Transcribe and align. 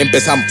Empezamos. 0.00 0.50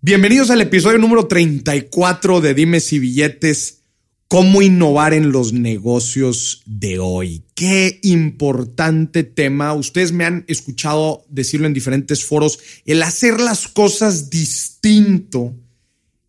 Bienvenidos 0.00 0.48
al 0.48 0.62
episodio 0.62 0.96
número 0.96 1.26
34 1.26 2.40
de 2.40 2.54
Dimes 2.54 2.94
y 2.94 2.98
Billetes 2.98 3.82
cómo 4.26 4.62
innovar 4.62 5.12
en 5.12 5.32
los 5.32 5.52
negocios 5.52 6.62
de 6.64 6.98
hoy. 6.98 7.44
Qué 7.54 8.00
importante 8.04 9.22
tema. 9.22 9.74
Ustedes 9.74 10.12
me 10.12 10.24
han 10.24 10.46
escuchado 10.48 11.26
decirlo 11.28 11.66
en 11.66 11.74
diferentes 11.74 12.24
foros, 12.24 12.58
el 12.86 13.02
hacer 13.02 13.38
las 13.38 13.68
cosas 13.68 14.30
distinto, 14.30 15.54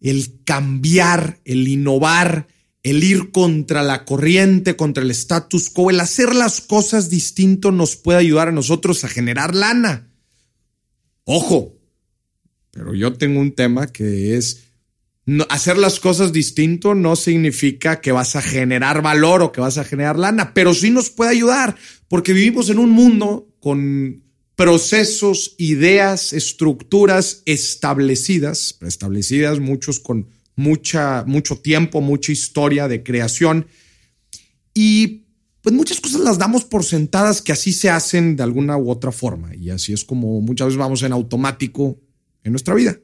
el 0.02 0.44
cambiar, 0.44 1.40
el 1.46 1.66
innovar, 1.70 2.48
el 2.84 3.04
ir 3.04 3.32
contra 3.32 3.84
la 3.84 4.06
corriente, 4.06 4.76
contra 4.76 5.04
el 5.04 5.12
status 5.12 5.70
quo, 5.70 5.90
el 5.90 6.00
hacer 6.00 6.34
las 6.34 6.62
cosas 6.62 7.10
distinto 7.10 7.72
nos 7.72 7.96
puede 7.96 8.20
ayudar 8.20 8.48
a 8.48 8.54
nosotros 8.54 9.04
a 9.04 9.08
generar 9.08 9.56
lana. 9.56 10.12
Ojo, 11.24 11.78
pero 12.72 12.96
yo 12.96 13.14
tengo 13.14 13.40
un 13.40 13.54
tema 13.54 13.88
que 13.88 14.36
es 14.38 14.72
hacer 15.50 15.78
las 15.78 16.00
cosas 16.00 16.34
distinto 16.34 16.96
no 16.96 17.16
significa 17.16 18.02
que 18.02 18.12
vas 18.12 18.36
a 18.36 18.42
generar 18.42 19.02
valor 19.02 19.44
o 19.44 19.52
que 19.52 19.62
vas 19.62 19.78
a 19.78 19.84
generar 19.84 20.18
lana, 20.18 20.54
pero 20.54 20.74
sí 20.74 20.90
nos 20.90 21.10
puede 21.10 21.32
ayudar 21.32 21.76
porque 22.08 22.34
vivimos 22.34 22.70
en 22.70 22.80
un 22.80 22.90
mundo 22.90 23.48
con 23.60 24.24
procesos, 24.56 25.56
ideas, 25.58 26.34
estructuras 26.34 27.44
establecidas, 27.46 28.78
establecidas 28.82 29.60
muchos 29.60 30.00
con 30.00 30.28
mucha, 30.56 31.24
mucho 31.26 31.58
tiempo, 31.58 32.02
mucha 32.02 32.32
historia 32.32 32.88
de 32.88 33.04
creación 33.04 33.68
y 34.74 35.26
pues 35.62 35.76
muchas 35.76 36.00
cosas 36.00 36.22
las 36.22 36.38
damos 36.38 36.66
por 36.66 36.84
sentadas 36.84 37.42
que 37.42 37.52
así 37.52 37.72
se 37.72 37.90
hacen 37.90 38.36
de 38.36 38.44
alguna 38.44 38.78
u 38.78 38.90
otra 38.90 39.12
forma 39.12 39.56
y 39.56 39.70
así 39.70 39.94
es 39.94 40.04
como 40.04 40.42
muchas 40.42 40.68
veces 40.68 40.80
vamos 40.80 41.04
en 41.04 41.14
automático 41.14 42.00
en 42.44 42.52
nuestra 42.52 42.74
vida 42.74 42.98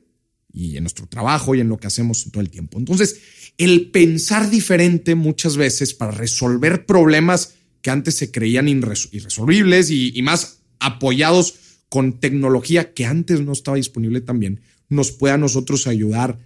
y 0.51 0.77
en 0.77 0.83
nuestro 0.83 1.07
trabajo 1.07 1.53
y 1.53 1.59
en 1.59 1.69
lo 1.69 1.77
que 1.77 1.87
hacemos 1.87 2.29
todo 2.31 2.41
el 2.41 2.49
tiempo. 2.49 2.79
Entonces, 2.79 3.19
el 3.57 3.91
pensar 3.91 4.49
diferente 4.49 5.13
muchas 5.13 5.55
veces 5.55 5.93
para 5.93 6.11
resolver 6.11 6.85
problemas 6.85 7.53
que 7.81 7.91
antes 7.91 8.15
se 8.15 8.31
creían 8.31 8.67
irresolubles 8.67 9.91
y, 9.91 10.17
y 10.17 10.21
más 10.23 10.59
apoyados 10.79 11.55
con 11.89 12.19
tecnología 12.19 12.93
que 12.93 13.05
antes 13.05 13.41
no 13.41 13.51
estaba 13.51 13.77
disponible 13.77 14.21
también, 14.21 14.61
nos 14.89 15.11
puede 15.11 15.35
a 15.35 15.37
nosotros 15.37 15.87
ayudar 15.87 16.39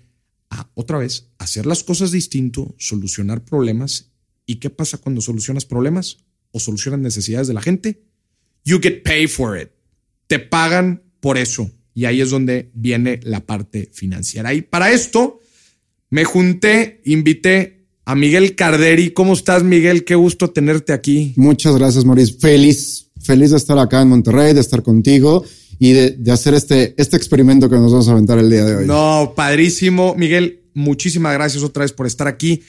a, 0.52 0.70
otra 0.76 1.00
vez, 1.00 1.30
hacer 1.40 1.66
las 1.66 1.84
cosas 1.84 2.12
distinto, 2.12 2.76
solucionar 2.78 3.44
problemas. 3.44 4.12
¿Y 4.46 4.56
qué 4.56 4.70
pasa 4.70 5.00
cuando 5.00 5.22
solucionas 5.22 5.66
problemas 5.66 6.18
o 6.52 6.60
solucionas 6.60 7.00
necesidades 7.00 7.48
de 7.48 7.54
la 7.56 7.62
gente? 7.62 8.04
You 8.64 8.80
get 8.80 9.02
paid 9.04 9.30
for 9.30 9.60
it. 9.60 9.70
Te 10.28 10.38
pagan 10.38 11.02
por 11.20 11.38
eso. 11.38 11.72
Y 11.94 12.06
ahí 12.06 12.22
es 12.22 12.30
donde 12.30 12.70
viene 12.74 13.20
la 13.24 13.46
parte 13.46 13.90
financiera. 13.94 14.54
Y 14.54 14.62
para 14.62 14.92
esto 14.92 15.40
me 16.10 16.26
junté, 16.26 17.02
invité 17.06 17.88
a 18.06 18.16
Miguel 18.16 18.56
Carderi. 18.56 19.12
¿Cómo 19.12 19.34
estás, 19.34 19.64
Miguel? 19.64 20.04
Qué 20.04 20.16
gusto 20.16 20.50
tenerte 20.50 20.94
aquí. 20.94 21.34
Muchas 21.38 21.76
gracias, 21.78 22.06
Maurice. 22.06 22.34
Feliz, 22.40 23.08
feliz 23.22 23.52
de 23.52 23.58
estar 23.58 23.80
acá 23.80 24.02
en 24.02 24.10
Monterrey, 24.10 24.54
de 24.54 24.62
estar 24.62 24.84
contigo 24.84 25.46
y 25.84 25.94
de, 25.94 26.32
hacer 26.32 26.54
este, 26.54 26.94
este 26.96 27.18
experimento 27.18 27.68
que 27.68 27.76
nos 27.76 27.92
vamos 27.92 28.08
a 28.08 28.12
aventar 28.12 28.38
el 28.38 28.52
día 28.52 28.64
de 28.64 28.76
hoy. 28.76 28.86
No, 28.86 29.34
padrísimo. 29.36 30.14
Miguel, 30.16 30.60
muchísimas 30.76 31.34
gracias 31.34 31.64
otra 31.64 31.82
vez 31.82 31.92
por 31.92 32.06
estar 32.06 32.28
aquí. 32.28 32.62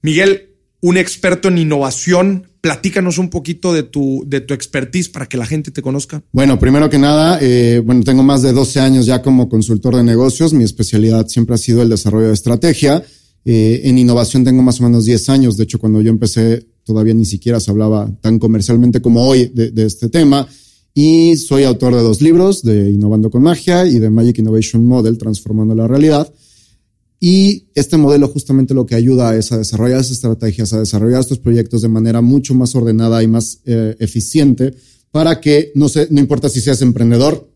Miguel, 0.00 0.48
un 0.80 0.96
experto 0.96 1.48
en 1.48 1.58
innovación. 1.58 2.46
Platícanos 2.62 3.18
un 3.18 3.28
poquito 3.28 3.74
de 3.74 3.82
tu, 3.82 4.24
de 4.26 4.40
tu 4.40 4.54
expertise 4.54 5.10
para 5.10 5.26
que 5.26 5.36
la 5.36 5.44
gente 5.44 5.72
te 5.72 5.82
conozca. 5.82 6.22
Bueno, 6.32 6.58
primero 6.58 6.88
que 6.88 6.98
nada, 6.98 7.38
eh, 7.42 7.82
bueno, 7.84 8.02
tengo 8.02 8.22
más 8.22 8.40
de 8.40 8.54
12 8.54 8.80
años 8.80 9.04
ya 9.04 9.20
como 9.20 9.50
consultor 9.50 9.96
de 9.96 10.02
negocios. 10.02 10.54
Mi 10.54 10.64
especialidad 10.64 11.28
siempre 11.28 11.56
ha 11.56 11.58
sido 11.58 11.82
el 11.82 11.90
desarrollo 11.90 12.28
de 12.28 12.32
estrategia. 12.32 13.04
Eh, 13.44 13.82
en 13.84 13.98
innovación 13.98 14.42
tengo 14.42 14.62
más 14.62 14.80
o 14.80 14.84
menos 14.84 15.04
10 15.04 15.28
años. 15.28 15.58
De 15.58 15.64
hecho, 15.64 15.78
cuando 15.78 16.00
yo 16.00 16.08
empecé, 16.08 16.66
todavía 16.82 17.12
ni 17.12 17.26
siquiera 17.26 17.60
se 17.60 17.70
hablaba 17.70 18.10
tan 18.22 18.38
comercialmente 18.38 19.02
como 19.02 19.28
hoy 19.28 19.50
de, 19.52 19.70
de 19.70 19.84
este 19.84 20.08
tema. 20.08 20.48
Y 20.94 21.36
soy 21.36 21.64
autor 21.64 21.92
de 21.94 22.02
dos 22.02 22.22
libros, 22.22 22.62
de 22.62 22.88
Innovando 22.88 23.28
con 23.28 23.42
Magia 23.42 23.84
y 23.84 23.98
de 23.98 24.10
Magic 24.10 24.38
Innovation 24.38 24.84
Model, 24.86 25.18
Transformando 25.18 25.74
la 25.74 25.88
Realidad. 25.88 26.32
Y 27.18 27.68
este 27.74 27.96
modelo 27.96 28.28
justamente 28.28 28.74
lo 28.74 28.86
que 28.86 28.94
ayuda 28.94 29.36
es 29.36 29.50
a 29.50 29.58
desarrollar 29.58 29.98
esas 29.98 30.12
estrategias, 30.12 30.72
a 30.72 30.78
desarrollar 30.78 31.20
estos 31.20 31.40
proyectos 31.40 31.82
de 31.82 31.88
manera 31.88 32.20
mucho 32.20 32.54
más 32.54 32.76
ordenada 32.76 33.22
y 33.22 33.26
más 33.26 33.60
eh, 33.64 33.96
eficiente 33.98 34.74
para 35.10 35.40
que, 35.40 35.72
no, 35.74 35.88
sé, 35.88 36.06
no 36.10 36.20
importa 36.20 36.48
si 36.48 36.60
seas 36.60 36.82
emprendedor, 36.82 37.48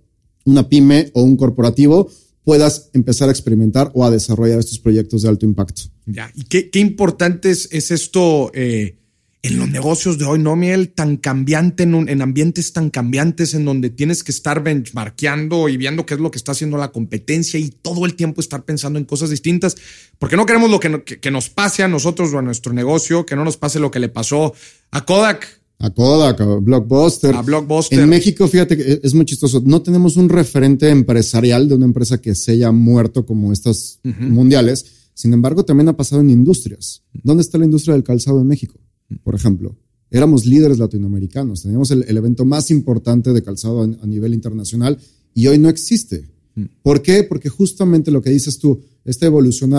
una 0.44 0.68
pyme 0.68 1.10
o 1.12 1.22
un 1.22 1.36
corporativo, 1.36 2.10
puedas 2.44 2.88
empezar 2.94 3.28
a 3.28 3.32
experimentar 3.32 3.90
o 3.94 4.04
a 4.04 4.10
desarrollar 4.10 4.58
estos 4.58 4.78
proyectos 4.78 5.22
de 5.22 5.28
alto 5.28 5.44
impacto. 5.44 5.82
Ya, 6.06 6.32
y 6.34 6.44
qué, 6.44 6.70
qué 6.70 6.78
importante 6.78 7.50
es, 7.50 7.68
esto 7.90 8.50
eh, 8.54 8.96
en 9.42 9.56
los 9.56 9.70
negocios 9.70 10.18
de 10.18 10.24
hoy, 10.24 10.40
¿no, 10.40 10.56
Miel? 10.56 10.90
Tan 10.90 11.16
cambiante, 11.16 11.84
en, 11.84 12.08
en, 12.08 12.22
ambientes 12.22 12.72
tan 12.72 12.90
cambiantes 12.90 13.54
en 13.54 13.64
donde 13.64 13.88
tienes 13.90 14.24
que 14.24 14.32
estar 14.32 14.62
benchmarkeando 14.62 15.68
y 15.68 15.76
viendo 15.76 16.04
qué 16.04 16.14
es 16.14 16.20
lo 16.20 16.30
que 16.30 16.38
está 16.38 16.52
haciendo 16.52 16.76
la 16.76 16.90
competencia 16.90 17.58
y 17.60 17.70
todo 17.70 18.04
el 18.04 18.14
tiempo 18.14 18.40
estar 18.40 18.64
pensando 18.64 18.98
en 18.98 19.04
cosas 19.04 19.30
distintas, 19.30 19.76
porque 20.18 20.36
no 20.36 20.44
queremos 20.44 20.70
lo 20.70 20.80
que, 20.80 21.02
que, 21.04 21.30
nos 21.30 21.50
pase 21.50 21.84
a 21.84 21.88
nosotros 21.88 22.32
o 22.32 22.38
a 22.38 22.42
nuestro 22.42 22.72
negocio, 22.72 23.24
que 23.24 23.36
no 23.36 23.44
nos 23.44 23.56
pase 23.56 23.78
lo 23.78 23.92
que 23.92 24.00
le 24.00 24.08
pasó 24.08 24.54
a 24.90 25.04
Kodak. 25.04 25.46
A 25.78 25.90
Kodak, 25.90 26.40
a 26.40 26.56
Blockbuster. 26.56 27.34
A 27.36 27.42
Blockbuster. 27.42 28.00
En 28.00 28.08
México, 28.08 28.48
fíjate 28.48 28.76
que 28.76 29.00
es 29.00 29.14
muy 29.14 29.24
chistoso. 29.24 29.62
No 29.64 29.82
tenemos 29.82 30.16
un 30.16 30.28
referente 30.28 30.88
empresarial 30.88 31.68
de 31.68 31.76
una 31.76 31.84
empresa 31.84 32.20
que 32.20 32.34
se 32.34 32.52
haya 32.52 32.72
muerto 32.72 33.24
como 33.24 33.52
estas 33.52 34.00
mundiales. 34.02 34.86
Sin 35.14 35.32
embargo, 35.32 35.64
también 35.64 35.88
ha 35.88 35.96
pasado 35.96 36.20
en 36.20 36.30
industrias. 36.30 37.04
¿Dónde 37.12 37.42
está 37.42 37.58
la 37.58 37.66
industria 37.66 37.94
del 37.94 38.02
calzado 38.02 38.40
en 38.40 38.48
México? 38.48 38.80
Por 39.22 39.34
ejemplo. 39.34 39.76
Éramos 40.10 40.46
líderes 40.46 40.78
latinoamericanos, 40.78 41.62
teníamos 41.62 41.90
el, 41.90 42.04
evento 42.16 42.44
más 42.44 42.70
importante 42.70 43.32
de 43.32 43.42
calzado 43.42 43.82
a, 43.82 44.06
nivel 44.06 44.32
internacional 44.32 44.98
y 45.34 45.46
hoy 45.48 45.58
no 45.58 45.68
existe. 45.68 46.28
Mm. 46.54 46.64
¿Por 46.82 47.02
qué? 47.02 47.24
Porque 47.24 47.50
justamente 47.50 48.10
lo 48.10 48.22
que 48.22 48.30
dices 48.30 48.58
tú, 48.58 48.80
esta 49.04 49.26
evolución 49.26 49.70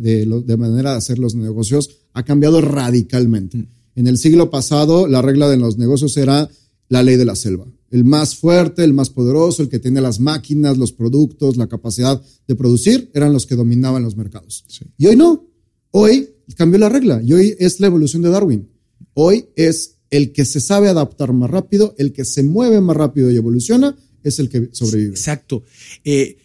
de, 0.00 0.26
de, 0.44 0.56
manera 0.56 0.92
de 0.92 0.96
hacer 0.98 1.18
los 1.18 1.34
negocios 1.34 1.90
ha 2.12 2.24
cambiado 2.24 2.60
radicalmente. 2.60 3.58
Mm. 3.58 3.66
En 3.96 4.06
el 4.06 4.18
siglo 4.18 4.50
pasado, 4.50 5.06
la 5.06 5.20
regla 5.20 5.48
de 5.48 5.56
los 5.56 5.78
negocios 5.78 6.16
era 6.16 6.48
la 6.88 7.02
ley 7.02 7.16
de 7.16 7.24
la 7.24 7.36
selva. 7.36 7.66
El 7.90 8.04
más 8.04 8.36
fuerte, 8.36 8.84
el 8.84 8.94
más 8.94 9.10
poderoso, 9.10 9.62
el 9.62 9.68
que 9.68 9.78
tiene 9.78 10.00
las 10.00 10.20
máquinas, 10.20 10.78
los 10.78 10.92
productos, 10.92 11.56
la 11.56 11.66
capacidad 11.66 12.22
de 12.46 12.54
producir, 12.54 13.10
eran 13.12 13.32
los 13.32 13.46
que 13.46 13.56
dominaban 13.56 14.02
los 14.02 14.16
mercados. 14.16 14.64
Y 14.96 15.06
hoy 15.06 15.16
no. 15.16 15.46
Hoy 15.90 16.30
cambió 16.56 16.78
la 16.78 16.88
regla 16.88 17.20
y 17.22 17.32
hoy 17.34 17.54
es 17.58 17.80
la 17.80 17.88
evolución 17.88 18.22
de 18.22 18.30
Darwin. 18.30 18.68
Hoy 19.14 19.46
es 19.56 19.96
el 20.10 20.32
que 20.32 20.44
se 20.44 20.60
sabe 20.60 20.88
adaptar 20.88 21.32
más 21.32 21.50
rápido, 21.50 21.94
el 21.98 22.12
que 22.12 22.24
se 22.24 22.42
mueve 22.42 22.80
más 22.80 22.96
rápido 22.96 23.30
y 23.30 23.36
evoluciona, 23.36 23.96
es 24.22 24.38
el 24.38 24.48
que 24.48 24.68
sobrevive. 24.72 25.10
Exacto. 25.10 25.62
Eh, 26.04 26.36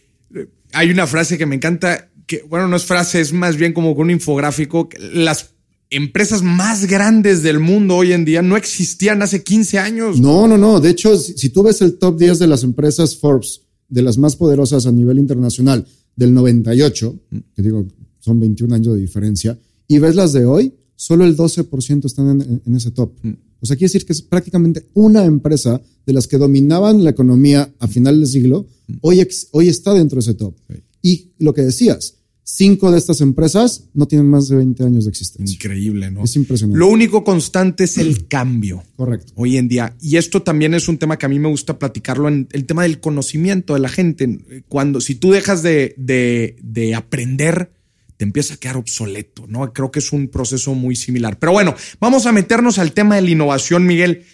hay 0.72 0.90
una 0.90 1.06
frase 1.06 1.38
que 1.38 1.46
me 1.46 1.56
encanta, 1.56 2.10
que 2.26 2.42
bueno, 2.42 2.68
no 2.68 2.76
es 2.76 2.84
frase, 2.84 3.20
es 3.20 3.32
más 3.32 3.56
bien 3.56 3.72
como 3.72 3.92
un 3.92 4.10
infográfico. 4.10 4.88
Las 5.12 5.50
empresas 5.90 6.42
más 6.42 6.86
grandes 6.86 7.42
del 7.42 7.60
mundo 7.60 7.96
hoy 7.96 8.12
en 8.12 8.24
día 8.24 8.42
no 8.42 8.56
existían 8.56 9.22
hace 9.22 9.42
15 9.42 9.78
años. 9.78 10.20
No, 10.20 10.46
no, 10.46 10.58
no. 10.58 10.80
De 10.80 10.90
hecho, 10.90 11.16
si, 11.18 11.48
tú 11.50 11.62
ves 11.62 11.80
el 11.82 11.98
top 11.98 12.18
10 12.18 12.38
de 12.38 12.46
las 12.46 12.62
empresas 12.62 13.16
Forbes, 13.16 13.62
de 13.88 14.02
las 14.02 14.18
más 14.18 14.36
poderosas 14.36 14.86
a 14.86 14.92
nivel 14.92 15.18
internacional 15.18 15.86
del 16.14 16.34
98, 16.34 17.18
que 17.54 17.62
digo, 17.62 17.86
son 18.18 18.40
21 18.40 18.74
años 18.74 18.94
de 18.94 19.00
diferencia, 19.00 19.58
y 19.86 19.98
ves 19.98 20.14
las 20.14 20.32
de 20.32 20.44
hoy, 20.44 20.74
solo 20.98 21.24
el 21.24 21.36
12% 21.36 22.04
están 22.04 22.42
en, 22.66 22.74
ese 22.74 22.90
top. 22.90 23.12
Mm. 23.22 23.34
O 23.60 23.66
sea, 23.66 23.76
quiere 23.76 23.86
decir 23.86 24.04
que 24.04 24.12
es 24.12 24.20
prácticamente 24.20 24.88
una 24.94 25.24
empresa 25.24 25.80
de 26.04 26.12
las 26.12 26.26
que 26.26 26.38
dominaban 26.38 27.04
la 27.04 27.10
economía 27.10 27.72
a 27.78 27.86
final 27.86 28.18
del 28.18 28.26
siglo, 28.26 28.66
mm. 28.88 28.94
hoy, 29.00 29.26
hoy 29.52 29.68
está 29.68 29.94
dentro 29.94 30.16
de 30.16 30.20
ese 30.20 30.34
top. 30.34 30.54
Y 31.00 31.30
lo 31.38 31.54
que 31.54 31.62
decías, 31.62 32.16
cinco 32.42 32.90
de 32.90 32.98
estas 32.98 33.20
empresas 33.20 33.84
no 33.94 34.08
tienen 34.08 34.28
más 34.28 34.48
de 34.48 34.56
20 34.56 34.82
años 34.82 35.04
de 35.04 35.10
existencia. 35.10 35.54
Increíble, 35.54 36.10
¿no? 36.10 36.24
Es 36.24 36.34
impresionante. 36.34 36.78
Lo 36.78 36.88
único 36.88 37.22
constante 37.22 37.84
es 37.84 37.96
el 37.96 38.26
cambio. 38.26 38.82
Correcto. 38.96 39.32
Hoy 39.36 39.56
en 39.56 39.68
día. 39.68 39.94
Y 40.00 40.16
esto 40.16 40.42
también 40.42 40.74
es 40.74 40.88
un 40.88 40.98
tema 40.98 41.16
que 41.16 41.26
a 41.26 41.28
mí 41.28 41.38
me 41.38 41.48
gusta 41.48 41.78
platicarlo 41.78 42.26
en 42.26 42.48
el 42.50 42.66
tema 42.66 42.82
del 42.82 42.98
conocimiento 42.98 43.74
de 43.74 43.80
la 43.80 43.88
gente. 43.88 44.64
Cuando, 44.68 45.00
si 45.00 45.14
tú 45.14 45.30
dejas 45.30 45.62
de, 45.62 45.94
de, 45.96 46.56
de 46.60 46.96
aprender, 46.96 47.70
te 48.18 48.24
empieza 48.24 48.54
a 48.54 48.56
quedar 48.58 48.76
obsoleto, 48.76 49.46
¿no? 49.46 49.72
Creo 49.72 49.90
que 49.90 50.00
es 50.00 50.12
un 50.12 50.28
proceso 50.28 50.74
muy 50.74 50.94
similar. 50.96 51.38
Pero 51.38 51.52
bueno, 51.52 51.74
vamos 52.00 52.26
a 52.26 52.32
meternos 52.32 52.78
al 52.78 52.92
tema 52.92 53.14
de 53.14 53.22
la 53.22 53.30
innovación, 53.30 53.86
Miguel. 53.86 54.24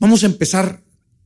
Vamos 0.00 0.22
a 0.22 0.26
empezar, 0.26 0.82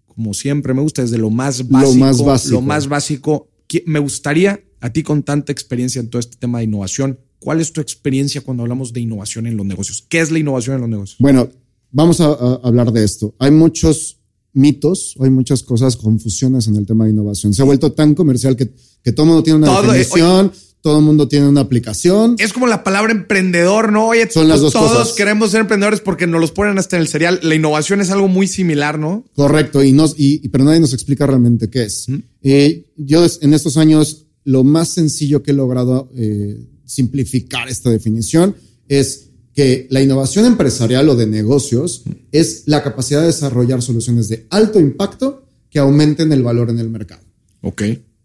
como 0.06 0.34
siempre, 0.34 0.74
me 0.74 0.82
gusta 0.82 1.02
desde 1.02 1.18
lo 1.18 1.30
más 1.30 1.68
básico. 1.68 1.92
Lo 1.92 1.98
más 2.00 2.24
básico. 2.24 2.54
Lo 2.54 2.60
más 2.62 2.88
básico. 2.88 3.48
Me 3.86 4.00
gustaría, 4.00 4.60
a 4.80 4.90
ti 4.90 5.02
con 5.04 5.22
tanta 5.22 5.52
experiencia 5.52 6.00
en 6.00 6.10
todo 6.10 6.18
este 6.18 6.36
tema 6.38 6.58
de 6.58 6.64
innovación, 6.64 7.20
¿cuál 7.38 7.60
es 7.60 7.72
tu 7.72 7.80
experiencia 7.80 8.40
cuando 8.40 8.62
hablamos 8.64 8.92
de 8.92 9.00
innovación 9.00 9.46
en 9.46 9.56
los 9.56 9.66
negocios? 9.66 10.04
¿Qué 10.08 10.20
es 10.20 10.30
la 10.30 10.38
innovación 10.38 10.76
en 10.76 10.80
los 10.82 10.90
negocios? 10.90 11.16
Bueno, 11.20 11.48
vamos 11.90 12.20
a, 12.20 12.26
a 12.26 12.60
hablar 12.64 12.90
de 12.92 13.04
esto. 13.04 13.34
Hay 13.38 13.50
muchos 13.50 14.18
mitos, 14.54 15.14
hay 15.20 15.30
muchas 15.30 15.62
cosas, 15.62 15.96
confusiones 15.96 16.66
en 16.68 16.76
el 16.76 16.86
tema 16.86 17.04
de 17.04 17.10
innovación. 17.10 17.52
Se 17.54 17.62
ha 17.62 17.64
vuelto 17.66 17.92
tan 17.92 18.14
comercial 18.14 18.56
que, 18.56 18.70
que 19.02 19.12
todo 19.12 19.24
el 19.24 19.28
mundo 19.28 19.42
tiene 19.42 19.58
una 19.58 19.66
Todo, 19.68 19.94
eh, 19.94 19.98
definición. 19.98 20.46
oye, 20.48 20.58
todo 20.82 20.98
el 20.98 21.04
mundo 21.04 21.28
tiene 21.28 21.48
una 21.48 21.60
aplicación. 21.60 22.34
Es 22.38 22.52
como 22.52 22.66
la 22.66 22.82
palabra 22.82 23.12
emprendedor, 23.12 23.92
¿no? 23.92 24.08
Oye, 24.08 24.28
Son 24.28 24.48
las 24.48 24.60
dos 24.60 24.72
todos 24.72 24.92
cosas. 24.92 25.12
queremos 25.14 25.52
ser 25.52 25.60
emprendedores 25.60 26.00
porque 26.00 26.26
nos 26.26 26.40
los 26.40 26.50
ponen 26.50 26.76
hasta 26.76 26.96
en 26.96 27.02
el 27.02 27.08
cereal. 27.08 27.38
La 27.42 27.54
innovación 27.54 28.00
es 28.00 28.10
algo 28.10 28.26
muy 28.26 28.48
similar, 28.48 28.98
¿no? 28.98 29.24
Correcto, 29.36 29.84
y 29.84 29.92
nos, 29.92 30.14
y, 30.18 30.46
pero 30.48 30.64
nadie 30.64 30.80
nos 30.80 30.92
explica 30.92 31.24
realmente 31.24 31.70
qué 31.70 31.84
es. 31.84 32.06
Eh, 32.42 32.84
yo 32.96 33.24
en 33.40 33.54
estos 33.54 33.76
años 33.76 34.26
lo 34.44 34.64
más 34.64 34.88
sencillo 34.88 35.42
que 35.42 35.52
he 35.52 35.54
logrado 35.54 36.10
eh, 36.16 36.58
simplificar 36.84 37.68
esta 37.68 37.88
definición 37.88 38.56
es 38.88 39.28
que 39.54 39.86
la 39.88 40.02
innovación 40.02 40.46
empresarial 40.46 41.08
o 41.08 41.14
de 41.14 41.26
negocios 41.26 42.02
es 42.32 42.64
la 42.66 42.82
capacidad 42.82 43.20
de 43.20 43.26
desarrollar 43.26 43.82
soluciones 43.82 44.28
de 44.28 44.46
alto 44.50 44.80
impacto 44.80 45.46
que 45.70 45.78
aumenten 45.78 46.32
el 46.32 46.42
valor 46.42 46.70
en 46.70 46.80
el 46.80 46.90
mercado. 46.90 47.22
Ok. 47.60 47.82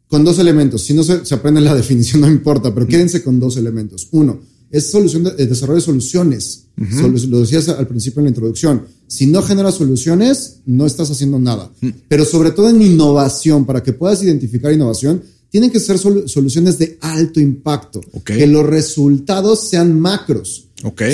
Con 0.10 0.24
dos 0.24 0.40
elementos. 0.40 0.84
Si 0.84 0.94
no 0.94 1.04
se, 1.04 1.26
se 1.26 1.36
aprende 1.36 1.62
la 1.62 1.76
definición, 1.82 2.22
no 2.22 2.28
importa, 2.28 2.74
pero 2.74 2.88
quédense 2.88 3.24
con 3.24 3.40
dos 3.40 3.58
elementos. 3.58 4.08
Uno, 4.12 4.40
es 4.72 4.90
solución 4.92 5.24
de, 5.24 5.46
desarrollo 5.46 5.80
de 5.80 5.86
soluciones. 5.86 6.64
Solu- 6.78 7.26
lo 7.28 7.40
decías 7.40 7.68
al 7.70 7.88
principio 7.88 8.20
en 8.20 8.26
la 8.26 8.30
introducción. 8.30 8.84
Si 9.08 9.26
no 9.26 9.42
generas 9.42 9.76
soluciones, 9.76 10.58
no 10.66 10.86
estás 10.86 11.10
haciendo 11.10 11.40
nada. 11.40 11.72
Pero 12.08 12.24
sobre 12.26 12.52
todo 12.52 12.70
en 12.70 12.82
innovación, 12.82 13.66
para 13.66 13.82
que 13.82 13.94
puedas 13.94 14.22
identificar 14.24 14.72
innovación, 14.74 15.24
tienen 15.50 15.72
que 15.72 15.80
ser 15.80 15.98
solu- 15.98 16.28
soluciones 16.28 16.78
de 16.78 16.98
alto 17.02 17.40
impacto. 17.40 18.02
Que 18.38 18.48
los 18.48 18.66
resultados 18.66 19.70
sean 19.70 20.00
macros. 20.00 20.68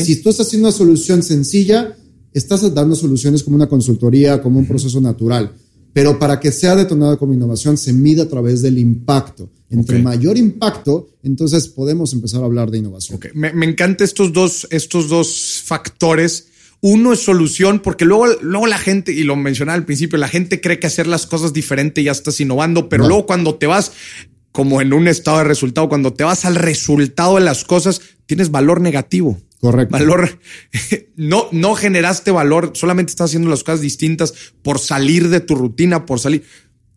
Si 0.03 0.17
tú 0.17 0.29
estás 0.29 0.47
haciendo 0.47 0.67
una 0.69 0.75
solución 0.77 1.23
sencilla, 1.23 1.95
estás 2.33 2.73
dando 2.73 2.95
soluciones 2.95 3.43
como 3.43 3.55
una 3.55 3.69
consultoría, 3.69 4.41
como 4.41 4.59
un 4.59 4.67
proceso 4.67 4.99
natural. 4.99 5.53
Pero 5.93 6.17
para 6.17 6.39
que 6.39 6.51
sea 6.51 6.75
detonado 6.75 7.17
como 7.19 7.33
innovación, 7.33 7.77
se 7.77 7.93
mide 7.93 8.23
a 8.23 8.27
través 8.29 8.61
del 8.61 8.77
impacto. 8.79 9.49
Entre 9.69 9.97
mayor 10.03 10.37
impacto, 10.37 11.09
entonces 11.23 11.67
podemos 11.67 12.13
empezar 12.13 12.41
a 12.41 12.45
hablar 12.45 12.69
de 12.69 12.77
innovación. 12.77 13.19
Me, 13.33 13.53
me 13.53 13.65
encantan 13.65 14.05
estos 14.05 14.31
dos, 14.31 14.67
estos 14.69 15.09
dos 15.09 15.61
factores. 15.65 16.47
Uno 16.81 17.13
es 17.13 17.21
solución, 17.21 17.79
porque 17.79 18.05
luego, 18.05 18.27
luego 18.41 18.67
la 18.67 18.77
gente, 18.77 19.13
y 19.13 19.23
lo 19.23 19.35
mencionaba 19.35 19.75
al 19.75 19.85
principio, 19.85 20.19
la 20.19 20.27
gente 20.27 20.61
cree 20.61 20.77
que 20.79 20.87
hacer 20.87 21.07
las 21.07 21.25
cosas 21.25 21.53
diferente 21.53 22.03
ya 22.03 22.11
estás 22.11 22.39
innovando, 22.39 22.87
pero 22.89 23.03
No. 23.03 23.09
luego 23.09 23.25
cuando 23.25 23.55
te 23.55 23.65
vas, 23.67 23.93
como 24.51 24.79
en 24.81 24.93
un 24.93 25.07
estado 25.07 25.39
de 25.39 25.45
resultado, 25.45 25.89
cuando 25.89 26.13
te 26.13 26.23
vas 26.23 26.45
al 26.45 26.55
resultado 26.55 27.35
de 27.35 27.41
las 27.41 27.63
cosas, 27.63 28.01
tienes 28.27 28.51
valor 28.51 28.79
negativo. 28.81 29.39
Correcto. 29.63 29.93
Valor, 29.93 30.39
no, 31.15 31.45
no 31.53 31.73
generaste 31.75 32.31
valor, 32.31 32.73
solamente 32.75 33.11
estás 33.11 33.29
haciendo 33.29 33.49
las 33.49 33.63
cosas 33.63 33.79
distintas 33.79 34.33
por 34.61 34.77
salir 34.77 35.29
de 35.29 35.39
tu 35.39 35.55
rutina, 35.55 36.05
por 36.05 36.19
salir. 36.19 36.43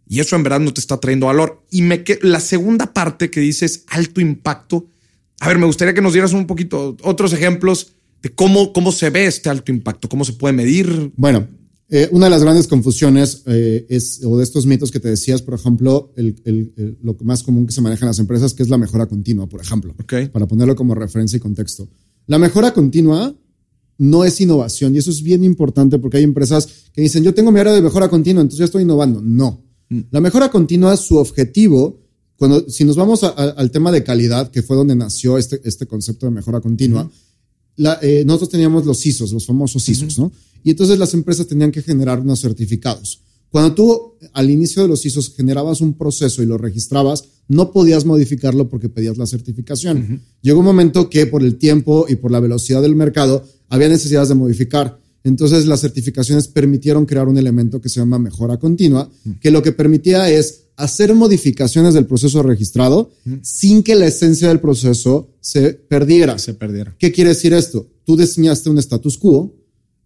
Y 0.08 0.18
eso 0.18 0.34
en 0.34 0.42
verdad 0.42 0.58
no 0.58 0.72
te 0.74 0.80
está 0.80 0.98
trayendo 0.98 1.26
valor. 1.26 1.62
Y 1.70 1.82
me 1.82 2.02
que 2.02 2.18
la 2.22 2.40
segunda 2.40 2.92
parte 2.92 3.30
que 3.30 3.38
dices 3.38 3.84
alto 3.86 4.20
impacto. 4.20 4.88
A 5.38 5.46
ver, 5.46 5.58
me 5.58 5.66
gustaría 5.66 5.94
que 5.94 6.00
nos 6.02 6.12
dieras 6.12 6.32
un 6.32 6.48
poquito 6.48 6.96
otros 7.04 7.32
ejemplos 7.32 7.92
de 8.20 8.30
cómo, 8.30 8.72
cómo 8.72 8.90
se 8.90 9.10
ve 9.10 9.26
este 9.26 9.48
alto 9.48 9.70
impacto, 9.70 10.08
cómo 10.08 10.24
se 10.24 10.32
puede 10.32 10.52
medir. 10.52 11.12
Bueno, 11.16 11.46
eh, 11.88 12.08
una 12.10 12.26
de 12.26 12.30
las 12.30 12.42
grandes 12.42 12.66
confusiones 12.66 13.44
eh, 13.46 13.86
es, 13.88 14.22
o 14.24 14.36
de 14.38 14.42
estos 14.42 14.66
mitos 14.66 14.90
que 14.90 14.98
te 14.98 15.08
decías, 15.08 15.40
por 15.40 15.54
ejemplo, 15.54 16.12
el, 16.16 16.34
el- 16.44 16.72
el- 16.76 16.98
lo 17.00 17.16
más 17.22 17.44
común 17.44 17.64
que 17.66 17.72
se 17.72 17.80
maneja 17.80 18.04
en 18.04 18.08
las 18.08 18.18
empresas, 18.18 18.54
que 18.54 18.64
es 18.64 18.68
la 18.68 18.78
mejora 18.78 19.06
continua, 19.06 19.48
por 19.48 19.60
ejemplo. 19.60 19.94
Ok. 20.00 20.30
Para 20.32 20.46
ponerlo 20.48 20.74
como 20.74 20.96
referencia 20.96 21.36
y 21.36 21.40
contexto. 21.40 21.88
La 22.26 22.38
mejora 22.38 22.72
continua 22.74 23.34
no 23.98 24.24
es 24.24 24.40
innovación 24.40 24.94
y 24.94 24.98
eso 24.98 25.10
es 25.10 25.22
bien 25.22 25.42
importante 25.44 25.98
porque 25.98 26.18
hay 26.18 26.24
empresas 26.24 26.68
que 26.92 27.00
dicen, 27.02 27.22
yo 27.24 27.32
tengo 27.34 27.50
mi 27.52 27.60
área 27.60 27.72
de 27.72 27.80
mejora 27.82 28.08
continua, 28.08 28.42
entonces 28.42 28.58
ya 28.58 28.64
estoy 28.66 28.82
innovando. 28.82 29.20
No. 29.22 29.62
La 30.10 30.20
mejora 30.20 30.50
continua, 30.50 30.96
su 30.96 31.16
objetivo, 31.16 32.00
cuando, 32.36 32.68
si 32.68 32.84
nos 32.84 32.96
vamos 32.96 33.22
a- 33.24 33.28
a- 33.28 33.50
al 33.50 33.70
tema 33.70 33.92
de 33.92 34.02
calidad, 34.02 34.50
que 34.50 34.62
fue 34.62 34.76
donde 34.76 34.96
nació 34.96 35.38
este, 35.38 35.60
este 35.64 35.86
concepto 35.86 36.26
de 36.26 36.32
mejora 36.32 36.60
continua, 36.60 37.08
la- 37.76 37.98
eh, 38.02 38.24
nosotros 38.26 38.50
teníamos 38.50 38.84
los 38.84 39.06
ISOs, 39.06 39.32
los 39.32 39.46
famosos 39.46 39.88
ISOs, 39.88 40.18
¿no? 40.18 40.32
Y 40.64 40.70
entonces 40.70 40.98
las 40.98 41.14
empresas 41.14 41.46
tenían 41.46 41.70
que 41.70 41.82
generar 41.82 42.20
unos 42.20 42.40
certificados. 42.40 43.20
Cuando 43.50 43.74
tú 43.74 44.12
al 44.32 44.50
inicio 44.50 44.82
de 44.82 44.88
los 44.88 45.04
ISOs 45.06 45.34
generabas 45.34 45.80
un 45.80 45.94
proceso 45.94 46.42
y 46.42 46.46
lo 46.46 46.58
registrabas, 46.58 47.24
no 47.48 47.72
podías 47.72 48.04
modificarlo 48.04 48.68
porque 48.68 48.88
pedías 48.88 49.18
la 49.18 49.26
certificación. 49.26 50.22
Llegó 50.42 50.60
un 50.60 50.66
momento 50.66 51.08
que 51.08 51.26
por 51.26 51.42
el 51.42 51.56
tiempo 51.56 52.06
y 52.08 52.16
por 52.16 52.30
la 52.30 52.40
velocidad 52.40 52.82
del 52.82 52.96
mercado 52.96 53.44
había 53.68 53.88
necesidades 53.88 54.28
de 54.28 54.34
modificar. 54.34 54.98
Entonces 55.24 55.66
las 55.66 55.80
certificaciones 55.80 56.48
permitieron 56.48 57.04
crear 57.04 57.28
un 57.28 57.38
elemento 57.38 57.80
que 57.80 57.88
se 57.88 58.00
llama 58.00 58.18
mejora 58.18 58.58
continua, 58.58 59.10
que 59.40 59.50
lo 59.50 59.62
que 59.62 59.72
permitía 59.72 60.30
es 60.30 60.66
hacer 60.76 61.14
modificaciones 61.14 61.94
del 61.94 62.06
proceso 62.06 62.42
registrado 62.42 63.10
sin 63.42 63.82
que 63.82 63.94
la 63.94 64.06
esencia 64.06 64.48
del 64.48 64.60
proceso 64.60 65.30
se 65.40 65.72
perdiera. 65.72 66.38
Se 66.38 66.54
perdiera. 66.54 66.94
¿Qué 66.98 67.10
quiere 67.10 67.30
decir 67.30 67.54
esto? 67.54 67.86
Tú 68.04 68.16
diseñaste 68.16 68.70
un 68.70 68.78
status 68.78 69.18
quo 69.18 69.52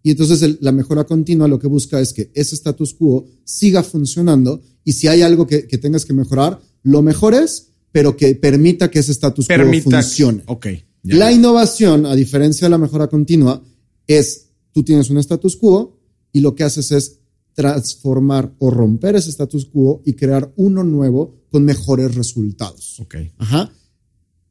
y 0.02 0.11
entonces 0.11 0.43
el- 0.43 0.58
la 0.61 0.73
mejora 0.73 1.05
continua 1.05 1.47
lo 1.49 1.58
que 1.58 1.67
busca 1.67 2.00
es 2.00 2.12
que 2.12 2.31
ese 2.35 2.55
status 2.55 2.94
quo 2.94 3.26
siga 3.44 3.82
funcionando 3.82 4.61
y 4.85 4.93
si 4.93 5.08
hay 5.08 5.23
algo 5.23 5.47
que, 5.47 5.67
que 5.67 5.79
tengas 5.79 6.05
que 6.05 6.12
mejorar, 6.12 6.61
lo 6.82 7.02
mejores, 7.02 7.69
pero 7.93 8.17
que 8.17 8.35
permita 8.35 8.91
que 8.91 9.00
ese 9.00 9.12
status 9.12 9.47
quo 9.47 9.56
Permita. 9.56 10.02
funcione. 10.02 10.43
Ok. 10.47 10.67
ya. 11.02 11.17
La 11.17 11.32
innovación, 11.32 12.06
a 12.06 12.14
diferencia 12.14 12.67
de 12.67 12.70
la 12.70 12.79
mejora 12.79 13.08
continua, 13.08 13.62
es 14.06 14.47
tú 14.73 14.82
tienes 14.82 15.11
un 15.11 15.19
status 15.19 15.56
quo 15.56 15.99
y 16.32 16.41
lo 16.41 16.55
que 16.55 16.64
haces 16.64 16.93
es 16.93 17.19
transformar 17.55 18.55
o 18.58 18.70
romper 18.70 19.17
ese 19.17 19.31
status 19.31 19.67
quo 19.67 20.02
y 20.06 20.14
crear 20.14 20.52
uno 20.56 20.83
nuevo 20.85 21.35
con 21.50 21.64
mejores 21.64 22.14
resultados. 22.14 22.99
Ok. 23.00 23.16
Ajá. 23.38 23.71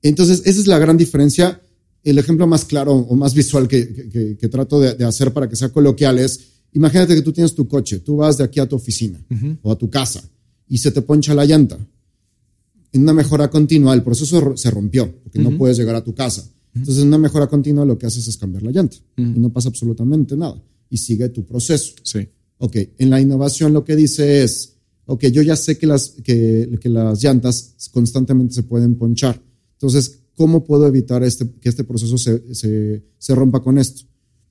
Entonces, 0.02 0.44
esa 0.46 0.60
es 0.62 0.68
la 0.68 0.78
gran 0.80 0.98
diferencia. 0.98 1.62
El 2.10 2.18
ejemplo 2.18 2.48
más 2.48 2.66
claro 2.66 2.94
o 2.94 3.16
más 3.16 3.34
visual 3.34 3.68
que, 3.68 4.10
que- 4.10 4.38
que- 4.38 4.48
trato 4.50 4.80
de, 4.80 4.96
de 4.96 5.06
hacer 5.06 5.32
para 5.34 5.48
que 5.50 5.56
sea 5.56 5.70
coloquial 5.70 6.20
es, 6.20 6.40
imagínate 6.74 7.16
que 7.16 7.22
tú 7.22 7.32
tienes 7.32 7.54
tu 7.56 7.68
coche, 7.68 8.00
tú 8.00 8.18
vas 8.18 8.38
de 8.38 8.44
aquí 8.44 8.60
a 8.60 8.68
tu 8.68 8.76
oficina 8.76 9.20
o 9.62 9.72
a 9.72 9.78
tu 9.78 9.90
casa 9.90 10.22
y 10.68 10.78
se 10.78 10.92
te 10.92 11.02
poncha 11.02 11.34
la 11.34 11.46
llanta. 11.46 11.78
En 12.92 13.02
una 13.04 13.14
mejora 13.14 13.50
continua, 13.50 13.94
el 13.94 14.02
proceso 14.04 14.42
ro- 14.42 14.58
se 14.58 14.72
rompió 14.72 15.12
porque 15.24 15.40
no 15.40 15.50
puedes 15.58 15.78
llegar 15.78 15.96
a 15.96 16.04
tu 16.04 16.14
casa. 16.16 16.44
Entonces, 16.74 17.02
en 17.02 17.08
una 17.10 17.18
mejora 17.18 17.48
continua, 17.48 17.86
lo 17.86 17.98
que 17.98 18.06
haces 18.06 18.28
es 18.28 18.38
cambiar 18.38 18.64
la 18.64 18.72
llanta 18.72 18.98
y 19.18 19.40
no 19.40 19.50
pasa 19.52 19.70
absolutamente 19.70 20.36
nada 20.38 20.62
y 20.90 20.98
sigue 20.98 21.30
tu 21.30 21.44
proceso. 21.46 21.94
Sí. 22.04 22.28
Ok, 22.60 22.76
en 22.98 23.10
la 23.10 23.20
innovación 23.22 23.74
lo 23.74 23.84
que 23.84 23.96
dice 23.96 24.44
es, 24.44 24.74
ok, 25.06 25.26
yo 25.28 25.42
ya 25.42 25.56
sé 25.56 25.78
que 25.78 25.88
las, 25.88 26.10
que, 26.24 26.78
que 26.82 26.90
las 26.90 27.24
llantas 27.24 27.76
constantemente 27.92 28.54
se 28.54 28.64
pueden 28.64 28.96
ponchar. 28.96 29.42
Entonces, 29.74 30.19
¿cómo 30.40 30.64
puedo 30.64 30.88
evitar 30.88 31.22
este, 31.22 31.46
que 31.60 31.68
este 31.68 31.84
proceso 31.84 32.18
se, 32.18 32.56
se, 32.56 33.04
se 33.18 33.36
rompa 33.36 33.62
con 33.62 33.78
esto? 33.78 34.04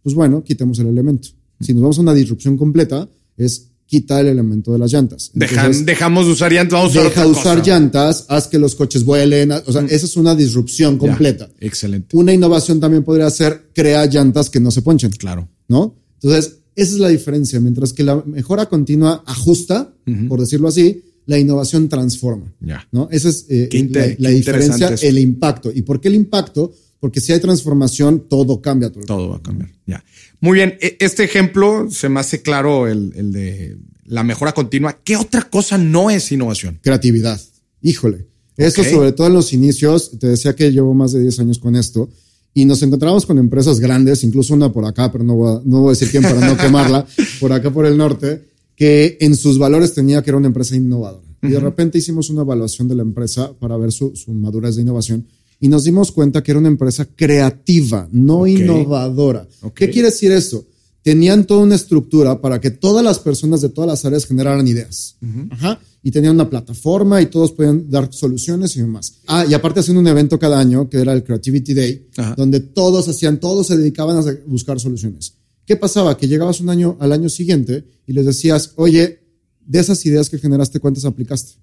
Pues 0.02 0.14
bueno, 0.14 0.44
quitemos 0.44 0.78
el 0.80 0.88
elemento. 0.88 1.28
Si 1.60 1.72
nos 1.72 1.80
vamos 1.82 1.96
a 1.98 2.02
una 2.02 2.12
disrupción 2.12 2.58
completa, 2.58 3.08
es 3.38 3.68
quitar 3.86 4.20
el 4.26 4.32
elemento 4.32 4.70
de 4.70 4.78
las 4.78 4.92
llantas. 4.92 5.30
Dejan- 5.32 5.58
Entonces, 5.60 5.86
dejamos 5.86 6.26
de 6.26 6.32
usar 6.32 6.52
llantas, 6.52 6.78
vamos 6.78 6.94
a 6.94 7.00
usar 7.00 7.04
deja 7.10 7.26
otra 7.26 7.40
usar 7.40 7.58
cosa. 7.60 7.70
llantas, 7.70 8.26
haz 8.28 8.46
que 8.48 8.58
los 8.58 8.74
coches 8.74 9.02
vuelen. 9.02 9.50
O 9.52 9.72
sea, 9.72 9.82
esa 9.88 10.04
es 10.04 10.16
una 10.18 10.34
disrupción 10.34 10.94
Ya. 10.94 10.98
completa. 10.98 11.48
Excelente. 11.58 12.14
Una 12.14 12.34
innovación 12.34 12.80
también 12.80 13.02
podría 13.02 13.30
ser 13.30 13.70
crear 13.74 14.06
llantas 14.12 14.50
que 14.50 14.60
no 14.60 14.70
se 14.70 14.82
ponchen. 14.82 15.10
Claro. 15.12 15.48
¿no? 15.68 15.94
Entonces, 16.20 16.58
esa 16.76 16.92
es 16.92 16.98
la 17.00 17.08
diferencia. 17.08 17.60
Mientras 17.60 17.94
que 17.94 18.02
la 18.04 18.22
mejora 18.26 18.66
continua 18.66 19.22
ajusta, 19.26 19.94
por 20.28 20.38
decirlo 20.40 20.68
así, 20.68 21.02
la 21.28 21.38
innovación 21.38 21.88
transforma, 21.88 22.52
Ya. 22.60 22.86
¿no? 22.90 23.08
Esa 23.12 23.28
es 23.28 23.46
eh, 23.48 23.68
Qué 23.70 23.78
inte- 23.78 24.16
la, 24.18 24.30
la 24.30 24.34
diferencia, 24.34 24.88
el 25.02 25.18
impacto. 25.18 25.70
¿Y 25.72 25.82
por 25.82 26.00
qué 26.00 26.08
el 26.08 26.14
impacto? 26.14 26.72
Porque 27.00 27.20
si 27.20 27.32
hay 27.32 27.38
transformación, 27.38 28.24
todo 28.28 28.60
cambia. 28.60 28.90
Todo. 28.90 29.04
Todo 29.04 29.28
va 29.28 29.36
a 29.36 29.42
cambiar. 29.42 29.70
Ya. 29.86 30.02
Muy 30.40 30.54
bien. 30.54 30.76
E- 30.80 30.96
Este 31.00 31.22
ejemplo 31.24 31.88
se 31.90 32.08
me 32.08 32.18
hace 32.20 32.40
claro 32.42 32.88
el, 32.88 33.12
el 33.14 33.30
de 33.32 33.76
la 34.06 34.24
mejora 34.24 34.52
continua. 34.52 34.98
¿Qué 35.04 35.16
otra 35.16 35.42
cosa 35.42 35.76
no 35.78 36.08
es 36.10 36.32
innovación? 36.32 36.80
Creatividad. 36.82 37.40
Híjole. 37.82 38.26
Eso 38.56 38.82
sobre 38.82 39.12
todo 39.12 39.26
en 39.28 39.34
los 39.34 39.52
inicios, 39.52 40.18
te 40.18 40.26
decía 40.28 40.56
que 40.56 40.72
llevo 40.72 40.92
más 40.94 41.12
de 41.12 41.20
10 41.20 41.38
años 41.40 41.58
con 41.60 41.76
esto 41.76 42.08
y 42.54 42.64
nos 42.64 42.82
encontramos 42.82 43.24
con 43.26 43.38
empresas 43.38 43.78
grandes, 43.78 44.24
incluso 44.24 44.52
una 44.54 44.72
por 44.72 44.84
acá, 44.84 45.12
pero 45.12 45.22
no 45.22 45.36
voy 45.36 45.56
a, 45.56 45.60
no 45.64 45.82
voy 45.82 45.88
a 45.88 45.90
decir 45.90 46.10
quién 46.10 46.24
para 46.24 46.40
no 46.44 46.56
quemarla, 46.64 47.06
por 47.38 47.52
acá 47.52 47.70
por 47.70 47.86
el 47.86 47.96
norte, 47.96 48.47
que 48.78 49.18
en 49.20 49.34
sus 49.34 49.58
valores 49.58 49.92
tenía 49.92 50.22
que 50.22 50.30
era 50.30 50.36
una 50.36 50.46
empresa 50.46 50.76
innovadora. 50.76 51.26
Y 51.42 51.48
de 51.48 51.58
repente 51.58 51.98
hicimos 51.98 52.30
una 52.30 52.42
evaluación 52.42 52.86
de 52.86 52.94
la 52.94 53.02
empresa 53.02 53.52
para 53.58 53.76
ver 53.76 53.90
su, 53.90 54.14
su 54.14 54.32
madurez 54.32 54.76
de 54.76 54.82
innovación 54.82 55.26
y 55.60 55.66
nos 55.66 55.82
dimos 55.82 56.12
cuenta 56.12 56.42
que 56.44 56.52
era 56.52 56.60
una 56.60 56.68
empresa 56.68 57.04
creativa, 57.04 58.08
no 58.12 58.46
innovadora. 58.46 59.48
¿Qué 59.74 59.90
quiere 59.90 60.10
decir 60.10 60.30
eso? 60.30 60.64
Tenían 61.02 61.44
toda 61.44 61.64
una 61.64 61.74
estructura 61.74 62.40
para 62.40 62.60
que 62.60 62.70
todas 62.70 63.04
las 63.04 63.18
personas 63.18 63.60
de 63.62 63.68
todas 63.68 63.88
las 63.88 64.04
áreas 64.04 64.26
generaran 64.26 64.66
ideas. 64.68 65.16
Ajá. 65.50 65.80
Y 66.04 66.12
tenían 66.12 66.36
una 66.36 66.48
plataforma 66.48 67.20
y 67.20 67.26
todos 67.26 67.50
podían 67.50 67.90
dar 67.90 68.12
soluciones 68.12 68.76
y 68.76 68.80
demás. 68.80 69.14
Ah, 69.26 69.44
y 69.48 69.54
aparte 69.54 69.80
hacían 69.80 69.96
un 69.96 70.06
evento 70.06 70.38
cada 70.38 70.60
año 70.60 70.88
que 70.88 70.98
era 70.98 71.12
el 71.12 71.24
Creativity 71.24 71.74
Day, 71.74 72.06
donde 72.36 72.60
todos 72.60 73.08
hacían, 73.08 73.40
todos 73.40 73.66
se 73.66 73.76
dedicaban 73.76 74.16
a 74.16 74.22
buscar 74.46 74.78
soluciones. 74.78 75.34
¿Qué 75.68 75.76
pasaba? 75.76 76.16
Que 76.16 76.26
llegabas 76.26 76.62
un 76.62 76.70
año 76.70 76.96
al 76.98 77.12
año 77.12 77.28
siguiente 77.28 77.84
y 78.06 78.14
les 78.14 78.24
decías, 78.24 78.72
oye, 78.76 79.20
de 79.60 79.78
esas 79.78 80.04
ideas 80.06 80.30
que 80.30 80.38
generaste, 80.38 80.80
¿cuántas 80.80 81.04
aplicaste? 81.04 81.60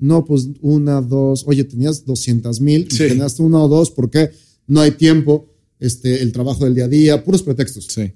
No, 0.00 0.24
pues 0.24 0.48
una, 0.62 1.00
dos. 1.00 1.44
Oye, 1.46 1.62
tenías 1.62 2.04
200 2.04 2.60
mil, 2.60 2.90
sí. 2.90 2.96
generaste 3.08 3.42
una 3.42 3.60
o 3.62 3.68
dos, 3.68 3.92
¿por 3.92 4.10
qué? 4.10 4.32
No 4.66 4.80
hay 4.80 4.90
tiempo, 4.90 5.48
este, 5.78 6.22
el 6.22 6.32
trabajo 6.32 6.64
del 6.64 6.74
día 6.74 6.86
a 6.86 6.88
día, 6.88 7.24
puros 7.24 7.44
pretextos. 7.44 7.86
Sí. 7.88 8.12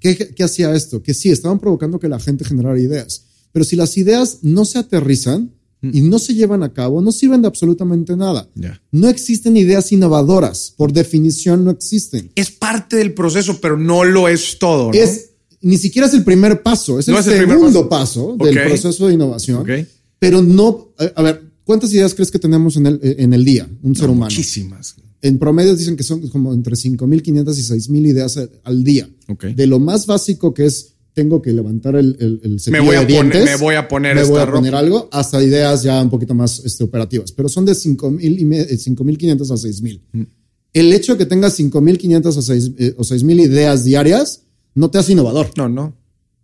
¿Qué, 0.00 0.16
¿Qué, 0.16 0.42
hacía 0.42 0.74
esto? 0.74 1.00
Que 1.00 1.14
sí, 1.14 1.30
estaban 1.30 1.60
provocando 1.60 2.00
que 2.00 2.08
la 2.08 2.18
gente 2.18 2.44
generara 2.44 2.80
ideas. 2.80 3.22
Pero 3.52 3.64
si 3.64 3.76
las 3.76 3.96
ideas 3.96 4.40
no 4.42 4.64
se 4.64 4.80
aterrizan 4.80 5.52
y 5.92 6.00
no 6.02 6.18
se 6.18 6.34
llevan 6.34 6.62
a 6.62 6.72
cabo, 6.72 7.00
no 7.00 7.12
sirven 7.12 7.42
de 7.42 7.48
absolutamente 7.48 8.16
nada. 8.16 8.48
Yeah. 8.54 8.80
No 8.92 9.08
existen 9.08 9.56
ideas 9.56 9.92
innovadoras. 9.92 10.74
Por 10.76 10.92
definición, 10.92 11.64
no 11.64 11.70
existen. 11.70 12.30
Es 12.34 12.50
parte 12.50 12.96
del 12.96 13.14
proceso, 13.14 13.58
pero 13.60 13.76
no 13.78 14.04
lo 14.04 14.28
es 14.28 14.58
todo. 14.58 14.86
¿no? 14.92 14.92
Es, 14.92 15.30
ni 15.60 15.78
siquiera 15.78 16.06
es 16.08 16.14
el 16.14 16.24
primer 16.24 16.62
paso, 16.62 16.98
es 16.98 17.08
No 17.08 17.14
el 17.14 17.20
es 17.20 17.26
el 17.26 17.38
primer 17.38 17.56
segundo 17.58 17.88
paso, 17.88 18.36
del 18.38 18.54
proceso 18.64 19.06
de 19.08 19.14
innovación. 19.14 19.64
Pero 20.18 20.42
no, 20.42 20.88
a 21.14 21.22
ver, 21.22 21.42
¿cuántas 21.64 21.92
ideas 21.92 22.14
crees 22.14 22.30
que 22.30 22.38
tenemos 22.38 22.76
en 22.76 22.86
el, 22.86 23.00
en 23.02 23.32
el 23.34 23.44
día, 23.44 23.68
un 23.82 23.94
ser 23.94 24.08
humano? 24.08 24.24
Muchísimas. 24.30 24.96
En 25.22 25.38
promedio 25.38 25.74
dicen 25.74 25.96
que 25.96 26.02
son 26.04 26.28
como 26.28 26.52
entre 26.52 26.74
5.500 26.76 27.56
y 27.58 27.90
6.000 27.90 28.06
ideas 28.06 28.38
al- 28.64 28.84
día. 28.84 29.08
De 29.56 29.66
lo 29.66 29.78
más 29.78 30.06
básico 30.06 30.54
que 30.54 30.66
es, 30.66 30.92
tengo 31.16 31.40
que 31.40 31.50
levantar 31.50 31.96
el, 31.96 32.14
el, 32.20 32.40
el 32.44 32.60
cepillo 32.60 32.84
voy 32.84 32.96
a 32.96 33.04
de 33.06 33.14
poner- 33.16 33.44
me 33.44 33.56
voy 33.56 33.74
a 33.74 33.88
poner 33.88 34.14
me 34.16 34.20
esta 34.20 34.32
voy 34.34 34.42
a 34.42 34.44
ropa. 34.44 34.58
poner 34.58 34.74
algo, 34.74 35.08
hasta 35.10 35.42
ideas 35.42 35.82
ya 35.82 36.00
un 36.02 36.10
poquito 36.10 36.34
más 36.34 36.60
este, 36.62 36.84
operativas. 36.84 37.32
Pero 37.32 37.48
son 37.48 37.64
de 37.64 37.72
5.000 37.72 38.38
y 38.38 38.44
me- 38.44 38.60
eh, 38.60 38.76
5.500 38.78 39.50
a 39.50 39.54
6.000. 39.56 40.00
Mm. 40.12 40.22
El 40.74 40.92
hecho 40.92 41.12
de 41.12 41.18
que 41.18 41.24
tengas 41.24 41.58
5.500 41.58 42.36
a 42.36 42.42
6, 42.42 42.70
eh, 42.78 42.94
o 42.98 43.02
6.000 43.02 43.40
ideas 43.40 43.82
diarias 43.84 44.42
no 44.74 44.90
te 44.90 44.98
hace 44.98 45.12
innovador. 45.12 45.50
No, 45.56 45.70
no. 45.70 45.96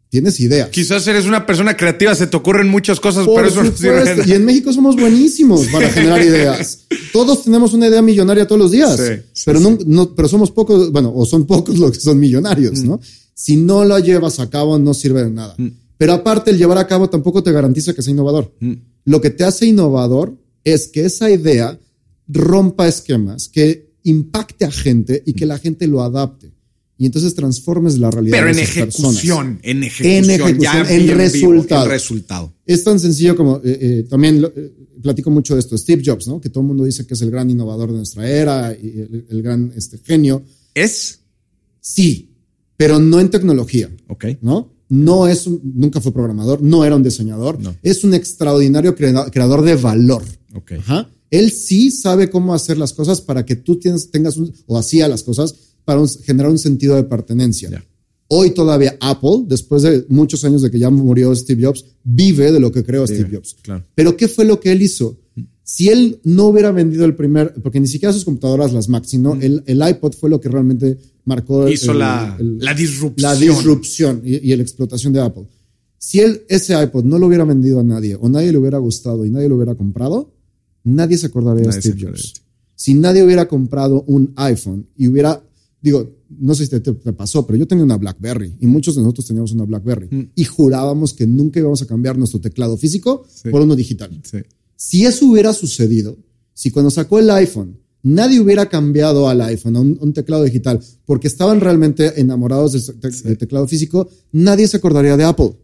Tienes 0.09 0.41
ideas. 0.41 0.69
Quizás 0.71 1.07
eres 1.07 1.27
una 1.27 1.45
persona 1.47 1.75
creativa, 1.77 2.15
se 2.15 2.27
te 2.27 2.37
ocurren 2.37 2.69
muchas 2.69 2.99
cosas, 3.01 3.27
Por 3.27 3.37
pero 3.37 3.49
eso 3.49 3.63
no 3.63 3.73
sirve 3.77 4.07
supuesto. 4.07 4.31
Y 4.31 4.33
en 4.35 4.45
México 4.47 4.73
somos 4.73 4.97
buenísimos 4.97 5.67
para 5.69 5.89
generar 5.91 6.23
ideas. 6.23 6.81
Todos 7.13 7.45
tenemos 7.45 7.73
una 7.75 7.89
idea 7.89 8.01
millonaria 8.03 8.47
todos 8.47 8.61
los 8.61 8.71
días, 8.71 8.97
Sí, 8.99 9.23
sí, 9.35 9.43
pero, 9.47 9.59
sí. 9.59 9.65
No, 9.65 9.79
no- 9.87 10.15
pero 10.15 10.29
somos 10.29 10.51
pocos, 10.51 10.91
bueno, 10.93 11.13
o 11.15 11.25
son 11.27 11.47
pocos 11.47 11.79
los 11.79 11.93
que 11.93 12.01
son 12.01 12.19
millonarios, 12.19 12.81
Mm. 12.83 12.89
¿no? 12.89 13.01
Si 13.35 13.57
no 13.57 13.85
lo 13.85 13.99
llevas 13.99 14.39
a 14.41 14.49
cabo, 14.51 14.79
no 14.79 14.95
sirve 14.95 15.25
de 15.25 15.31
nada. 15.31 15.57
Pero 15.99 16.13
aparte, 16.13 16.51
el 16.51 16.59
llevar 16.59 16.79
a 16.79 16.87
cabo 16.87 17.09
tampoco 17.09 17.43
te 17.43 17.53
garantiza 17.53 17.95
que 17.95 18.03
sea 18.03 18.13
innovador. 18.13 18.53
Mm. 18.61 18.73
Lo 19.05 19.21
que 19.21 19.31
te 19.31 19.45
hace 19.45 19.67
innovador 19.67 20.37
es 20.65 20.89
que 20.89 21.05
esa 21.05 21.31
idea 21.31 21.79
rompa 22.29 22.89
esquemas, 22.89 23.49
que 23.49 23.93
impacte 24.05 24.65
a 24.65 24.71
gente 24.71 25.23
y 25.27 25.33
que 25.35 25.47
la 25.47 25.59
gente 25.59 25.87
lo 25.87 26.03
adapte. 26.03 26.53
Y 26.99 27.07
entonces 27.07 27.35
transformes 27.35 27.99
la 27.99 28.11
realidad 28.13 28.37
Pero 28.37 28.47
de 28.47 28.53
en 28.53 28.59
esas 28.61 28.77
ejecución, 28.77 29.59
en 29.63 29.83
ejecución, 29.83 30.13
En 30.25 30.31
ejecución, 30.31 30.59
ya 30.87 30.95
en 30.95 31.03
vivo, 31.07 31.15
resultado. 31.19 31.85
en 31.85 31.91
resultado. 31.91 32.53
Es 32.65 32.85
tan 32.85 33.01
sencillo 33.01 33.35
como, 33.35 33.57
eh, 33.57 33.61
eh, 33.81 34.07
también 34.09 34.41
lo- 34.43 34.53
eh, 34.55 34.73
platico 35.03 35.31
mucho 35.31 35.55
de 35.55 35.61
esto, 35.61 35.77
Steve 35.77 36.03
Jobs, 36.05 36.29
¿no? 36.29 36.41
Que 36.41 36.49
todo 36.49 36.61
el 36.61 36.69
mundo 36.69 36.85
dice 36.85 37.05
que 37.07 37.15
es 37.15 37.23
el 37.23 37.31
gran 37.33 37.51
innovador 37.51 37.91
de 37.91 37.97
nuestra 37.97 38.29
era 38.29 38.73
y 38.73 39.01
el, 39.01 39.27
el 39.31 39.43
gran 39.43 39.73
este, 39.75 39.99
genio. 39.99 40.45
¿Es? 40.75 41.19
Sí, 41.81 42.31
pero 42.83 42.99
no 42.99 43.21
en 43.21 43.31
tecnología, 43.31 43.89
Ok. 44.09 44.25
¿no? 44.41 44.73
No 44.89 45.27
es 45.29 45.47
un- 45.47 45.61
nunca 45.83 46.01
fue 46.01 46.13
programador, 46.13 46.61
no 46.63 46.85
era 46.85 46.97
un 46.97 47.03
diseñador, 47.03 47.61
No. 47.63 47.75
es 47.83 48.03
un 48.05 48.13
extraordinario 48.15 48.95
crea- 48.95 49.31
creador 49.31 49.63
de 49.63 49.77
valor. 49.77 50.23
Ok. 50.55 50.73
Ajá. 50.81 51.09
Él 51.31 51.51
sí 51.51 51.91
sabe 51.91 52.29
cómo 52.29 52.53
hacer 52.55 52.77
las 52.77 52.93
cosas 52.93 53.21
para 53.21 53.47
que 53.47 53.57
tú 53.57 53.77
tienes, 53.77 54.11
tengas 54.11 54.37
un, 54.37 54.53
o 54.67 54.77
hacía 54.77 55.07
las 55.09 55.23
cosas 55.23 55.55
para 55.85 56.01
un- 56.01 56.09
generar 56.09 56.51
un 56.51 56.59
sentido 56.59 56.95
de 56.97 57.05
pertenencia. 57.05 57.71
Ya. 57.71 57.85
Hoy 58.29 58.51
todavía 58.51 58.97
Apple, 59.01 59.45
después 59.47 59.83
de 59.83 60.05
muchos 60.09 60.45
años 60.45 60.61
de 60.63 60.71
que 60.71 60.79
ya 60.79 60.91
murió 60.91 61.35
Steve 61.35 61.65
Jobs, 61.65 61.85
vive 62.05 62.51
de 62.53 62.61
lo 62.61 62.71
que 62.73 62.83
creó 62.85 63.07
Steve 63.07 63.29
Jobs. 63.33 63.57
claro. 63.63 63.85
Pero 63.95 64.17
¿qué 64.17 64.27
fue 64.29 64.45
lo 64.45 64.59
que 64.61 64.73
él 64.73 64.83
hizo? 64.83 65.19
Si 65.65 65.89
él 65.89 66.19
no 66.25 66.47
hubiera 66.49 66.71
vendido 66.73 67.05
el 67.05 67.15
primer, 67.15 67.55
porque 67.63 67.79
ni 67.81 67.87
siquiera 67.87 68.13
sus 68.13 68.25
computadoras, 68.25 68.73
las 68.73 68.89
Mac, 68.89 69.05
sino 69.07 69.35
el, 69.41 69.63
el 69.67 69.81
iPod 69.89 70.13
fue 70.15 70.29
lo 70.29 70.41
que 70.41 70.49
realmente 70.51 70.99
marcó 71.25 71.67
el- 71.67 71.75
Hizo 71.75 71.93
el- 71.93 71.99
la, 71.99 72.37
el- 72.39 72.59
la 72.59 72.75
disrupción. 72.75 73.15
la 73.33 73.35
disrupción 73.39 74.23
y, 74.25 74.53
y 74.53 74.57
la 74.57 74.63
explotación 74.63 75.13
de 75.13 75.21
Apple. 75.21 75.47
Si 75.99 76.19
él, 76.21 76.43
ese 76.49 76.81
iPod 76.83 77.05
no 77.05 77.19
lo 77.19 77.27
hubiera 77.29 77.45
vendido 77.45 77.79
a 77.81 77.85
nadie 77.85 78.17
o 78.21 78.29
nadie 78.29 78.51
le 78.53 78.59
hubiera 78.59 78.79
gustado 78.79 79.25
y 79.25 79.31
nadie 79.31 79.49
lo 79.49 79.55
hubiera 79.57 79.75
comprado, 79.77 80.33
nadie 80.85 81.17
se 81.17 81.27
acordaría 81.27 81.65
Nadie 81.67 81.77
de 81.77 81.81
Steve 81.83 82.07
Jobs. 82.11 82.35
Si 82.75 82.95
nadie 82.95 83.23
hubiera 83.23 83.47
comprado 83.47 84.03
un 84.09 84.33
iPhone 84.35 84.89
y 84.97 85.07
hubiera, 85.07 85.41
digo, 85.81 86.11
no 86.29 86.55
sé 86.57 86.65
si 86.65 86.71
te, 86.71 86.81
te- 86.81 86.93
te 86.95 87.13
pasó, 87.13 87.47
pero 87.47 87.57
yo 87.59 87.69
tenía 87.69 87.85
una 87.85 87.97
BlackBerry 87.99 88.57
y 88.59 88.67
muchos 88.67 88.97
de 88.97 89.03
nosotros 89.03 89.27
teníamos 89.27 89.53
una 89.53 89.65
BlackBerry 89.65 90.09
Mm. 90.11 90.31
y 90.35 90.45
jurábamos 90.45 91.15
que 91.15 91.27
nunca 91.27 91.61
íbamos 91.61 91.83
a 91.83 91.87
cambiar 91.87 92.19
nuestro 92.19 92.41
teclado 92.41 92.77
físico 92.77 93.25
Sí. 93.33 93.51
por 93.51 93.61
uno 93.63 93.77
digital. 93.77 94.11
Sí. 94.25 94.39
Si 94.75 95.05
eso 95.07 95.27
hubiera 95.27 95.53
sucedido, 95.53 96.17
si 96.55 96.73
cuando 96.73 96.91
sacó 96.91 97.21
el 97.21 97.31
iPhone 97.31 97.77
nadie 98.03 98.41
hubiera 98.41 98.69
cambiado 98.69 99.29
al 99.29 99.41
iPhone 99.43 99.77
a 99.77 99.81
un, 99.81 99.99
un 100.01 100.13
teclado 100.13 100.45
digital 100.45 100.81
porque 101.05 101.29
estaban 101.29 101.61
realmente 101.61 102.21
enamorados 102.21 102.73
del, 102.73 103.01
te- 103.01 103.11
del 103.29 103.39
teclado 103.39 103.67
físico, 103.69 104.09
nadie 104.33 104.67
se 104.69 104.77
acordaría 104.79 105.17
de 105.17 105.25
Apple. 105.25 105.57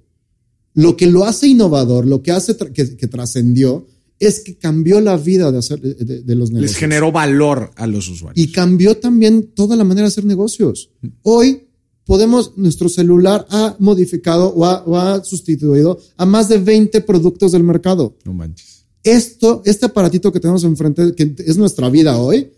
Lo 0.75 0.97
que 0.97 1.07
lo 1.07 1.25
hace 1.25 1.49
innovador, 1.49 2.07
lo 2.07 2.23
que 2.23 2.31
hace 2.33 2.57
tra- 2.57 2.73
que, 2.73 2.97
que 2.97 3.07
trascendió, 3.09 3.87
es 4.21 4.41
que 4.41 4.57
cambió 4.59 5.01
la 5.01 5.17
vida 5.17 5.51
de, 5.53 5.59
hacer, 5.59 5.81
de 5.81 6.35
los 6.35 6.51
negocios. 6.51 6.73
Les 6.73 6.77
generó 6.77 7.13
valor 7.13 7.71
a 7.77 7.87
los 7.87 8.09
usuarios. 8.09 8.45
Y 8.45 8.51
cambió 8.53 8.97
también 8.97 9.51
toda 9.55 9.77
la 9.77 9.85
manera 9.85 10.07
de 10.07 10.09
hacer 10.09 10.25
negocios. 10.25 10.91
Hoy 11.23 11.69
podemos, 12.05 12.53
nuestro 12.57 12.89
celular 12.89 13.47
ha 13.51 13.77
modificado 13.79 14.49
o 14.49 14.65
ha, 14.65 14.83
o 14.85 14.97
ha 14.97 15.23
sustituido 15.23 15.99
a 16.17 16.27
más 16.27 16.49
de 16.49 16.59
20 16.59 17.01
productos 17.03 17.53
del 17.53 17.63
mercado 17.65 18.17
no 18.25 18.33
manches. 18.33 18.78
Esto, 19.03 19.63
este 19.65 19.87
aparatito 19.87 20.33
que 20.33 20.41
tenemos 20.41 20.65
enfrente, 20.65 21.15
que 21.15 21.35
es 21.39 21.57
nuestra 21.57 21.89
vida 21.89 22.17
hoy, 22.19 22.53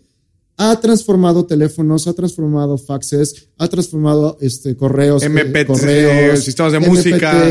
ha 0.57 0.79
transformado 0.79 1.45
teléfonos, 1.45 2.07
ha 2.07 2.13
transformado 2.13 2.77
faxes, 2.77 3.49
ha 3.57 3.67
transformado 3.67 4.37
este, 4.41 4.75
correos, 4.75 5.23
eh, 5.23 5.29
MP3, 5.29 5.65
correos, 5.65 6.43
sistemas 6.43 6.73
de 6.73 6.79
música. 6.79 7.49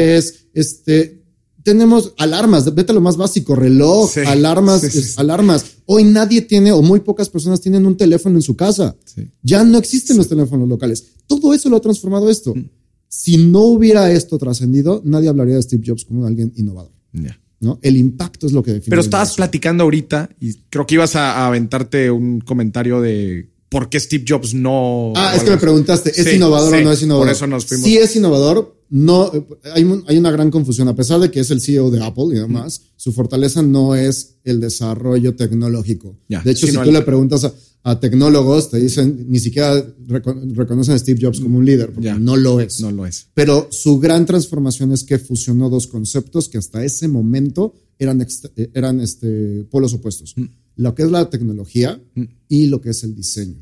Este, 0.55 1.21
tenemos 1.63 2.15
alarmas, 2.19 2.73
vete 2.75 2.93
a 2.93 2.95
lo 2.95 3.01
más 3.01 3.17
básico, 3.17 3.55
reloj, 3.55 4.13
Sí, 4.15 4.21
alarmas, 4.21 4.81
sí, 4.83 4.91
sí, 4.91 5.15
alarmas. 5.17 5.65
Hoy 5.87 6.05
nadie 6.05 6.43
tiene 6.43 6.73
o 6.73 6.83
muy 6.83 7.01
pocas 7.01 7.29
personas 7.29 7.61
tienen 7.61 7.85
un 7.85 7.97
teléfono 7.97 8.37
en 8.37 8.43
su 8.43 8.57
casa. 8.57 8.97
Ya 9.43 9.65
no 9.65 9.79
existen 9.79 10.17
los 10.17 10.29
teléfonos 10.29 10.69
locales. 10.69 11.05
Todo 11.27 11.53
eso 11.53 11.69
lo 11.69 11.77
ha 11.77 11.81
transformado 11.81 12.31
esto. 12.31 12.55
Mm. 12.55 12.71
Si 13.09 13.37
no 13.39 13.63
hubiera 13.63 14.13
esto 14.13 14.39
trascendido, 14.39 15.03
nadie 15.05 15.29
hablaría 15.29 15.57
de 15.57 15.63
Steve 15.63 15.83
Jobs 15.85 16.05
como 16.05 16.25
alguien 16.27 16.53
innovador. 16.57 16.93
Ya. 17.13 17.39
¿No? 17.61 17.79
El 17.83 17.97
impacto 17.97 18.47
es 18.47 18.53
lo 18.53 18.63
que 18.63 18.73
define. 18.73 18.91
Pero 18.91 19.03
estabas 19.03 19.35
platicando 19.35 19.85
ahorita 19.85 20.31
y 20.41 20.55
creo 20.71 20.87
que 20.87 20.95
ibas 20.97 21.15
a, 21.17 21.33
a 21.43 21.47
aventarte 21.47 22.11
un 22.11 22.41
comentario 22.41 23.01
de 23.01 23.51
por 23.69 23.89
qué 23.89 24.01
Steve 24.01 24.25
Jobs 24.27 24.53
no. 24.55 25.13
Ah, 25.15 25.33
es 25.37 25.45
que 25.45 25.51
me 25.51 25.57
preguntaste, 25.59 26.11
¿es 26.11 26.25
Sí, 26.27 26.37
innovador 26.37 26.75
sí, 26.75 26.81
o 26.81 26.85
no 26.85 26.93
es 26.93 27.03
innovador? 27.03 27.27
Por 27.29 27.33
eso 27.37 27.47
nos 27.47 27.67
fuimos. 27.67 27.87
Sí 27.87 27.97
es 27.99 28.17
innovador. 28.17 28.77
No, 28.93 29.31
hay, 29.73 29.85
un- 29.85 30.03
hay 30.09 30.19
una 30.19 30.33
gran 30.33 30.51
confusión. 30.51 30.89
A 30.89 30.97
pesar 30.97 31.21
de 31.21 31.31
que 31.31 31.39
es 31.39 31.53
el 31.53 31.61
CEO 31.61 31.93
de 31.93 32.03
Apple 32.05 32.25
y 32.33 32.39
demás, 32.41 32.83
su 32.97 33.13
fortaleza 33.13 33.63
no 33.63 33.95
es 33.95 34.39
el 34.43 34.59
desarrollo 34.59 35.37
tecnológico. 35.37 36.17
De 36.29 36.51
hecho, 36.51 36.67
si 36.67 36.73
tú 36.73 36.81
el- 36.81 36.95
le 36.95 37.03
preguntas 37.03 37.45
a, 37.45 37.53
a 37.83 37.99
tecnólogos, 37.99 38.71
te 38.71 38.79
dicen, 38.79 39.27
ni 39.29 39.39
siquiera 39.39 39.75
reco- 40.07 40.39
reconocen 40.55 40.95
a 40.95 40.99
Steve 40.99 41.19
Jobs 41.23 41.41
como 41.41 41.59
un 41.59 41.65
líder, 41.65 41.93
porque 41.93 42.07
Ya. 42.07 42.19
no 42.19 42.37
lo 42.37 42.61
es. 42.61 42.81
No 42.81 42.91
lo 42.91 43.07
es. 43.07 43.27
Pero 43.35 43.69
su 43.71 43.99
gran 43.99 44.27
transformación 44.27 44.93
es 44.93 45.03
que 45.05 45.19
fusionó 45.19 45.71
dos 45.71 45.87
conceptos 45.87 46.49
que 46.49 46.59
hasta 46.59 46.85
ese 46.85 47.09
momento 47.09 47.75
eran, 47.99 48.21
eh, 48.57 48.71
eran 48.75 49.01
este, 49.01 49.65
polos 49.71 49.95
opuestos. 49.95 50.35
Mm. 50.37 50.45
Lo 50.77 50.95
que 50.95 51.03
es 51.05 51.11
la 51.11 51.29
tecnología 51.31 52.01
y 52.49 52.67
lo 52.67 52.81
que 52.81 52.91
es 52.91 53.03
el 53.05 53.15
diseño 53.15 53.57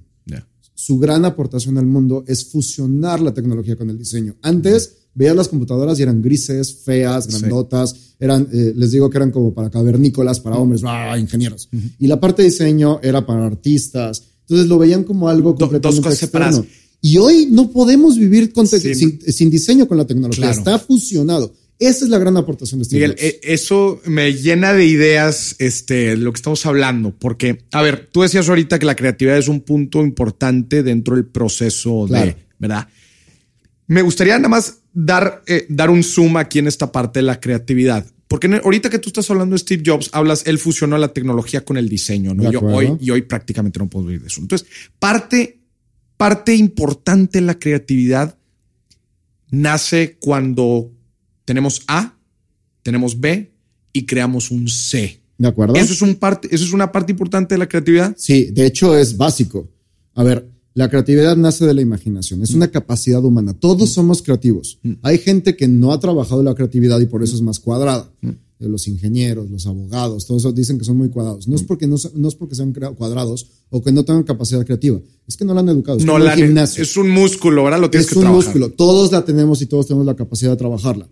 su 0.74 0.96
gran 0.96 1.24
aportación 1.24 1.76
al 1.76 1.86
mundo 1.86 2.22
es 2.28 2.44
fusionar 2.44 3.20
la 3.20 3.34
tecnología 3.34 3.74
con 3.74 3.90
el 3.90 3.98
diseño. 3.98 4.36
Antes 4.42 5.08
veías 5.12 5.34
las 5.34 5.48
computadoras 5.48 5.98
y 5.98 6.02
eran 6.04 6.22
grises, 6.22 6.72
feas, 6.84 7.26
grandotas, 7.26 8.07
eran, 8.20 8.48
eh, 8.52 8.72
les 8.74 8.90
digo 8.90 9.08
que 9.08 9.18
eran 9.18 9.30
como 9.30 9.54
para 9.54 9.70
cavernícolas, 9.70 10.40
para 10.40 10.56
hombres, 10.56 10.82
¡ah, 10.84 11.16
ingenieros. 11.18 11.68
Y 11.98 12.06
la 12.06 12.18
parte 12.18 12.42
de 12.42 12.48
diseño 12.48 13.00
era 13.02 13.24
para 13.24 13.46
artistas. 13.46 14.24
Entonces 14.42 14.66
lo 14.66 14.78
veían 14.78 15.04
como 15.04 15.28
algo 15.28 15.54
completamente 15.54 16.08
externo. 16.08 16.66
Y 17.00 17.18
hoy 17.18 17.46
no 17.50 17.70
podemos 17.70 18.16
vivir 18.16 18.52
sin, 18.66 19.50
diseño 19.50 19.86
con 19.86 19.98
la 19.98 20.06
tecnología. 20.06 20.50
Está 20.50 20.78
fusionado. 20.78 21.52
Esa 21.78 22.04
es 22.04 22.10
la 22.10 22.18
gran 22.18 22.36
aportación 22.36 22.80
de 22.80 22.86
Steve 22.86 23.06
Miguel, 23.06 23.16
eh, 23.20 23.38
eso 23.44 24.00
me 24.04 24.32
llena 24.34 24.72
de 24.72 24.84
ideas, 24.84 25.54
este, 25.60 26.16
lo 26.16 26.32
que 26.32 26.38
estamos 26.38 26.66
hablando, 26.66 27.14
porque, 27.16 27.60
a 27.70 27.82
ver, 27.82 28.08
tú 28.10 28.22
decías 28.22 28.48
ahorita 28.48 28.80
que 28.80 28.86
la 28.86 28.96
creatividad 28.96 29.38
es 29.38 29.46
un 29.46 29.60
punto 29.60 30.02
importante 30.02 30.82
dentro 30.82 31.14
del 31.14 31.26
proceso 31.26 32.08
de, 32.08 32.34
¿verdad? 32.58 32.88
Me 33.86 34.02
gustaría 34.02 34.36
nada 34.38 34.48
más 34.48 34.78
dar, 35.00 35.42
eh, 35.46 35.64
dar 35.68 35.90
un 35.90 36.02
zoom 36.02 36.36
aquí 36.38 36.58
en 36.58 36.66
esta 36.66 36.90
parte 36.90 37.20
de 37.20 37.22
la 37.22 37.38
creatividad. 37.38 38.04
Porque 38.26 38.60
ahorita 38.62 38.90
que 38.90 38.98
tú 38.98 39.08
estás 39.08 39.30
hablando 39.30 39.54
de 39.54 39.60
Steve 39.60 39.82
Jobs, 39.86 40.10
hablas, 40.12 40.46
él 40.46 40.58
fusionó 40.58 40.98
la 40.98 41.14
tecnología 41.14 41.64
con 41.64 41.76
el 41.76 41.88
diseño, 41.88 42.34
¿no? 42.34 42.50
Yo, 42.50 42.60
hoy, 42.60 42.96
y 43.00 43.10
hoy 43.10 43.22
prácticamente 43.22 43.78
no 43.78 43.88
puedo 43.88 44.06
vivir 44.06 44.22
de 44.22 44.26
eso. 44.26 44.40
Entonces, 44.40 44.68
parte, 44.98 45.60
parte 46.16 46.54
importante 46.54 47.38
de 47.38 47.46
la 47.46 47.58
creatividad 47.58 48.36
nace 49.50 50.18
cuando 50.20 50.90
tenemos 51.44 51.84
A, 51.86 52.18
tenemos 52.82 53.18
B 53.18 53.52
y 53.92 54.04
creamos 54.04 54.50
un 54.50 54.68
C. 54.68 55.22
¿De 55.38 55.48
acuerdo? 55.48 55.76
Eso 55.76 55.92
es, 55.92 56.02
un 56.02 56.16
parte, 56.16 56.48
eso 56.50 56.64
es 56.64 56.72
una 56.72 56.90
parte 56.90 57.12
importante 57.12 57.54
de 57.54 57.60
la 57.60 57.68
creatividad. 57.68 58.14
Sí, 58.18 58.50
de 58.50 58.66
hecho 58.66 58.98
es 58.98 59.16
básico. 59.16 59.70
A 60.14 60.24
ver, 60.24 60.46
la 60.78 60.88
creatividad 60.88 61.36
nace 61.36 61.66
de 61.66 61.74
la 61.74 61.82
imaginación, 61.82 62.40
es 62.40 62.54
una 62.54 62.68
capacidad 62.68 63.24
humana. 63.24 63.52
Todos 63.52 63.90
somos 63.90 64.22
creativos. 64.22 64.78
Hay 65.02 65.18
gente 65.18 65.56
que 65.56 65.66
no 65.66 65.90
ha 65.90 65.98
trabajado 65.98 66.40
la 66.44 66.54
creatividad 66.54 67.00
y 67.00 67.06
por 67.06 67.24
eso 67.24 67.34
es 67.34 67.42
más 67.42 67.58
cuadrada. 67.58 68.08
Los 68.60 68.86
ingenieros, 68.86 69.50
los 69.50 69.66
abogados, 69.66 70.24
todos 70.24 70.54
dicen 70.54 70.78
que 70.78 70.84
son 70.84 70.96
muy 70.96 71.08
cuadrados. 71.08 71.48
No 71.48 71.56
es 71.56 71.64
porque 71.64 71.88
no, 71.88 71.96
no 72.14 72.28
es 72.28 72.36
porque 72.36 72.54
sean 72.54 72.72
cuadrados 72.96 73.48
o 73.70 73.82
que 73.82 73.90
no 73.90 74.04
tengan 74.04 74.22
capacidad 74.22 74.64
creativa, 74.64 75.00
es 75.26 75.36
que 75.36 75.44
no 75.44 75.52
la 75.52 75.62
han 75.62 75.68
educado. 75.68 75.98
Es 75.98 76.04
no, 76.04 76.16
la 76.16 76.34
es 76.34 76.96
un 76.96 77.10
músculo, 77.10 77.64
¿verdad? 77.64 77.80
Lo 77.80 77.90
tienes 77.90 78.12
es 78.12 78.16
un 78.16 78.28
músculo. 78.28 78.70
Todos 78.70 79.10
la 79.10 79.24
tenemos 79.24 79.60
y 79.60 79.66
todos 79.66 79.88
tenemos 79.88 80.06
la 80.06 80.14
capacidad 80.14 80.52
de 80.52 80.58
trabajarla. 80.58 81.08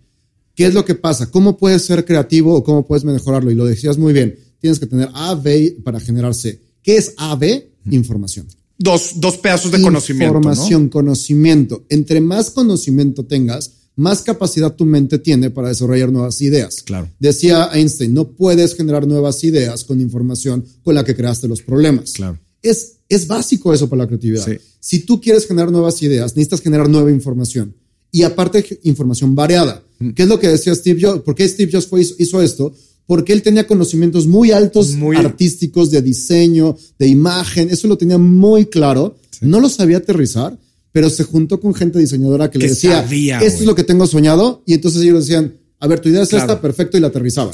¿Qué 0.54 0.66
es 0.66 0.74
lo 0.74 0.84
que 0.84 0.94
pasa? 0.94 1.28
¿Cómo 1.28 1.56
puedes 1.56 1.82
ser 1.82 2.04
creativo 2.04 2.54
o 2.54 2.62
cómo 2.62 2.86
puedes 2.86 3.02
mejorarlo? 3.02 3.50
Y 3.50 3.56
lo 3.56 3.64
decías 3.64 3.98
muy 3.98 4.12
bien. 4.12 4.38
Tienes 4.60 4.78
que 4.78 4.86
tener 4.86 5.08
A, 5.12 5.34
B 5.34 5.78
para 5.82 5.98
generar 5.98 6.36
C. 6.36 6.60
¿Qué 6.84 6.98
es 6.98 7.14
A, 7.16 7.34
B? 7.34 7.72
Información. 7.90 8.46
Dos, 8.78 9.12
dos 9.16 9.38
pedazos 9.38 9.72
de 9.72 9.80
conocimiento. 9.80 10.36
Información, 10.36 10.88
conocimiento. 10.88 11.84
Entre 11.88 12.20
más 12.20 12.50
conocimiento 12.50 13.24
tengas, 13.24 13.72
más 13.96 14.20
capacidad 14.22 14.74
tu 14.74 14.84
mente 14.84 15.18
tiene 15.18 15.50
para 15.50 15.68
desarrollar 15.68 16.12
nuevas 16.12 16.40
ideas. 16.42 16.82
Claro. 16.82 17.10
Decía 17.18 17.70
Einstein, 17.72 18.12
no 18.12 18.28
puedes 18.28 18.74
generar 18.74 19.06
nuevas 19.06 19.42
ideas 19.44 19.84
con 19.84 20.00
información 20.00 20.64
con 20.82 20.94
la 20.94 21.04
que 21.04 21.16
creaste 21.16 21.48
los 21.48 21.62
problemas. 21.62 22.12
Claro. 22.12 22.38
Es, 22.62 22.96
es 23.08 23.26
básico 23.26 23.72
eso 23.72 23.88
para 23.88 24.02
la 24.02 24.08
creatividad. 24.08 24.46
Si 24.78 25.00
tú 25.00 25.20
quieres 25.20 25.46
generar 25.46 25.72
nuevas 25.72 26.02
ideas, 26.02 26.36
necesitas 26.36 26.60
generar 26.60 26.88
nueva 26.88 27.10
información. 27.10 27.74
Y 28.12 28.22
aparte, 28.22 28.80
información 28.84 29.34
variada. 29.34 29.82
¿Qué 30.14 30.22
es 30.22 30.28
lo 30.28 30.38
que 30.38 30.48
decía 30.48 30.74
Steve 30.74 31.00
Jobs? 31.00 31.22
¿Por 31.22 31.34
qué 31.34 31.48
Steve 31.48 31.72
Jobs 31.72 31.88
hizo 32.18 32.42
esto? 32.42 32.74
Porque 33.06 33.32
él 33.32 33.42
tenía 33.42 33.66
conocimientos 33.66 34.26
muy 34.26 34.50
altos 34.50 34.94
artísticos 35.16 35.90
de 35.90 36.02
diseño, 36.02 36.76
de 36.98 37.06
imagen, 37.06 37.70
eso 37.70 37.86
lo 37.86 37.96
tenía 37.96 38.18
muy 38.18 38.66
claro. 38.66 39.16
No 39.40 39.60
lo 39.60 39.68
sabía 39.68 39.98
aterrizar, 39.98 40.58
pero 40.92 41.10
se 41.10 41.24
juntó 41.24 41.60
con 41.60 41.74
gente 41.74 41.98
diseñadora 41.98 42.50
que, 42.50 42.58
le 42.58 42.68
decía, 42.68 43.06
esto 43.42 43.60
es 43.60 43.66
lo 43.66 43.74
que 43.74 43.84
tengo 43.84 44.06
soñado, 44.06 44.62
y 44.66 44.74
entonces 44.74 45.02
ellos 45.02 45.26
decían, 45.26 45.54
a 45.78 45.86
ver, 45.86 46.00
tu 46.00 46.08
idea 46.08 46.22
es 46.22 46.32
esta, 46.32 46.60
perfecto, 46.60 46.96
y 46.96 47.00
la 47.00 47.08
aterrizaba. 47.08 47.52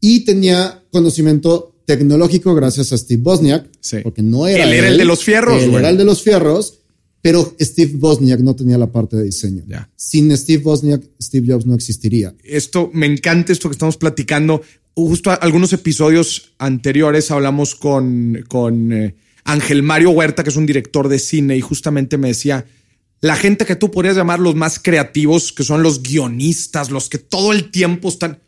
Y 0.00 0.20
tenía 0.20 0.82
conocimiento 0.90 1.74
tecnológico 1.84 2.54
gracias 2.54 2.92
a 2.92 2.98
Steve 2.98 3.22
Bosniak, 3.22 3.68
porque 4.02 4.22
no 4.22 4.46
era 4.46 4.64
él. 4.64 4.72
era 4.72 4.88
el 4.88 4.98
de 4.98 5.04
los 5.04 5.24
fierros. 5.24 5.62
Él 5.62 5.74
era 5.74 5.90
el 5.90 5.98
de 5.98 6.04
los 6.04 6.22
fierros, 6.22 6.80
pero 7.24 7.56
Steve 7.58 7.92
Bosniak 7.94 8.40
no 8.40 8.54
tenía 8.54 8.76
la 8.76 8.92
parte 8.92 9.16
de 9.16 9.24
diseño. 9.24 9.62
Sin 9.96 10.36
Steve 10.36 10.62
Bosniak, 10.62 11.02
Steve 11.22 11.46
Jobs 11.50 11.64
no 11.64 11.74
existiría. 11.74 12.34
Esto, 12.44 12.90
me 12.92 13.06
encanta 13.06 13.50
esto 13.50 13.70
que 13.70 13.72
estamos 13.72 13.96
platicando. 13.96 14.60
Justo 14.94 15.30
algunos 15.30 15.72
episodios 15.72 16.52
anteriores 16.58 17.30
hablamos 17.30 17.76
con, 17.76 18.44
con 18.46 18.92
eh, 18.92 19.14
Ángel 19.44 19.82
Mario 19.82 20.10
Huerta, 20.10 20.44
que 20.44 20.50
es 20.50 20.56
un 20.56 20.66
director 20.66 21.08
de 21.08 21.18
cine, 21.18 21.56
y 21.56 21.62
justamente 21.62 22.18
me 22.18 22.28
decía, 22.28 22.66
la 23.22 23.36
gente 23.36 23.64
que 23.64 23.76
tú 23.76 23.90
podrías 23.90 24.16
llamar 24.16 24.38
los 24.38 24.54
más 24.54 24.78
creativos, 24.78 25.50
que 25.54 25.64
son 25.64 25.82
los 25.82 26.02
guionistas, 26.02 26.90
los 26.90 27.08
que 27.08 27.16
todo 27.16 27.52
el 27.52 27.70
tiempo 27.70 28.10
están, 28.10 28.40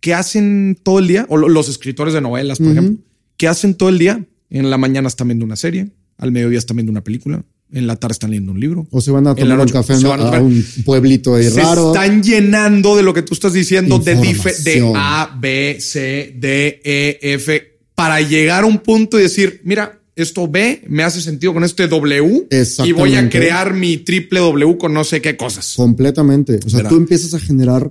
¿qué 0.00 0.12
hacen 0.12 0.78
todo 0.82 0.98
el 0.98 1.08
día? 1.08 1.24
O 1.30 1.38
los 1.38 1.70
escritores 1.70 2.12
de 2.12 2.20
novelas, 2.20 2.58
por 2.58 2.72
ejemplo, 2.72 3.02
¿qué 3.38 3.48
hacen 3.48 3.74
todo 3.74 3.88
el 3.88 3.96
día? 3.96 4.22
En 4.50 4.68
la 4.68 4.76
mañana 4.76 5.08
están 5.08 5.28
viendo 5.28 5.46
una 5.46 5.56
serie, 5.56 5.92
al 6.18 6.30
mediodía 6.30 6.58
están 6.58 6.76
viendo 6.76 6.92
una 6.92 7.02
película, 7.02 7.42
en 7.72 7.86
la 7.86 7.96
tarde 7.96 8.12
están 8.12 8.30
leyendo 8.30 8.52
un 8.52 8.60
libro. 8.60 8.86
O 8.90 9.00
se 9.00 9.10
van 9.10 9.26
a 9.26 9.34
tomar 9.34 9.60
un 9.60 9.68
café 9.68 9.94
a, 9.94 10.40
un 10.40 10.64
pueblito 10.84 11.34
ahí 11.34 11.44
se 11.44 11.60
raro. 11.60 11.92
Están 11.92 12.22
llenando 12.22 12.96
de 12.96 13.02
lo 13.02 13.12
que 13.12 13.22
tú 13.22 13.34
estás 13.34 13.52
diciendo 13.52 13.98
de, 13.98 14.14
de 14.14 14.92
A, 14.94 15.36
B, 15.38 15.78
C, 15.80 16.34
D, 16.36 16.80
E, 16.84 17.18
F, 17.34 17.78
para 17.94 18.20
llegar 18.20 18.64
a 18.64 18.66
un 18.66 18.78
punto 18.78 19.18
y 19.18 19.22
decir, 19.22 19.60
mira, 19.64 20.00
esto 20.16 20.48
B 20.48 20.82
me 20.88 21.04
hace 21.04 21.20
sentido 21.20 21.54
con 21.54 21.62
este 21.62 21.86
W 21.86 22.48
y 22.84 22.92
voy 22.92 23.14
a 23.14 23.28
crear 23.30 23.72
mi 23.72 23.98
triple 23.98 24.40
W 24.40 24.76
con 24.76 24.92
no 24.92 25.04
sé 25.04 25.20
qué 25.20 25.36
cosas. 25.36 25.74
Completamente. 25.76 26.58
O 26.66 26.70
sea, 26.70 26.88
tú 26.88 26.96
empiezas 26.96 27.34
a 27.34 27.40
generar 27.40 27.90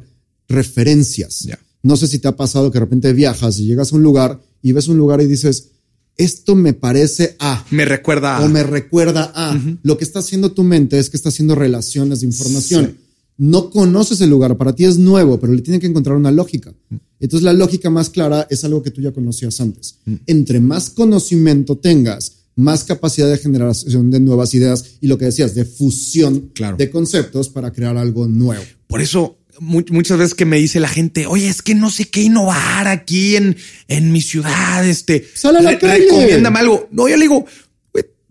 referencias. 0.50 1.48
No 1.84 1.96
sé 1.96 2.08
si 2.08 2.20
te 2.20 2.28
ha 2.28 2.36
pasado 2.36 2.70
que 2.72 2.80
de 2.80 2.86
repente 2.86 3.13
viajas 3.13 3.60
y 3.60 3.66
llegas 3.66 3.94
a 3.94 3.96
un 3.96 4.04
lugar 4.04 4.42
y 4.62 4.74
ves 4.74 4.88
un 4.90 4.98
lugar 4.98 5.22
y 5.22 5.26
dices, 5.26 5.70
esto 6.17 6.56
me 6.56 6.73
parece 6.73 7.36
a. 7.39 7.65
Me 7.71 7.86
recuerda 7.86 8.38
a. 8.38 8.45
O 8.45 8.49
me 8.49 8.63
recuerda 8.63 9.32
a. 9.36 9.60
Lo 9.84 9.97
que 9.97 10.03
está 10.03 10.19
haciendo 10.19 10.51
tu 10.51 10.63
mente 10.63 10.97
es 10.99 11.10
que 11.10 11.17
está 11.17 11.30
haciendo 11.30 11.56
relaciones 11.56 12.21
de 12.21 12.27
información. 12.27 12.97
No 13.38 13.69
conoces 13.69 14.19
el 14.21 14.32
lugar, 14.32 14.58
para 14.58 14.73
ti 14.73 14.86
es 14.86 14.97
nuevo, 14.97 15.39
pero 15.39 15.53
le 15.53 15.62
tiene 15.62 15.80
que 15.80 15.86
encontrar 15.86 16.17
una 16.17 16.32
lógica. 16.32 16.73
Entonces 17.19 17.43
la 17.43 17.53
lógica 17.53 17.89
más 17.91 18.10
clara 18.10 18.47
es 18.49 18.63
algo 18.63 18.82
que 18.82 18.89
tú 18.89 19.01
ya 19.01 19.12
conocías 19.12 19.62
antes. 19.62 19.99
Entre 20.25 20.60
más 20.60 20.89
conocimiento 20.89 21.77
tengas, 21.77 22.34
más 22.56 22.84
capacidad 22.84 23.30
de 23.30 23.38
generación 23.38 24.10
de 24.10 24.19
nuevas 24.19 24.53
ideas 24.56 24.97
y 24.99 25.08
lo 25.08 25.19
que 25.19 25.25
decías, 25.25 25.53
de 25.53 25.65
fusión 25.65 26.51
de 26.77 26.89
conceptos 26.89 27.49
para 27.49 27.71
crear 27.71 27.95
algo 27.95 28.27
nuevo. 28.27 28.63
Por 28.88 29.01
eso 29.01 29.38
muchas 29.60 30.17
veces 30.17 30.34
que 30.34 30.46
me 30.46 30.58
dice 30.58 30.80
la 30.80 30.88
gente, 30.88 31.28
oye, 31.28 31.48
es 31.48 31.62
que 31.62 31.76
no 31.76 31.89
sé 31.89 32.06
qué 32.06 32.22
innovar 32.22 32.88
aquí 32.88 33.36
en, 33.36 33.58
en 33.88 34.12
mi 34.12 34.22
ciudad, 34.22 34.88
este, 34.88 35.28
Sale 35.34 35.60
a 35.60 35.62
la 35.62 35.72
recomiéndame 35.72 36.60
algo. 36.60 36.88
No, 36.91 37.08
yo 37.08 37.15
le 37.15 37.24
digo, 37.24 37.46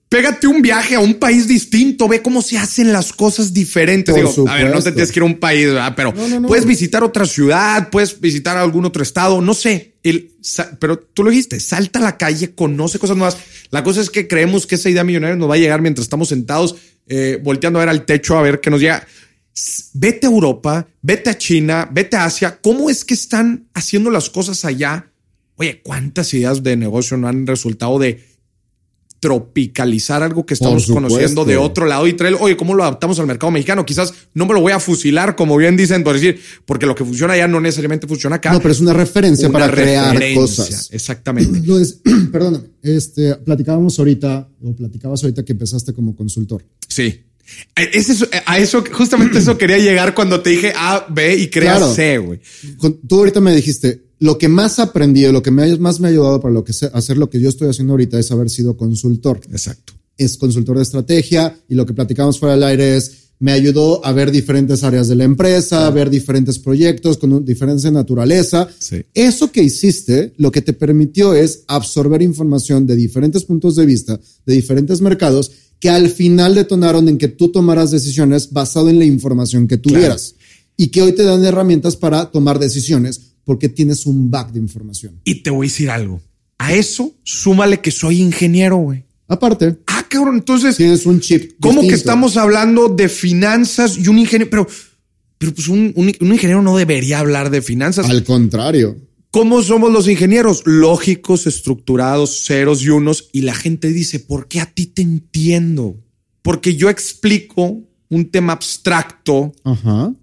pégate 0.09 0.47
un 0.47 0.63
viaje 0.63 0.95
a 0.95 1.01
un 1.01 1.15
país 1.15 1.49
distinto, 1.49 2.09
ve 2.09 2.23
cómo 2.23 2.43
se 2.43 2.59
hacen 2.59 2.93
las 2.93 3.13
cosas 3.13 3.53
diferentes. 3.53 4.15
digo, 4.15 4.49
a 4.49 4.57
ver, 4.57 4.71
no 4.71 4.83
te 4.83 4.93
tienes 4.93 5.11
que 5.11 5.19
ir 5.19 5.23
a 5.23 5.27
un 5.27 5.39
país, 5.39 5.69
pero 5.97 6.15
puedes 6.47 6.65
visitar 6.65 7.03
otra 7.03 7.27
ciudad, 7.27 7.91
puedes 7.91 8.21
visitar 8.21 8.57
algún 8.57 8.85
otro 8.85 9.03
estado, 9.03 9.41
no 9.41 9.55
sé. 9.55 9.95
El, 10.03 10.31
pero 10.79 10.99
tú 10.99 11.25
lo 11.25 11.31
dijiste, 11.31 11.59
salta 11.59 11.99
a 11.99 12.03
la 12.03 12.17
calle, 12.17 12.55
conoce 12.55 12.99
cosas 12.99 13.17
nuevas. 13.17 13.37
La 13.71 13.83
cosa 13.83 14.01
es 14.01 14.11
que 14.11 14.29
creemos 14.29 14.67
que 14.67 14.77
esa 14.77 14.89
idea 14.89 15.03
millonaria 15.03 15.37
nos 15.37 15.51
va 15.51 15.55
a 15.55 15.59
llegar 15.59 15.83
mientras 15.83 16.05
estamos 16.05 16.29
sentados, 16.29 16.77
eh, 17.09 17.41
volteando 17.43 17.81
a 17.81 17.83
ver 17.83 17.89
al 17.89 18.05
techo 18.05 18.39
a 18.39 18.43
ver 18.43 18.61
qué 18.61 18.71
nos 18.71 18.81
llega 18.81 19.07
vete 19.95 20.27
a 20.27 20.31
Europa, 20.31 20.87
vete 21.03 21.31
a 21.31 21.39
China, 21.39 21.89
vete 21.91 22.17
a 22.17 22.25
Asia, 22.25 22.59
¿cómo 22.63 22.91
es 22.91 23.05
que 23.05 23.15
están 23.15 23.69
haciendo 23.75 24.11
las 24.11 24.31
cosas 24.31 24.65
allá? 24.65 25.11
Oye, 25.57 25.81
¿cuántas 25.83 26.33
ideas 26.35 26.63
de 26.63 26.77
negocio 26.77 27.17
no 27.17 27.29
han 27.29 27.47
resultado 27.47 27.99
de 27.99 28.23
tropicalizar 29.19 30.23
algo 30.23 30.45
que 30.45 30.55
estamos 30.55 30.87
conociendo 30.87 31.45
de 31.45 31.57
otro 31.57 31.87
lado 31.87 32.07
y 32.07 32.13
traer, 32.13 32.37
oye, 32.39 32.57
¿cómo 32.57 32.75
lo 32.75 32.83
adaptamos 32.83 33.19
al 33.19 33.27
mercado 33.27 33.51
mexicano? 33.51 33.87
Quizás 33.87 34.13
no 34.35 34.47
me 34.47 34.53
lo 34.53 34.61
voy 34.61 34.73
a 34.73 34.79
fusilar, 34.79 35.37
como 35.37 35.57
bien 35.57 35.77
dicen, 35.77 36.05
por 36.05 36.15
decir, 36.15 36.39
porque 36.65 36.87
lo 36.87 36.95
que 36.95 37.05
funciona 37.05 37.33
allá 37.33 37.49
no 37.49 37.61
necesariamente 37.61 38.07
funciona 38.07 38.37
acá. 38.37 38.53
No, 38.53 38.61
pero 38.61 38.73
es 38.73 38.81
una 38.81 38.93
referencia 38.93 39.51
para 39.51 39.71
crear 39.71 40.17
cosas. 40.35 40.91
Exactamente. 40.93 41.59
Entonces, 41.59 42.01
perdóname, 42.33 42.67
este, 42.83 43.35
platicábamos 43.37 43.99
ahorita, 43.99 44.49
o 44.63 44.77
platicabas 44.77 45.23
ahorita 45.25 45.45
que 45.45 45.53
empezaste 45.53 45.93
como 45.95 46.15
consultor. 46.15 46.63
Sí. 46.87 47.23
Es 47.75 48.27
a 48.47 48.59
eso, 48.59 48.83
justamente 48.93 49.39
eso 49.39 49.57
quería 49.57 49.79
llegar 49.79 50.15
cuando 50.15 50.41
te 50.41 50.51
dije 50.51 50.73
A, 50.77 51.07
B 51.09 51.37
y 51.37 51.49
crea 51.49 51.81
C, 51.95 52.19
güey. 52.19 52.41
Tú 53.07 53.19
ahorita 53.19 53.41
me 53.41 53.55
dijiste, 53.55 54.03
lo 54.19 54.39
que 54.39 54.49
más 54.49 54.79
aprendí, 54.79 55.27
lo 55.31 55.43
que 55.43 55.51
más 55.51 56.01
me 56.01 56.09
ha 56.09 56.11
ayudado 56.11 56.41
para 56.41 56.55
lo 56.55 56.65
que 56.65 56.73
hacer 56.93 57.17
lo 57.17 57.29
que 57.29 57.41
yo 57.41 57.49
estoy 57.49 57.69
haciendo 57.69 57.93
ahorita 57.93 58.19
es 58.19 58.31
haber 58.31 58.51
sido 58.51 58.77
consultor. 58.77 59.41
Exacto. 59.51 59.93
Es 60.17 60.39
consultor 60.39 60.77
de 60.77 60.83
estrategia 60.83 61.59
y 61.69 61.75
lo 61.75 61.85
que 61.85 61.93
platicamos 61.93 62.39
fuera 62.39 62.55
del 62.55 62.65
aire 62.65 62.97
es, 62.97 63.27
me 63.39 63.53
ayudó 63.53 64.05
a 64.05 64.13
ver 64.13 64.31
diferentes 64.31 64.83
áreas 64.83 65.09
de 65.09 65.17
la 65.17 65.25
empresa, 65.25 65.87
a 65.87 65.91
ver 65.91 66.09
diferentes 66.09 66.59
proyectos 66.59 67.19
con 67.19 67.45
diferente 67.45 67.91
naturaleza. 67.91 68.67
Eso 69.13 69.53
que 69.53 69.63
hiciste, 69.63 70.33
lo 70.39 70.51
que 70.51 70.63
te 70.63 70.73
permitió 70.73 71.35
es 71.35 71.65
absorber 71.67 72.23
información 72.23 72.87
de 72.87 72.97
diferentes 72.97 73.45
puntos 73.45 73.77
de 73.77 73.85
vista, 73.85 74.19
de 74.47 74.55
diferentes 74.55 75.03
mercados 75.03 75.53
que 75.81 75.91
al 75.91 76.09
final 76.09 76.55
detonaron 76.55 77.09
en 77.09 77.19
que 77.19 77.29
tú 77.29 77.49
tomaras 77.49 77.91
decisiones 77.91 78.53
basado 78.53 78.89
en 78.89 78.99
la 78.99 79.05
información 79.05 79.69
que 79.69 79.77
tuvieras 79.77 80.35
y 80.77 80.89
que 80.89 81.03
hoy 81.03 81.13
te 81.13 81.23
dan 81.23 81.45
herramientas 81.45 81.97
para 81.97 82.31
tomar 82.31 82.59
decisiones 82.59 83.21
porque 83.45 83.69
tienes 83.69 84.07
un 84.07 84.31
back 84.31 84.53
de 84.53 84.59
información. 84.59 85.21
Y 85.25 85.37
te 85.43 85.51
voy 85.51 85.67
a 85.67 85.71
decir 85.71 85.91
algo. 85.91 86.21
A 86.59 86.75
eso 86.75 87.15
súmale 87.23 87.81
que 87.81 87.91
soy 87.91 88.21
ingeniero, 88.21 88.77
güey. 88.77 89.05
Aparte. 89.29 89.77
Ah, 89.87 90.05
cabrón, 90.09 90.37
entonces. 90.37 90.77
Tienes 90.77 91.07
un 91.07 91.21
chip. 91.21 91.53
¿Cómo 91.61 91.83
que 91.83 91.95
estamos 91.95 92.37
hablando 92.37 92.89
de 92.89 93.09
finanzas 93.09 93.99
y 93.99 94.09
un 94.09 94.19
ingeniero? 94.19 94.51
Pero, 94.51 94.67
pero 95.39 95.55
pues 95.55 95.69
un, 95.69 95.93
un, 95.97 96.09
ingeniero 96.33 96.63
no 96.63 96.77
debería 96.77 97.19
hablar 97.19 97.51
de 97.51 97.63
finanzas. 97.63 98.09
Al 98.09 98.25
contrario. 98.25 98.97
¿Cómo 99.31 99.63
somos 99.63 99.93
los 99.93 100.09
ingenieros? 100.09 100.63
Lógicos, 100.65 101.47
estructurados, 101.47 102.45
ceros 102.45 102.83
y 102.83 102.91
unos. 102.91 103.29
Y 103.33 103.43
la 103.43 103.55
gente 103.55 103.89
dice, 103.93 104.19
¿por 104.21 104.49
qué 104.49 104.61
a 104.61 104.67
ti 104.67 104.87
te 104.87 105.03
entiendo? 105.03 105.97
Porque 106.43 106.75
yo 106.75 106.89
explico 106.89 107.83
un 108.09 108.31
tema 108.31 108.53
abstracto 108.53 109.53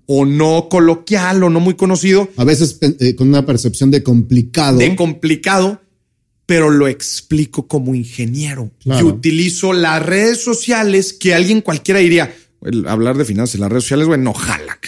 o 0.06 0.26
no 0.26 0.68
coloquial 0.70 1.44
o 1.44 1.50
no 1.50 1.60
muy 1.60 1.76
conocido. 1.76 2.30
A 2.38 2.44
veces 2.44 2.80
eh, 2.82 3.16
con 3.16 3.28
una 3.28 3.46
percepción 3.46 3.92
de 3.92 4.04
complicado. 4.04 4.78
De 4.78 4.96
complicado, 4.96 5.82
pero 6.46 6.70
lo 6.70 6.88
explico 6.88 7.68
como 7.68 7.94
ingeniero. 7.94 8.72
Y 8.86 9.04
utilizo 9.04 9.74
las 9.74 10.04
redes 10.04 10.44
sociales 10.44 11.14
que 11.14 11.34
alguien 11.34 11.62
cualquiera 11.62 12.00
diría, 12.00 12.34
hablar 12.88 13.18
de 13.18 13.26
finanzas 13.26 13.56
en 13.56 13.62
las 13.62 13.70
redes 13.70 13.84
sociales, 13.84 14.08
bueno, 14.08 14.26
no 14.26 14.34
jala. 14.34 14.80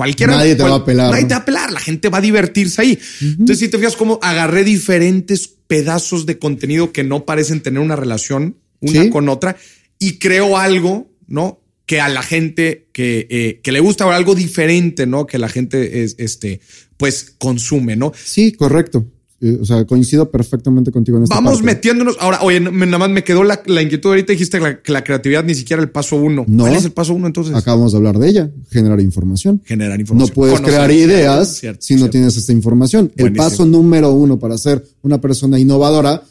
Cualquiera. 0.00 0.34
Nadie 0.34 0.56
te 0.56 0.62
va 0.62 0.70
a 0.70 0.76
apelar. 0.76 1.10
Nadie 1.10 1.26
te 1.26 1.34
va 1.34 1.40
a 1.40 1.42
apelar. 1.42 1.72
La 1.72 1.80
gente 1.80 2.08
va 2.08 2.16
a 2.16 2.20
divertirse 2.22 2.80
ahí. 2.80 2.98
Entonces, 3.20 3.58
si 3.58 3.68
te 3.68 3.76
fijas 3.76 3.96
cómo 3.96 4.18
agarré 4.22 4.64
diferentes 4.64 5.46
pedazos 5.66 6.24
de 6.24 6.38
contenido 6.38 6.90
que 6.90 7.04
no 7.04 7.26
parecen 7.26 7.60
tener 7.60 7.80
una 7.80 7.96
relación 7.96 8.56
una 8.80 9.10
con 9.10 9.28
otra 9.28 9.58
y 9.98 10.18
creo 10.18 10.56
algo, 10.56 11.10
¿no? 11.26 11.60
Que 11.84 12.00
a 12.00 12.08
la 12.08 12.22
gente 12.22 12.88
que, 12.94 13.26
eh, 13.28 13.60
que 13.62 13.72
le 13.72 13.80
gusta 13.80 14.16
algo 14.16 14.34
diferente, 14.34 15.04
¿no? 15.06 15.26
Que 15.26 15.36
la 15.36 15.50
gente 15.50 16.02
es, 16.02 16.14
este, 16.16 16.62
pues 16.96 17.34
consume, 17.36 17.94
¿no? 17.94 18.14
Sí, 18.24 18.52
correcto. 18.52 19.04
Eh, 19.42 19.58
o 19.60 19.64
sea, 19.64 19.86
coincido 19.86 20.30
perfectamente 20.30 20.92
contigo 20.92 21.16
en 21.16 21.24
esta 21.24 21.34
Vamos 21.34 21.62
metiéndonos. 21.62 22.16
Ahora, 22.20 22.40
oye, 22.42 22.60
nada 22.60 22.98
más 22.98 23.08
me 23.08 23.24
quedó 23.24 23.42
la, 23.42 23.62
inquietud. 23.80 24.10
Ahorita 24.10 24.32
dijiste 24.32 24.58
que 24.82 24.92
la, 24.92 25.02
creatividad 25.02 25.42
ni 25.44 25.54
siquiera 25.54 25.82
el 25.82 25.90
paso 25.90 26.16
uno. 26.16 26.44
No, 26.46 26.64
¿Cuál 26.64 26.76
es 26.76 26.84
el 26.84 26.92
paso 26.92 27.14
uno 27.14 27.26
entonces? 27.26 27.54
Acabamos 27.54 27.92
de 27.92 27.98
hablar 27.98 28.18
de 28.18 28.28
ella. 28.28 28.50
Generar 28.70 29.00
información. 29.00 29.62
Generar 29.64 29.98
información. 29.98 30.28
No 30.28 30.34
puedes 30.34 30.60
crear 30.60 30.90
ideas 30.90 31.62
si 31.78 31.94
no 31.96 32.10
tienes 32.10 32.36
esta 32.36 32.52
información. 32.52 33.10
El 33.16 33.32
paso 33.32 33.64
número 33.64 34.12
uno 34.12 34.38
para 34.38 34.58
ser 34.58 34.84
una 35.02 35.20
persona 35.20 35.58
innovadora 35.58 36.22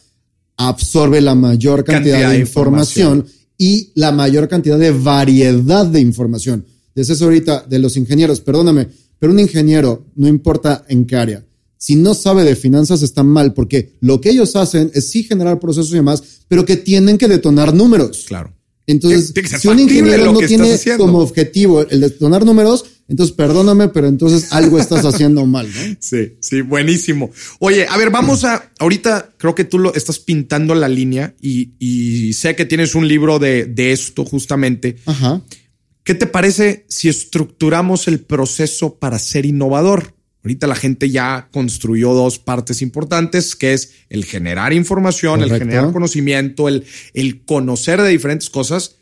absorbe 0.57 1.21
la 1.21 1.35
mayor 1.35 1.85
cantidad, 1.85 2.31
de, 2.31 2.39
información, 2.39 3.25
y 3.57 3.91
la 3.95 4.11
mayor 4.11 4.47
cantidad 4.47 4.77
de 4.77 4.91
variedad 4.91 5.85
de 5.85 5.99
información. 5.99 6.65
Decías 6.93 7.21
ahorita 7.21 7.65
de 7.67 7.79
los 7.79 7.97
ingenieros, 7.97 8.41
perdóname, 8.41 8.87
pero 9.17 9.31
un 9.33 9.39
ingeniero, 9.39 10.05
no 10.15 10.27
importa 10.27 10.85
en 10.87 11.05
qué 11.05 11.15
área, 11.15 11.45
si 11.79 11.95
no 11.95 12.13
sabe 12.13 12.43
de 12.43 12.57
finanzas 12.57 13.01
está 13.01 13.23
mal, 13.23 13.53
porque 13.53 13.93
lo 14.01 14.19
que 14.19 14.31
ellos 14.31 14.55
hacen 14.57 14.91
es 14.93 15.09
sí 15.09 15.23
generar 15.23 15.59
procesos 15.59 15.91
y 15.91 15.95
demás, 15.95 16.21
pero 16.49 16.65
que 16.65 16.75
tienen 16.75 17.17
que 17.17 17.29
detonar 17.29 17.73
números. 17.73 18.25
Claro. 18.27 18.53
Entonces, 18.85 19.33
si 19.61 19.67
un 19.67 19.79
ingeniero 19.79 20.33
no 20.33 20.39
tiene 20.39 20.77
como 20.97 21.19
objetivo 21.19 21.87
el 21.87 22.01
detonar 22.01 22.43
números, 22.43 22.85
entonces 23.07 23.35
perdóname, 23.35 23.87
pero 23.87 24.07
entonces 24.07 24.51
algo 24.51 24.77
estás 24.77 25.05
haciendo 25.05 25.45
mal, 25.45 25.67
¿no? 25.67 25.95
Sí, 25.99 26.33
sí, 26.41 26.61
buenísimo. 26.61 27.31
Oye, 27.59 27.85
a 27.87 27.95
ver, 27.97 28.09
vamos 28.09 28.43
a, 28.43 28.71
ahorita 28.79 29.35
creo 29.37 29.55
que 29.55 29.63
tú 29.63 29.79
lo 29.79 29.93
estás 29.93 30.19
pintando 30.19 30.75
la 30.75 30.89
línea 30.89 31.33
y, 31.39 32.33
sé 32.33 32.55
que 32.55 32.65
tienes 32.65 32.93
un 32.93 33.07
libro 33.07 33.39
de, 33.39 33.65
de 33.65 33.93
esto 33.93 34.25
justamente. 34.25 34.97
Ajá. 35.05 35.41
¿Qué 36.03 36.15
te 36.15 36.25
parece 36.25 36.85
si 36.89 37.07
estructuramos 37.07 38.07
el 38.07 38.19
proceso 38.19 38.95
para 38.95 39.17
ser 39.17 39.45
innovador? 39.45 40.15
Ahorita 40.43 40.67
la 40.67 40.75
gente 40.75 41.09
ya 41.09 41.49
construyó 41.51 42.13
dos 42.13 42.39
partes 42.39 42.81
importantes, 42.81 43.55
que 43.55 43.73
es 43.73 43.91
el 44.09 44.23
generar 44.23 44.71
información, 44.73 45.41
el 45.41 45.51
generar 45.51 45.91
conocimiento, 45.91 46.67
el, 46.69 46.85
el 47.13 47.43
conocer 47.43 48.01
de 48.01 48.09
diferentes 48.09 48.49
cosas. 48.49 48.95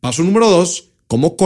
Paso 0.00 0.22
número 0.22 0.50
dos, 0.50 0.90
cómo 1.06 1.36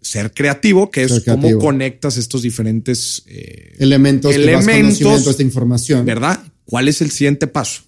ser 0.00 0.32
creativo, 0.32 0.90
que 0.90 1.02
es 1.02 1.24
cómo 1.24 1.58
conectas 1.58 2.16
estos 2.16 2.42
diferentes 2.42 3.24
eh, 3.26 3.74
elementos, 3.78 4.34
elementos 4.34 5.26
esta 5.26 5.42
información. 5.42 6.04
¿Verdad? 6.04 6.40
¿Cuál 6.64 6.86
es 6.86 7.00
el 7.00 7.10
siguiente 7.10 7.48
paso? 7.48 7.82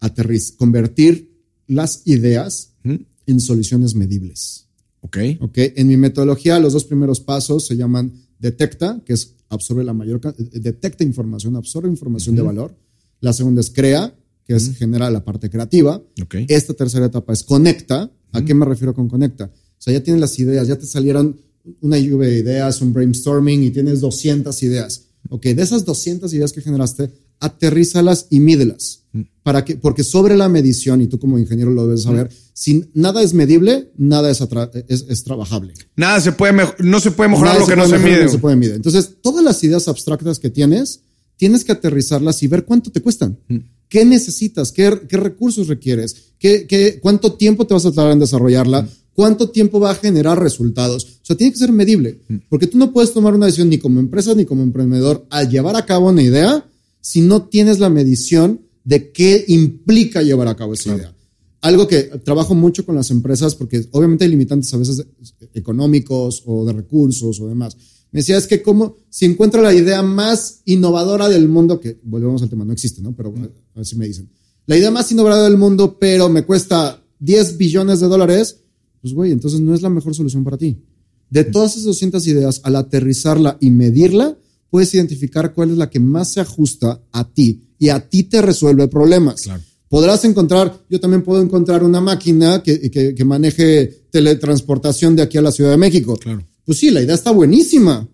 Aterriz, 0.00 0.52
convertir 0.58 1.30
las 1.68 2.02
ideas 2.06 2.72
en 2.82 3.40
soluciones 3.40 3.94
medibles. 3.94 4.66
Ok. 5.00 5.18
Ok. 5.38 5.58
En 5.76 5.86
mi 5.86 5.96
metodología, 5.96 6.58
los 6.58 6.72
dos 6.72 6.84
primeros 6.84 7.20
pasos 7.20 7.68
se 7.68 7.76
llaman 7.76 8.12
detecta, 8.42 9.00
que 9.06 9.14
es 9.14 9.36
absorbe 9.48 9.84
la 9.84 9.94
mayor, 9.94 10.20
eh, 10.24 10.60
detecta 10.60 11.04
información, 11.04 11.56
absorbe 11.56 11.88
información 11.88 12.34
de 12.34 12.42
valor. 12.42 12.76
La 13.20 13.32
segunda 13.32 13.60
es 13.60 13.70
crea, 13.70 14.14
que 14.44 14.54
es 14.54 14.76
genera 14.76 15.10
la 15.10 15.24
parte 15.24 15.48
creativa. 15.48 16.02
Esta 16.48 16.74
tercera 16.74 17.06
etapa 17.06 17.32
es 17.32 17.44
conecta. 17.44 18.10
¿A 18.32 18.44
qué 18.44 18.54
me 18.54 18.66
refiero 18.66 18.94
con 18.94 19.08
conecta? 19.08 19.44
O 19.44 19.78
sea, 19.78 19.92
ya 19.92 20.02
tienes 20.02 20.20
las 20.20 20.38
ideas, 20.38 20.66
ya 20.66 20.76
te 20.76 20.86
salieron 20.86 21.40
una 21.80 21.98
lluvia 21.98 22.28
de 22.28 22.38
ideas, 22.38 22.82
un 22.82 22.92
brainstorming 22.92 23.62
y 23.62 23.70
tienes 23.70 24.00
200 24.00 24.60
ideas. 24.64 25.06
Ok, 25.28 25.44
de 25.44 25.62
esas 25.62 25.84
200 25.84 26.32
ideas 26.34 26.52
que 26.52 26.60
generaste, 26.60 27.12
aterrízalas 27.42 28.28
y 28.30 28.40
mídelas. 28.40 29.00
Para 29.42 29.64
que, 29.64 29.76
porque 29.76 30.04
sobre 30.04 30.36
la 30.36 30.48
medición, 30.48 31.02
y 31.02 31.08
tú 31.08 31.18
como 31.18 31.38
ingeniero 31.38 31.70
lo 31.70 31.86
debes 31.86 32.04
saber, 32.04 32.30
si 32.54 32.84
nada 32.94 33.22
es 33.22 33.34
medible, 33.34 33.90
nada 33.98 34.30
es, 34.30 34.40
es, 35.08 35.24
trabajable. 35.24 35.74
Nada 35.96 36.20
se 36.20 36.32
puede, 36.32 36.54
no 36.78 37.00
se 37.00 37.10
puede 37.10 37.30
mejorar 37.30 37.58
lo 37.58 37.66
que 37.66 37.76
no 37.76 37.86
se 37.86 37.98
mide. 37.98 38.24
No 38.24 38.30
se 38.30 38.38
puede 38.38 38.56
medir. 38.56 38.74
Entonces, 38.74 39.16
todas 39.20 39.44
las 39.44 39.62
ideas 39.64 39.88
abstractas 39.88 40.38
que 40.38 40.48
tienes, 40.48 41.00
tienes 41.36 41.64
que 41.64 41.72
aterrizarlas 41.72 42.42
y 42.42 42.46
ver 42.46 42.64
cuánto 42.64 42.90
te 42.90 43.02
cuestan. 43.02 43.38
¿Qué 43.88 44.04
necesitas? 44.04 44.72
¿Qué, 44.72 45.02
qué 45.08 45.16
recursos 45.16 45.66
requieres? 45.66 46.32
¿Qué, 46.38 46.66
¿Qué, 46.66 47.00
cuánto 47.02 47.34
tiempo 47.34 47.66
te 47.66 47.74
vas 47.74 47.84
a 47.84 47.92
tardar 47.92 48.12
en 48.12 48.20
desarrollarla? 48.20 48.88
¿Cuánto 49.12 49.50
tiempo 49.50 49.78
va 49.78 49.90
a 49.90 49.94
generar 49.94 50.40
resultados? 50.40 51.04
O 51.04 51.26
sea, 51.26 51.36
tiene 51.36 51.52
que 51.52 51.58
ser 51.58 51.72
medible, 51.72 52.20
porque 52.48 52.66
tú 52.66 52.78
no 52.78 52.92
puedes 52.92 53.12
tomar 53.12 53.34
una 53.34 53.46
decisión 53.46 53.68
ni 53.68 53.76
como 53.76 54.00
empresa 54.00 54.34
ni 54.34 54.46
como 54.46 54.62
emprendedor 54.62 55.26
al 55.28 55.50
llevar 55.50 55.76
a 55.76 55.84
cabo 55.84 56.08
una 56.08 56.22
idea 56.22 56.64
si 57.02 57.20
no 57.20 57.42
tienes 57.42 57.80
la 57.80 57.90
medición 57.90 58.62
de 58.84 59.12
qué 59.12 59.44
implica 59.48 60.22
llevar 60.22 60.48
a 60.48 60.56
cabo 60.56 60.72
esa 60.72 60.94
idea. 60.94 61.14
Algo 61.60 61.86
que 61.86 62.04
trabajo 62.24 62.54
mucho 62.54 62.86
con 62.86 62.94
las 62.94 63.10
empresas, 63.10 63.54
porque 63.54 63.86
obviamente 63.90 64.24
hay 64.24 64.30
limitantes 64.30 64.72
a 64.72 64.78
veces 64.78 65.04
económicos 65.52 66.42
o 66.46 66.64
de 66.64 66.72
recursos 66.72 67.38
o 67.40 67.48
demás. 67.48 67.76
Me 68.10 68.20
decía, 68.20 68.36
es 68.36 68.46
que 68.46 68.62
como 68.62 68.96
si 69.10 69.26
encuentro 69.26 69.62
la 69.62 69.74
idea 69.74 70.02
más 70.02 70.62
innovadora 70.64 71.28
del 71.28 71.48
mundo, 71.48 71.80
que 71.80 71.98
volvemos 72.02 72.42
al 72.42 72.48
tema, 72.48 72.64
no 72.64 72.72
existe, 72.72 73.02
¿no? 73.02 73.14
Pero 73.14 73.34
así 73.74 73.96
me 73.96 74.06
dicen. 74.06 74.30
La 74.66 74.76
idea 74.76 74.90
más 74.90 75.10
innovadora 75.10 75.44
del 75.44 75.58
mundo, 75.58 75.98
pero 75.98 76.28
me 76.28 76.44
cuesta 76.44 77.02
10 77.18 77.58
billones 77.58 78.00
de 78.00 78.06
dólares, 78.06 78.60
pues 79.00 79.12
güey, 79.12 79.32
entonces 79.32 79.60
no 79.60 79.74
es 79.74 79.82
la 79.82 79.90
mejor 79.90 80.14
solución 80.14 80.44
para 80.44 80.58
ti. 80.58 80.78
De 81.30 81.44
todas 81.44 81.72
esas 81.72 81.84
200 81.84 82.26
ideas, 82.26 82.60
al 82.64 82.76
aterrizarla 82.76 83.56
y 83.60 83.70
medirla, 83.70 84.36
puedes 84.72 84.94
identificar 84.94 85.52
cuál 85.52 85.72
es 85.72 85.76
la 85.76 85.90
que 85.90 86.00
más 86.00 86.32
se 86.32 86.40
ajusta 86.40 86.98
a 87.12 87.30
ti 87.30 87.62
y 87.78 87.90
a 87.90 88.08
ti 88.08 88.22
te 88.22 88.40
resuelve 88.40 88.88
problemas. 88.88 89.46
Podrás 89.86 90.24
encontrar, 90.24 90.86
yo 90.88 90.98
también 90.98 91.22
puedo 91.22 91.42
encontrar 91.42 91.84
una 91.84 92.00
máquina 92.00 92.62
que, 92.62 92.90
que, 92.90 93.24
maneje 93.26 94.06
teletransportación 94.10 95.14
de 95.14 95.20
aquí 95.20 95.36
a 95.36 95.42
la 95.42 95.52
Ciudad 95.52 95.72
de 95.72 95.76
México. 95.76 96.18
Pues 96.64 96.78
sí, 96.78 96.90
la 96.90 97.02
idea 97.02 97.14
está 97.14 97.32
buenísima, 97.32 98.08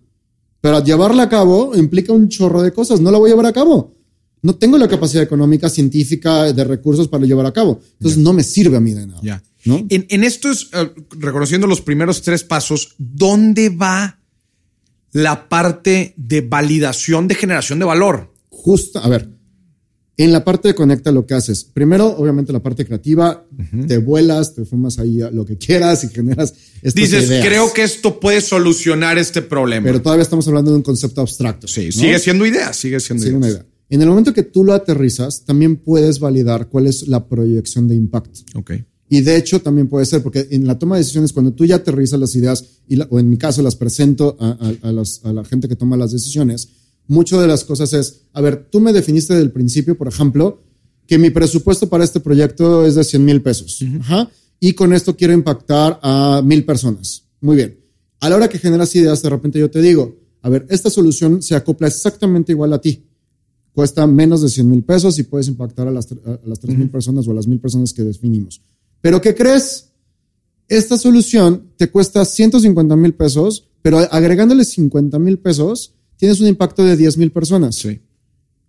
pero 0.60 0.82
llevarla 0.82 1.22
a 1.22 1.28
cabo 1.28 1.76
implica 1.76 2.12
un 2.12 2.28
chorro 2.28 2.60
de 2.60 2.72
cosas. 2.72 3.00
No 3.00 3.12
la 3.12 3.18
voy 3.18 3.30
a 3.30 3.34
llevar 3.34 3.46
a 3.46 3.52
cabo. 3.52 3.94
No 4.42 4.56
tengo 4.56 4.78
la 4.78 4.88
capacidad 4.88 5.22
económica, 5.22 5.70
científica, 5.70 6.52
de 6.52 6.64
recursos 6.64 7.06
para 7.06 7.24
llevar 7.24 7.46
a 7.46 7.52
cabo. 7.52 7.78
Entonces 8.00 8.18
no 8.18 8.32
me 8.32 8.42
sirve 8.42 8.78
a 8.78 8.80
mí 8.80 8.94
de 8.94 9.06
nada. 9.06 9.20
Ya. 9.22 9.40
En, 9.64 10.06
en 10.08 10.24
esto 10.24 10.50
es, 10.50 10.70
eh, 10.72 10.90
reconociendo 11.10 11.68
los 11.68 11.82
primeros 11.82 12.20
tres 12.22 12.42
pasos, 12.42 12.96
¿dónde 12.98 13.68
va 13.68 14.17
la 15.12 15.48
parte 15.48 16.14
de 16.16 16.40
validación 16.40 17.28
de 17.28 17.34
generación 17.34 17.78
de 17.78 17.84
valor. 17.84 18.32
Justo, 18.48 18.98
a 18.98 19.08
ver, 19.08 19.28
en 20.18 20.32
la 20.32 20.44
parte 20.44 20.68
de 20.68 20.74
conecta 20.74 21.12
lo 21.12 21.24
que 21.26 21.34
haces, 21.34 21.62
primero, 21.64 22.08
obviamente 22.08 22.52
la 22.52 22.60
parte 22.60 22.84
creativa, 22.84 23.46
te 23.86 23.98
vuelas, 23.98 24.54
te 24.54 24.64
fumas 24.64 24.98
ahí 24.98 25.20
lo 25.32 25.44
que 25.44 25.56
quieras 25.56 26.02
y 26.02 26.08
generas 26.08 26.54
estas 26.82 26.94
Dices, 26.94 27.44
creo 27.44 27.72
que 27.72 27.84
esto 27.84 28.18
puede 28.18 28.40
solucionar 28.40 29.16
este 29.16 29.42
problema. 29.42 29.86
Pero 29.86 30.02
todavía 30.02 30.24
estamos 30.24 30.46
hablando 30.48 30.72
de 30.72 30.78
un 30.78 30.82
concepto 30.82 31.20
abstracto. 31.20 31.68
Sí, 31.68 31.92
sigue 31.92 32.18
siendo 32.18 32.44
idea, 32.44 32.72
sigue 32.72 32.98
siendo 32.98 33.28
Una 33.36 33.48
idea. 33.48 33.66
En 33.90 34.02
el 34.02 34.08
momento 34.08 34.34
que 34.34 34.42
tú 34.42 34.64
lo 34.64 34.74
aterrizas, 34.74 35.44
también 35.44 35.76
puedes 35.76 36.18
validar 36.18 36.68
cuál 36.68 36.88
es 36.88 37.06
la 37.06 37.28
proyección 37.28 37.86
de 37.86 37.94
impacto. 37.94 38.40
Ok. 38.56 38.72
Y 39.08 39.22
de 39.22 39.36
hecho 39.36 39.60
también 39.60 39.88
puede 39.88 40.04
ser, 40.04 40.22
porque 40.22 40.48
en 40.50 40.66
la 40.66 40.78
toma 40.78 40.96
de 40.96 41.00
decisiones, 41.00 41.32
cuando 41.32 41.52
tú 41.52 41.64
ya 41.64 41.76
aterrizas 41.76 42.20
las 42.20 42.34
ideas, 42.36 42.64
y 42.86 43.00
o 43.00 43.18
en 43.18 43.30
mi 43.30 43.38
caso 43.38 43.62
las 43.62 43.76
presento 43.76 44.36
a, 44.38 44.72
a, 44.82 45.32
la 45.32 45.44
gente 45.44 45.68
que 45.68 45.76
toma 45.76 45.96
las 45.96 46.12
decisiones, 46.12 46.68
mucho 47.06 47.40
de 47.40 47.46
las 47.46 47.64
cosas 47.64 47.92
es, 47.94 48.22
a 48.34 48.40
ver, 48.40 48.68
tú 48.70 48.80
me 48.80 48.92
definiste 48.92 49.34
del 49.34 49.50
principio, 49.50 49.96
por 49.96 50.08
ejemplo, 50.08 50.62
que 51.06 51.16
mi 51.16 51.30
presupuesto 51.30 51.88
para 51.88 52.04
este 52.04 52.20
proyecto 52.20 52.84
es 52.84 52.96
de 52.96 53.04
100 53.04 53.24
mil 53.24 53.40
pesos. 53.40 53.82
Ajá. 54.00 54.30
y 54.60 54.72
con 54.72 54.92
esto 54.92 55.16
quiero 55.16 55.32
impactar 55.32 55.98
a 56.02 56.42
mil 56.44 56.64
personas. 56.64 57.24
Muy 57.40 57.56
bien. 57.56 57.78
A 58.20 58.28
la 58.28 58.36
hora 58.36 58.48
que 58.48 58.58
generas 58.58 58.94
ideas, 58.94 59.22
de 59.22 59.30
repente 59.30 59.58
yo 59.58 59.70
te 59.70 59.80
digo, 59.80 60.18
a 60.42 60.50
ver, 60.50 60.66
esta 60.68 60.90
solución 60.90 61.42
se 61.42 61.54
acopla 61.54 61.88
exactamente 61.88 62.52
igual 62.52 62.72
a 62.72 62.80
ti. 62.80 63.04
Cuesta 63.72 64.06
menos 64.06 64.42
de 64.42 64.48
100 64.48 64.68
mil 64.68 64.82
pesos 64.82 65.18
y 65.18 65.22
puedes 65.22 65.48
impactar 65.48 65.86
a 65.86 65.92
las, 65.92 66.10
a 66.10 66.40
las 66.44 66.58
3 66.58 66.76
mil 66.76 66.90
personas 66.90 67.26
o 67.28 67.30
a 67.30 67.34
las 67.34 67.46
mil 67.46 67.60
personas 67.60 67.92
que 67.92 68.02
definimos. 68.02 68.60
Pero 69.00 69.20
¿qué 69.20 69.34
crees? 69.34 69.90
Esta 70.68 70.98
solución 70.98 71.72
te 71.76 71.90
cuesta 71.90 72.24
150 72.24 72.96
mil 72.96 73.14
pesos, 73.14 73.68
pero 73.82 73.98
agregándole 73.98 74.64
50 74.64 75.18
mil 75.18 75.38
pesos, 75.38 75.94
tienes 76.16 76.40
un 76.40 76.46
impacto 76.46 76.84
de 76.84 76.96
10 76.96 77.16
mil 77.16 77.32
personas. 77.32 77.76
Sí. 77.76 78.00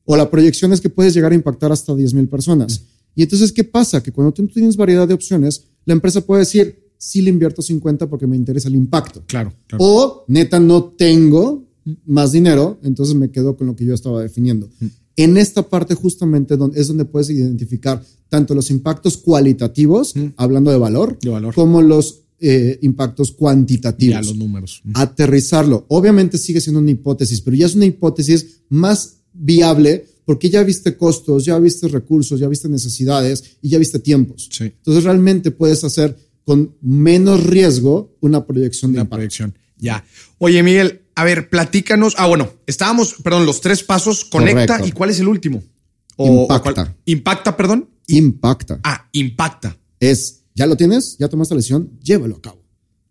O 0.05 0.15
la 0.15 0.31
proyección 0.31 0.71
es 0.73 0.81
que 0.81 0.89
puedes 0.89 1.13
llegar 1.13 1.31
a 1.31 1.35
impactar 1.35 1.71
hasta 1.71 1.93
10 1.93 2.13
mil 2.13 2.27
personas. 2.27 2.83
Y 3.15 3.23
entonces, 3.23 3.51
¿qué 3.51 3.63
pasa? 3.63 4.01
Que 4.01 4.11
cuando 4.11 4.31
tú 4.31 4.47
tienes 4.47 4.77
variedad 4.77 5.07
de 5.07 5.13
opciones, 5.13 5.65
la 5.85 5.93
empresa 5.93 6.21
puede 6.21 6.41
decir, 6.41 6.93
sí 6.97 7.21
le 7.21 7.29
invierto 7.29 7.61
50 7.61 8.09
porque 8.09 8.27
me 8.27 8.37
interesa 8.37 8.69
el 8.69 8.75
impacto. 8.75 9.23
Claro, 9.27 9.53
claro. 9.67 9.83
O 9.83 10.25
neta, 10.27 10.59
no 10.59 10.83
tengo 10.85 11.65
más 12.05 12.31
dinero, 12.31 12.79
entonces 12.83 13.15
me 13.15 13.31
quedo 13.31 13.57
con 13.57 13.67
lo 13.67 13.75
que 13.75 13.85
yo 13.85 13.93
estaba 13.93 14.21
definiendo. 14.21 14.69
En 15.15 15.37
esta 15.37 15.67
parte 15.67 15.95
justamente 15.95 16.57
es 16.75 16.87
donde 16.87 17.05
puedes 17.05 17.29
identificar 17.29 18.01
tanto 18.29 18.53
los 18.55 18.69
impactos 18.69 19.17
cualitativos, 19.17 20.13
hablando 20.37 20.71
de 20.71 20.77
valor, 20.77 21.17
De 21.19 21.29
valor. 21.29 21.53
como 21.53 21.81
los 21.81 22.21
eh, 22.39 22.79
impactos 22.83 23.31
cuantitativos. 23.33 24.13
Ya 24.13 24.21
los 24.21 24.35
números. 24.37 24.81
Aterrizarlo. 24.93 25.85
Obviamente 25.89 26.37
sigue 26.37 26.61
siendo 26.61 26.79
una 26.79 26.91
hipótesis, 26.91 27.41
pero 27.41 27.57
ya 27.57 27.65
es 27.65 27.75
una 27.75 27.85
hipótesis 27.85 28.61
más 28.69 29.17
viable 29.33 30.05
porque 30.25 30.49
ya 30.49 30.63
viste 30.63 30.95
costos, 30.95 31.43
ya 31.45 31.57
viste 31.59 31.87
recursos, 31.87 32.39
ya 32.39 32.47
viste 32.47 32.69
necesidades 32.69 33.57
y 33.61 33.69
ya 33.69 33.77
viste 33.79 33.99
tiempos. 33.99 34.47
Sí. 34.51 34.65
Entonces 34.65 35.03
realmente 35.03 35.51
puedes 35.51 35.83
hacer 35.83 36.15
con 36.45 36.75
menos 36.81 37.43
riesgo 37.43 38.15
una 38.21 38.45
proyección 38.45 38.91
de 38.91 38.97
Una 38.97 39.01
impacto. 39.03 39.17
proyección. 39.17 39.53
Ya. 39.77 40.05
Oye, 40.37 40.61
Miguel, 40.63 41.01
a 41.15 41.23
ver, 41.23 41.49
platícanos. 41.49 42.13
Ah, 42.17 42.27
bueno, 42.27 42.51
estábamos, 42.67 43.15
perdón, 43.23 43.45
los 43.45 43.59
tres 43.61 43.83
pasos, 43.83 44.23
conecta. 44.25 44.65
Correcto. 44.77 44.87
¿Y 44.87 44.91
cuál 44.91 45.09
es 45.09 45.19
el 45.19 45.27
último? 45.27 45.63
O- 46.15 46.43
Impacta. 46.43 46.69
o 46.69 46.73
cuál- 46.73 46.95
impacta, 47.05 47.57
perdón. 47.57 47.89
Impacta. 48.09 48.79
Ah, 48.83 49.07
impacta. 49.13 49.77
Es, 49.99 50.41
ya 50.55 50.65
lo 50.65 50.75
tienes, 50.77 51.17
ya 51.17 51.29
tomaste 51.29 51.53
la 51.53 51.59
decisión, 51.59 51.91
llévalo 52.03 52.37
a 52.37 52.41
cabo. 52.41 52.61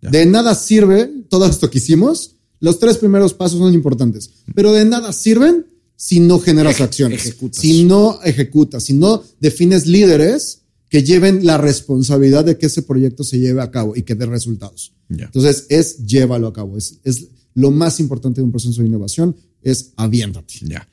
Ya. 0.02 0.10
De 0.10 0.26
nada 0.26 0.54
sirve 0.54 1.10
todo 1.28 1.46
esto 1.46 1.70
que 1.70 1.78
hicimos. 1.78 2.36
Los 2.60 2.78
tres 2.78 2.98
primeros 2.98 3.34
pasos 3.34 3.58
son 3.58 3.72
importantes, 3.74 4.30
pero 4.54 4.72
de 4.72 4.84
nada 4.84 5.12
sirven 5.12 5.66
si 5.96 6.20
no 6.20 6.38
generas 6.40 6.76
Eje- 6.78 6.84
acciones, 6.84 7.20
ejecutas. 7.26 7.60
si 7.60 7.84
no 7.84 8.20
ejecutas, 8.24 8.84
si 8.84 8.94
no 8.94 9.22
defines 9.40 9.86
líderes 9.86 10.62
que 10.88 11.02
lleven 11.02 11.44
la 11.44 11.58
responsabilidad 11.58 12.44
de 12.44 12.56
que 12.58 12.66
ese 12.66 12.82
proyecto 12.82 13.22
se 13.24 13.38
lleve 13.38 13.60
a 13.62 13.70
cabo 13.70 13.94
y 13.96 14.02
que 14.02 14.14
dé 14.14 14.26
resultados. 14.26 14.92
Ya. 15.08 15.26
Entonces, 15.26 15.66
es 15.68 15.98
llévalo 16.06 16.46
a 16.48 16.52
cabo. 16.52 16.76
Es, 16.76 16.98
es 17.04 17.28
lo 17.58 17.70
más 17.70 17.98
importante 18.00 18.40
de 18.40 18.44
un 18.44 18.50
proceso 18.52 18.80
de 18.82 18.88
innovación, 18.88 19.34
es 19.62 19.92
aviéntate. 19.96 20.54
Ya. 20.62 20.88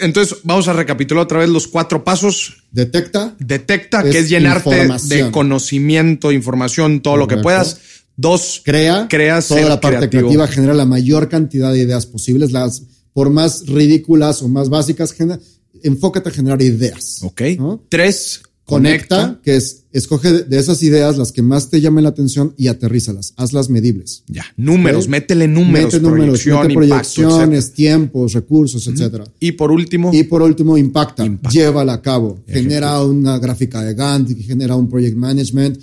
Entonces, 0.00 0.36
vamos 0.44 0.68
a 0.68 0.72
recapitular 0.74 1.24
otra 1.24 1.38
vez 1.38 1.48
los 1.48 1.66
cuatro 1.66 2.04
pasos. 2.04 2.64
Detecta, 2.70 3.34
Detecta, 3.38 4.02
Es 4.02 4.12
que 4.12 4.18
es 4.18 4.28
llenarte 4.28 4.88
de 5.08 5.30
conocimiento, 5.30 6.30
información, 6.30 7.00
todo 7.00 7.16
lo 7.16 7.26
que 7.26 7.38
puedas. 7.38 7.78
Dos, 8.16 8.60
crea, 8.64 9.08
Crea, 9.08 9.40
toda 9.40 9.62
la 9.62 9.80
parte 9.80 9.96
creativo. 9.98 10.20
creativa, 10.28 10.46
genera 10.46 10.74
la 10.74 10.84
mayor 10.84 11.28
cantidad 11.28 11.72
de 11.72 11.80
ideas 11.80 12.06
posibles, 12.06 12.52
las 12.52 12.82
por 13.12 13.30
más 13.30 13.66
ridículas 13.66 14.42
o 14.42 14.48
más 14.48 14.68
básicas, 14.68 15.12
genera- 15.12 15.40
enfócate 15.82 16.28
a 16.28 16.32
generar 16.32 16.60
ideas. 16.62 17.20
ok. 17.22 17.40
¿no? 17.58 17.82
Tres, 17.88 18.42
Conecta, 18.66 19.16
conecta. 19.20 19.40
que 19.42 19.56
es 19.56 19.84
escoge 19.92 20.32
de- 20.44 20.58
esas 20.58 20.82
ideas 20.82 21.18
las 21.18 21.32
que 21.32 21.42
más 21.42 21.68
te 21.68 21.80
llamen 21.82 22.04
la 22.04 22.10
atención 22.10 22.54
y 22.56 22.68
aterrízalas, 22.68 23.34
hazlas 23.36 23.68
medibles. 23.68 24.24
Ya. 24.26 24.44
Números, 24.56 25.06
métele 25.06 25.46
números, 25.46 25.92
Mete 25.92 26.00
números, 26.00 26.46
impacto, 26.46 26.72
proyecciones, 26.74 27.72
tiempos, 27.74 28.32
recursos, 28.32 28.86
etcétera. 28.86 29.24
etcétera. 29.24 29.36
Y 29.38 29.52
por 29.52 29.70
último, 29.70 30.10
Y 30.14 30.22
por 30.24 30.40
último, 30.42 30.78
impacta, 30.78 31.24
Impacta. 31.26 31.50
llévala 31.50 31.92
a 31.92 32.02
cabo, 32.02 32.40
genera 32.48 33.02
una 33.04 33.38
gráfica 33.38 33.82
de 33.82 33.94
Gantt, 33.94 34.30
genera 34.40 34.74
un 34.76 34.88
project 34.88 35.16
management, 35.16 35.78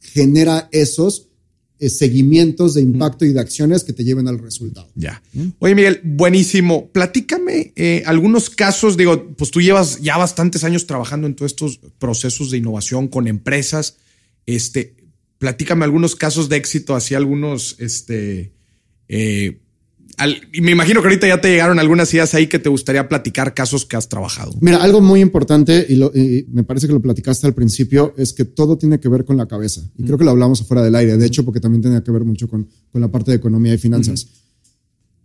genera 0.00 0.68
esos 0.72 1.28
eh, 1.80 1.88
seguimientos 1.88 2.74
de 2.74 2.82
impacto 2.82 3.24
y 3.24 3.32
de 3.32 3.40
acciones 3.40 3.82
que 3.82 3.92
te 3.92 4.04
lleven 4.04 4.28
al 4.28 4.38
resultado. 4.38 4.88
Ya. 4.94 5.22
Oye, 5.58 5.74
Miguel, 5.74 6.00
buenísimo. 6.04 6.88
Platícame 6.90 7.72
eh, 7.74 8.02
algunos 8.06 8.48
casos. 8.48 8.96
Digo, 8.96 9.34
pues 9.36 9.50
tú 9.50 9.60
llevas 9.60 10.00
ya 10.00 10.16
bastantes 10.16 10.62
años 10.62 10.86
trabajando 10.86 11.26
en 11.26 11.34
todos 11.34 11.52
estos 11.52 11.80
procesos 11.98 12.50
de 12.50 12.58
innovación 12.58 13.08
con 13.08 13.26
empresas. 13.26 13.96
Este, 14.46 14.94
platícame 15.38 15.84
algunos 15.84 16.14
casos 16.14 16.48
de 16.48 16.56
éxito, 16.56 16.94
así 16.94 17.14
algunos, 17.14 17.76
este, 17.80 18.52
eh, 19.08 19.60
al- 20.16 20.36
y 20.52 20.60
me 20.60 20.70
imagino 20.70 21.00
que 21.02 21.08
ahorita 21.08 21.26
ya 21.26 21.40
te 21.40 21.48
llegaron 21.50 21.78
algunas 21.78 22.12
ideas 22.14 22.34
ahí 22.34 22.46
que 22.46 22.58
te 22.58 22.68
gustaría 22.68 23.08
platicar 23.08 23.52
casos 23.54 23.84
que 23.84 23.96
has 23.96 24.08
trabajado. 24.08 24.52
Mira, 24.60 24.82
algo 24.82 25.00
muy 25.00 25.20
importante, 25.20 25.84
y, 25.88 25.96
lo- 25.96 26.12
y 26.14 26.46
me 26.52 26.62
parece 26.64 26.86
que 26.86 26.92
lo 26.92 27.02
platicaste 27.02 27.46
al 27.46 27.54
principio, 27.54 28.14
es 28.16 28.32
que 28.32 28.44
todo 28.44 28.78
tiene 28.78 29.00
que 29.00 29.08
ver 29.08 29.24
con 29.24 29.36
la 29.36 29.46
cabeza. 29.46 29.82
Y 29.98 30.04
creo 30.04 30.16
que 30.18 30.24
lo 30.24 30.30
hablamos 30.30 30.60
afuera 30.60 30.82
del 30.82 30.94
aire, 30.94 31.16
de 31.16 31.26
hecho, 31.26 31.44
porque 31.44 31.60
también 31.60 31.82
tenía 31.82 32.02
que 32.04 32.10
ver 32.12 32.24
mucho 32.24 32.48
con, 32.48 32.68
con 32.92 33.00
la 33.00 33.08
parte 33.10 33.30
de 33.32 33.38
economía 33.38 33.74
y 33.74 33.78
finanzas. 33.78 34.26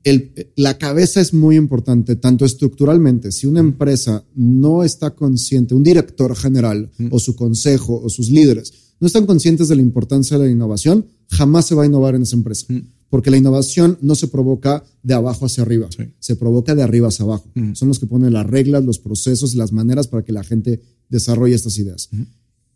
El- 0.04 0.32
la 0.56 0.78
cabeza 0.78 1.20
es 1.20 1.34
muy 1.34 1.56
importante, 1.58 2.16
tanto 2.16 2.46
estructuralmente. 2.46 3.32
Si 3.34 3.46
una 3.48 3.60
empresa 3.60 4.24
no 4.34 4.84
está 4.84 5.12
consciente, 5.12 5.76
un 5.76 5.84
director 5.84 6.36
general 6.36 6.90
o 7.12 7.20
su 7.20 7.36
consejo 7.36 8.00
o 8.02 8.10
sus 8.10 8.30
líderes 8.30 8.74
no 9.02 9.08
están 9.08 9.26
conscientes 9.26 9.68
de 9.68 9.76
la 9.76 9.82
importancia 9.82 10.38
de 10.38 10.46
la 10.46 10.52
innovación, 10.52 11.06
jamás 11.30 11.68
se 11.68 11.76
va 11.76 11.84
a 11.84 11.86
innovar 11.86 12.16
en 12.16 12.22
esa 12.24 12.36
empresa. 12.38 12.66
Porque 13.10 13.32
la 13.32 13.38
innovación 13.38 13.98
no 14.02 14.14
se 14.16 14.28
provoca 14.28 14.84
de 15.02 15.14
abajo 15.16 15.46
hacia 15.48 15.64
arriba, 15.64 15.88
Sí. 15.96 16.04
se 16.20 16.36
provoca 16.36 16.76
de 16.76 16.84
arriba 16.84 17.08
hacia 17.08 17.24
abajo. 17.26 17.50
Son 17.74 17.88
los 17.88 17.98
que 18.00 18.06
ponen 18.06 18.34
las 18.34 18.46
reglas, 18.46 18.84
los 18.86 19.00
procesos 19.00 19.54
y 19.54 19.58
las 19.58 19.72
maneras 19.72 20.08
para 20.08 20.24
que 20.24 20.32
la 20.32 20.44
gente 20.44 20.80
desarrolle 21.10 21.56
estas 21.56 21.78
ideas. 21.80 22.10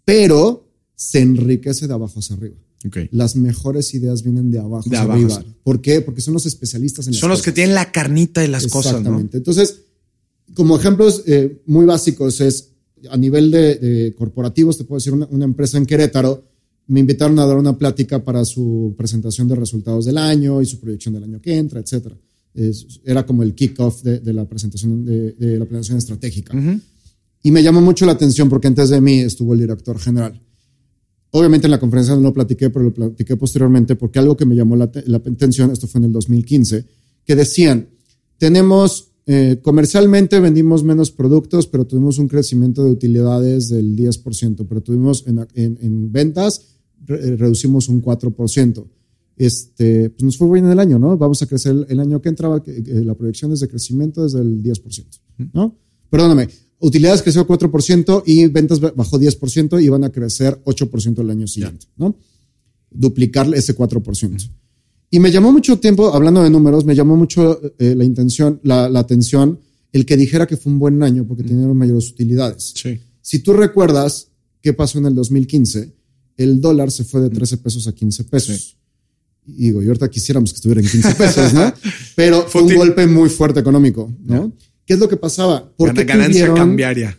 Pero 0.06 0.68
se 0.96 1.20
enriquece 1.20 1.88
de 1.88 1.94
abajo 1.94 2.20
hacia 2.20 2.36
arriba. 2.36 2.56
Las 3.12 3.36
mejores 3.38 3.94
ideas 3.94 4.24
vienen 4.24 4.52
de 4.52 4.60
abajo 4.60 4.90
De 4.90 4.98
hacia 4.98 5.04
abajo 5.04 5.20
arriba. 5.20 5.36
hacia- 5.38 5.56
¿Por 5.64 5.82
qué? 5.82 6.02
Porque 6.02 6.20
son 6.22 6.34
los 6.34 6.46
especialistas 6.46 7.08
en 7.08 7.14
las 7.14 7.20
Son 7.22 7.30
los 7.30 7.40
que 7.40 7.46
cosas. 7.52 7.56
tienen 7.56 7.76
la 7.76 7.92
carnita 7.92 8.42
de 8.42 8.50
las 8.50 8.68
cosas, 8.68 8.94
¿no? 8.94 8.98
Exactamente. 9.00 9.38
Entonces, 9.38 9.80
como 10.54 10.76
ejemplos 10.76 11.24
eh, 11.26 11.62
muy 11.66 11.86
básicos 11.86 12.42
es 12.42 12.70
a 13.10 13.16
nivel 13.18 13.52
de, 13.52 13.76
de 13.76 14.16
corporativos, 14.16 14.78
te 14.78 14.84
puedo 14.84 14.98
decir 15.00 15.14
una, 15.14 15.28
una 15.32 15.46
empresa 15.46 15.78
en 15.78 15.86
Querétaro, 15.86 16.44
me 16.88 17.00
invitaron 17.00 17.38
a 17.40 17.46
dar 17.46 17.58
una 17.58 17.78
plática 17.78 18.24
para 18.24 18.44
su 18.46 18.94
presentación 18.98 19.48
de 19.48 19.56
resultados 19.56 20.06
del 20.06 20.18
año 20.18 20.62
y 20.62 20.66
su 20.66 20.80
proyección 20.80 21.14
del 21.14 21.24
año 21.24 21.40
que 21.42 21.56
entra, 21.58 21.80
etcétera. 21.80 22.18
Era 23.06 23.26
como 23.26 23.42
el 23.44 23.54
kickoff 23.56 24.04
de, 24.04 24.20
de 24.20 24.34
la 24.34 24.46
presentación 24.46 25.04
de, 25.06 25.32
de 25.34 25.58
la 25.58 25.66
planeación 25.66 25.98
estratégica. 25.98 26.54
Y 27.42 27.52
me 27.52 27.64
llamó 27.64 27.82
mucho 27.82 28.06
la 28.06 28.12
atención 28.14 28.48
porque 28.50 28.68
antes 28.68 28.90
de 28.90 29.02
mí 29.02 29.20
estuvo 29.20 29.54
el 29.54 29.60
director 29.60 29.98
general. 30.00 30.40
Obviamente 31.32 31.68
en 31.68 31.72
la 31.72 31.80
conferencia 31.80 32.14
no 32.16 32.22
lo 32.22 32.34
platiqué, 32.34 32.70
pero 32.70 32.86
lo 32.86 32.94
platiqué 32.94 33.36
posteriormente 33.38 33.96
porque 33.96 34.20
algo 34.20 34.38
que 34.38 34.46
me 34.46 34.56
llamó 34.56 34.76
la, 34.76 34.92
la 35.08 35.18
atención, 35.18 35.72
esto 35.72 35.88
fue 35.88 36.00
en 36.00 36.06
el 36.06 36.12
2015, 36.12 36.86
que 37.26 37.36
decían, 37.36 37.88
tenemos, 38.38 39.08
eh, 39.26 39.60
comercialmente 39.62 40.40
vendimos 40.40 40.84
menos 40.84 41.12
productos, 41.12 41.66
pero 41.68 41.86
tuvimos 41.86 42.20
un 42.20 42.28
crecimiento 42.28 42.84
de 42.84 42.92
utilidades 42.92 43.70
del 43.70 43.96
10%, 43.96 44.66
pero 44.70 44.82
tuvimos 44.82 45.24
en, 45.28 45.40
en- 45.56 45.78
en 45.82 46.12
ventas, 46.12 46.62
reducimos 47.06 47.90
un 47.90 48.02
4%. 48.02 48.86
Este, 49.36 50.10
pues 50.12 50.24
nos 50.24 50.38
fue 50.38 50.52
bien 50.52 50.68
el 50.68 50.80
año, 50.80 51.00
¿no? 51.00 51.18
Vamos 51.18 51.42
a 51.42 51.48
crecer 51.48 51.86
el, 51.90 52.00
año 52.00 52.22
que 52.22 52.30
entraba, 52.30 52.62
eh, 52.66 53.02
la 53.04 53.16
proyección 53.16 53.52
es 53.52 53.62
de 53.62 53.68
crecimiento 53.68 54.24
desde 54.24 54.40
el 54.40 54.62
10%, 54.62 55.06
¿no? 55.54 55.76
Perdóname, 56.10 56.50
utilidades 56.80 57.24
creció 57.24 57.48
4% 57.48 58.24
y 58.28 58.46
ventas 58.48 58.80
bajó 58.80 59.20
10% 59.20 59.84
y 59.84 59.90
van 59.90 60.04
a 60.04 60.12
crecer 60.12 60.62
8% 60.64 61.20
el 61.22 61.30
año 61.32 61.48
siguiente, 61.48 61.88
¿no? 61.98 62.16
Duplicar 62.92 63.52
ese 63.56 63.76
4%. 63.76 64.52
Y 65.10 65.20
me 65.20 65.32
llamó 65.32 65.52
mucho 65.52 65.80
tiempo, 65.80 66.14
hablando 66.14 66.44
de 66.44 66.50
números, 66.52 66.86
me 66.86 66.96
llamó 66.96 67.16
mucho 67.16 67.60
eh, 67.80 67.96
la 67.96 68.04
intención, 68.04 68.60
la, 68.64 68.88
la 68.90 69.00
atención, 69.00 69.60
el 69.92 70.06
que 70.06 70.18
dijera 70.18 70.46
que 70.46 70.58
fue 70.58 70.72
un 70.72 70.80
buen 70.80 71.02
año 71.02 71.26
porque 71.26 71.44
tenían 71.44 71.76
mayores 71.76 72.10
utilidades. 72.10 72.74
Sí. 72.76 73.00
Si 73.22 73.40
tú 73.40 73.54
recuerdas 73.54 74.30
qué 74.62 74.74
pasó 74.74 75.00
en 75.00 75.06
el 75.06 75.16
2015, 75.16 75.94
el 76.38 76.60
dólar 76.62 76.92
se 76.92 77.04
fue 77.04 77.22
de 77.22 77.30
13 77.30 77.58
pesos 77.58 77.88
a 77.88 77.92
15 77.94 78.24
pesos. 78.26 78.78
Y 79.46 79.66
digo, 79.66 79.84
y 79.84 79.88
ahorita 79.88 80.10
quisiéramos 80.10 80.52
que 80.52 80.56
estuviera 80.58 80.82
en 80.82 80.88
15 80.88 81.16
pesos, 81.16 81.54
¿no? 81.54 81.74
Pero 82.16 82.44
fue 82.48 82.62
un 82.64 82.76
golpe 82.76 83.06
muy 83.08 83.30
fuerte 83.30 83.60
económico, 83.60 84.12
¿no? 84.24 84.54
¿Qué 84.86 84.94
es 84.94 85.00
lo 85.00 85.08
que 85.10 85.18
pasaba? 85.18 85.70
¿Por 85.76 85.90
Gana- 85.90 86.00
qué 86.00 86.06
ganancia 86.06 86.46
tuvieron- 86.46 86.56
cambiaria. 86.58 87.18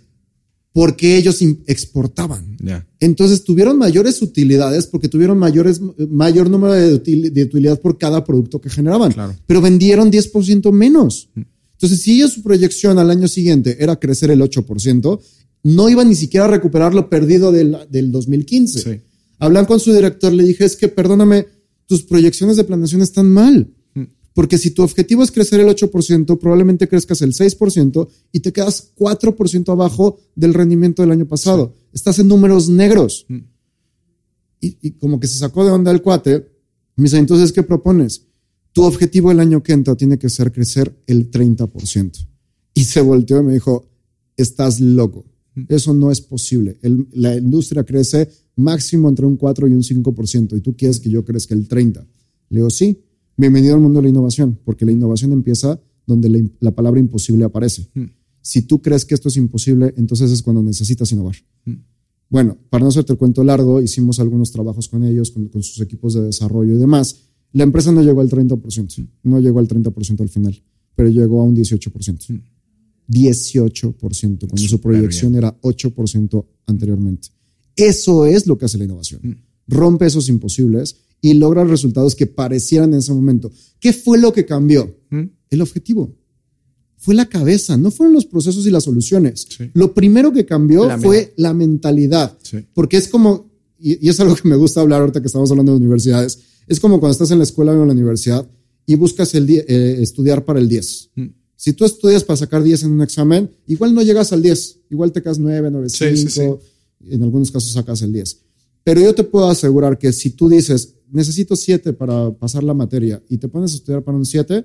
Porque 0.72 1.16
ellos 1.16 1.38
exportaban. 1.66 2.56
Entonces 2.98 3.44
tuvieron 3.44 3.78
mayores 3.78 4.20
utilidades 4.22 4.86
porque 4.88 5.08
tuvieron 5.08 5.38
mayores, 5.38 5.80
mayor 6.10 6.50
número 6.50 6.72
de, 6.72 6.94
util- 7.00 7.30
de 7.30 7.42
utilidad 7.44 7.80
por 7.80 7.96
cada 7.96 8.24
producto 8.24 8.60
que 8.60 8.68
generaban. 8.70 9.12
Claro. 9.12 9.36
Pero 9.46 9.60
vendieron 9.60 10.10
10% 10.10 10.72
menos. 10.72 11.28
Entonces, 11.36 12.00
si 12.02 12.14
ellos 12.16 12.32
su 12.32 12.42
proyección 12.42 12.98
al 12.98 13.10
año 13.10 13.28
siguiente 13.28 13.76
era 13.78 13.96
crecer 14.00 14.30
el 14.32 14.40
8%, 14.40 15.20
no 15.64 15.88
iban 15.88 16.08
ni 16.08 16.14
siquiera 16.14 16.44
a 16.46 16.48
recuperar 16.48 16.94
lo 16.94 17.10
perdido 17.10 17.50
del, 17.50 17.76
del 17.90 18.12
2015. 18.12 18.80
Sí. 18.80 19.00
Hablan 19.38 19.64
con 19.64 19.80
su 19.80 19.92
director, 19.92 20.32
le 20.32 20.44
dije, 20.44 20.64
es 20.64 20.76
que 20.76 20.88
perdóname, 20.88 21.46
tus 21.86 22.02
proyecciones 22.04 22.56
de 22.56 22.64
planeación 22.64 23.02
están 23.02 23.30
mal. 23.30 23.74
Porque 24.34 24.58
si 24.58 24.72
tu 24.72 24.82
objetivo 24.82 25.22
es 25.22 25.30
crecer 25.30 25.60
el 25.60 25.68
8%, 25.68 26.38
probablemente 26.38 26.88
crezcas 26.88 27.22
el 27.22 27.32
6% 27.32 28.08
y 28.32 28.40
te 28.40 28.52
quedas 28.52 28.92
4% 28.96 29.72
abajo 29.72 30.18
del 30.34 30.54
rendimiento 30.54 31.02
del 31.02 31.12
año 31.12 31.26
pasado. 31.26 31.76
Estás 31.92 32.18
en 32.18 32.26
números 32.26 32.68
negros. 32.68 33.26
Y, 34.60 34.76
y, 34.82 34.90
como 34.92 35.20
que 35.20 35.28
se 35.28 35.38
sacó 35.38 35.64
de 35.64 35.70
onda 35.70 35.92
el 35.92 36.02
cuate. 36.02 36.50
Me 36.96 37.04
dice, 37.04 37.18
entonces, 37.18 37.52
¿qué 37.52 37.62
propones? 37.62 38.26
Tu 38.72 38.82
objetivo 38.82 39.30
el 39.30 39.38
año 39.38 39.62
que 39.62 39.72
entra 39.72 39.94
tiene 39.94 40.18
que 40.18 40.28
ser 40.28 40.50
crecer 40.50 41.00
el 41.06 41.30
30%. 41.30 42.26
Y 42.74 42.84
se 42.84 43.00
volteó 43.02 43.38
y 43.40 43.44
me 43.44 43.52
dijo, 43.52 43.88
estás 44.36 44.80
loco. 44.80 45.24
Eso 45.68 45.94
no 45.94 46.10
es 46.10 46.20
posible. 46.20 46.78
la 47.12 47.36
industria 47.36 47.84
crece 47.84 48.28
máximo 48.56 49.08
entre 49.08 49.26
un 49.26 49.36
4 49.36 49.68
y 49.68 49.72
un 49.72 49.82
5%, 49.82 50.56
y 50.56 50.60
tú 50.60 50.76
quieres 50.76 51.00
que 51.00 51.10
yo 51.10 51.24
crezca 51.24 51.54
el 51.54 51.68
30%. 51.68 52.04
Le 52.50 52.60
digo, 52.60 52.70
sí, 52.70 52.98
bienvenido 53.36 53.74
al 53.74 53.80
mundo 53.80 54.00
de 54.00 54.04
la 54.04 54.08
innovación, 54.10 54.58
porque 54.64 54.84
la 54.84 54.92
innovación 54.92 55.32
empieza 55.32 55.80
donde 56.06 56.50
la, 56.60 56.70
palabra 56.72 57.00
imposible 57.00 57.44
aparece. 57.44 57.88
Si 58.40 58.62
tú 58.62 58.82
crees 58.82 59.04
que 59.04 59.14
esto 59.14 59.28
es 59.28 59.36
imposible, 59.36 59.94
entonces 59.96 60.30
es 60.30 60.42
cuando 60.42 60.62
necesitas 60.62 61.10
innovar. 61.12 61.36
Bueno, 62.28 62.58
para 62.68 62.82
no 62.82 62.88
hacerte 62.88 63.12
el 63.12 63.18
cuento 63.18 63.44
largo, 63.44 63.80
hicimos 63.80 64.20
algunos 64.20 64.50
trabajos 64.50 64.88
con 64.88 65.04
ellos, 65.04 65.30
con, 65.30 65.50
sus 65.62 65.80
equipos 65.80 66.14
de 66.14 66.22
desarrollo 66.22 66.74
y 66.74 66.78
demás. 66.78 67.20
La 67.52 67.62
empresa 67.62 67.92
no 67.92 68.02
llegó 68.02 68.20
al 68.20 68.28
30%, 68.28 69.08
no 69.22 69.40
llegó 69.40 69.60
al 69.60 69.68
30% 69.68 70.20
al 70.20 70.28
final, 70.28 70.62
pero 70.94 71.08
llegó 71.08 71.40
a 71.40 71.44
un 71.44 71.56
18%. 71.56 72.42
18%, 73.08 74.48
cuando 74.48 74.68
su 74.68 74.80
proyección 74.80 75.34
era 75.34 75.58
8% 75.60 76.44
anteriormente. 76.66 77.28
Eso 77.76 78.24
es 78.26 78.46
lo 78.46 78.56
que 78.56 78.66
hace 78.66 78.78
la 78.78 78.84
innovación. 78.84 79.20
Mm. 79.22 79.34
Rompe 79.68 80.06
esos 80.06 80.28
imposibles 80.28 80.96
y 81.20 81.34
logra 81.34 81.64
resultados 81.64 82.14
que 82.14 82.26
parecieran 82.26 82.92
en 82.92 83.00
ese 83.00 83.12
momento. 83.12 83.50
¿Qué 83.80 83.92
fue 83.92 84.18
lo 84.18 84.32
que 84.32 84.44
cambió? 84.44 84.96
Mm. 85.10 85.22
El 85.50 85.60
objetivo. 85.60 86.14
Fue 86.96 87.14
la 87.14 87.28
cabeza, 87.28 87.76
no 87.76 87.90
fueron 87.90 88.14
los 88.14 88.24
procesos 88.24 88.66
y 88.66 88.70
las 88.70 88.84
soluciones. 88.84 89.46
Lo 89.74 89.92
primero 89.92 90.32
que 90.32 90.46
cambió 90.46 90.88
fue 91.00 91.34
la 91.36 91.52
mentalidad. 91.52 92.38
Porque 92.72 92.96
es 92.96 93.08
como, 93.08 93.50
y, 93.78 94.08
es 94.08 94.18
algo 94.20 94.34
que 94.34 94.48
me 94.48 94.56
gusta 94.56 94.80
hablar 94.80 95.02
ahorita 95.02 95.20
que 95.20 95.26
estamos 95.26 95.50
hablando 95.50 95.72
de 95.72 95.78
universidades, 95.78 96.38
es 96.66 96.80
como 96.80 97.00
cuando 97.00 97.12
estás 97.12 97.30
en 97.30 97.38
la 97.38 97.44
escuela 97.44 97.72
o 97.72 97.82
en 97.82 97.88
la 97.88 97.92
universidad 97.92 98.48
y 98.86 98.94
buscas 98.94 99.34
el 99.34 99.50
eh, 99.50 100.02
estudiar 100.02 100.46
para 100.46 100.58
el 100.58 100.68
10. 100.68 101.10
Si 101.56 101.72
tú 101.72 101.84
estudias 101.84 102.24
para 102.24 102.36
sacar 102.36 102.62
10 102.62 102.84
en 102.84 102.92
un 102.92 103.02
examen, 103.02 103.50
igual 103.66 103.94
no 103.94 104.02
llegas 104.02 104.32
al 104.32 104.42
10, 104.42 104.80
igual 104.90 105.12
te 105.12 105.22
quedas 105.22 105.38
9, 105.38 105.70
9, 105.70 105.88
5, 105.88 106.60
en 107.10 107.22
algunos 107.22 107.50
casos 107.50 107.72
sacas 107.72 108.02
el 108.02 108.12
10. 108.12 108.38
Pero 108.82 109.00
yo 109.00 109.14
te 109.14 109.24
puedo 109.24 109.48
asegurar 109.48 109.98
que 109.98 110.12
si 110.12 110.30
tú 110.30 110.48
dices, 110.48 110.94
necesito 111.10 111.56
7 111.56 111.92
para 111.92 112.30
pasar 112.32 112.64
la 112.64 112.74
materia 112.74 113.22
y 113.28 113.38
te 113.38 113.48
pones 113.48 113.72
a 113.72 113.76
estudiar 113.76 114.02
para 114.02 114.18
un 114.18 114.26
7, 114.26 114.64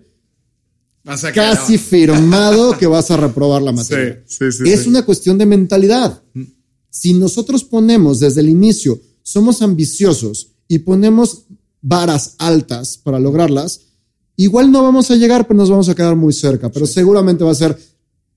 casi 1.34 1.78
firmado 1.78 2.78
que 2.78 2.88
vas 2.88 3.10
a 3.12 3.17
reprobar 3.17 3.62
la 3.62 3.71
materia. 3.73 4.23
es 4.28 4.88
una 4.88 5.06
cuestión 5.06 5.38
de 5.38 5.45
mentalidad. 5.45 6.21
Mm. 6.34 6.43
Si 6.89 7.13
nosotros 7.13 7.63
ponemos 7.63 8.19
desde 8.19 8.41
el 8.41 8.49
inicio, 8.49 8.99
somos 9.21 9.62
ambiciosos 9.62 10.52
y 10.67 10.80
ponemos 10.80 11.45
varas 11.82 12.36
altas 12.39 12.97
para 12.97 13.19
lograrlas, 13.19 13.82
Igual 14.39 14.71
no 14.71 14.82
vamos 14.82 15.12
a 15.12 15.17
llegar, 15.17 15.45
pero 15.45 15.58
nos 15.58 15.69
vamos 15.69 15.89
a 15.89 15.95
quedar 15.95 16.15
muy 16.15 16.32
cerca, 16.32 16.71
pero 16.71 16.86
seguramente 16.86 17.43
va 17.43 17.52
a 17.52 17.56
ser 17.56 17.78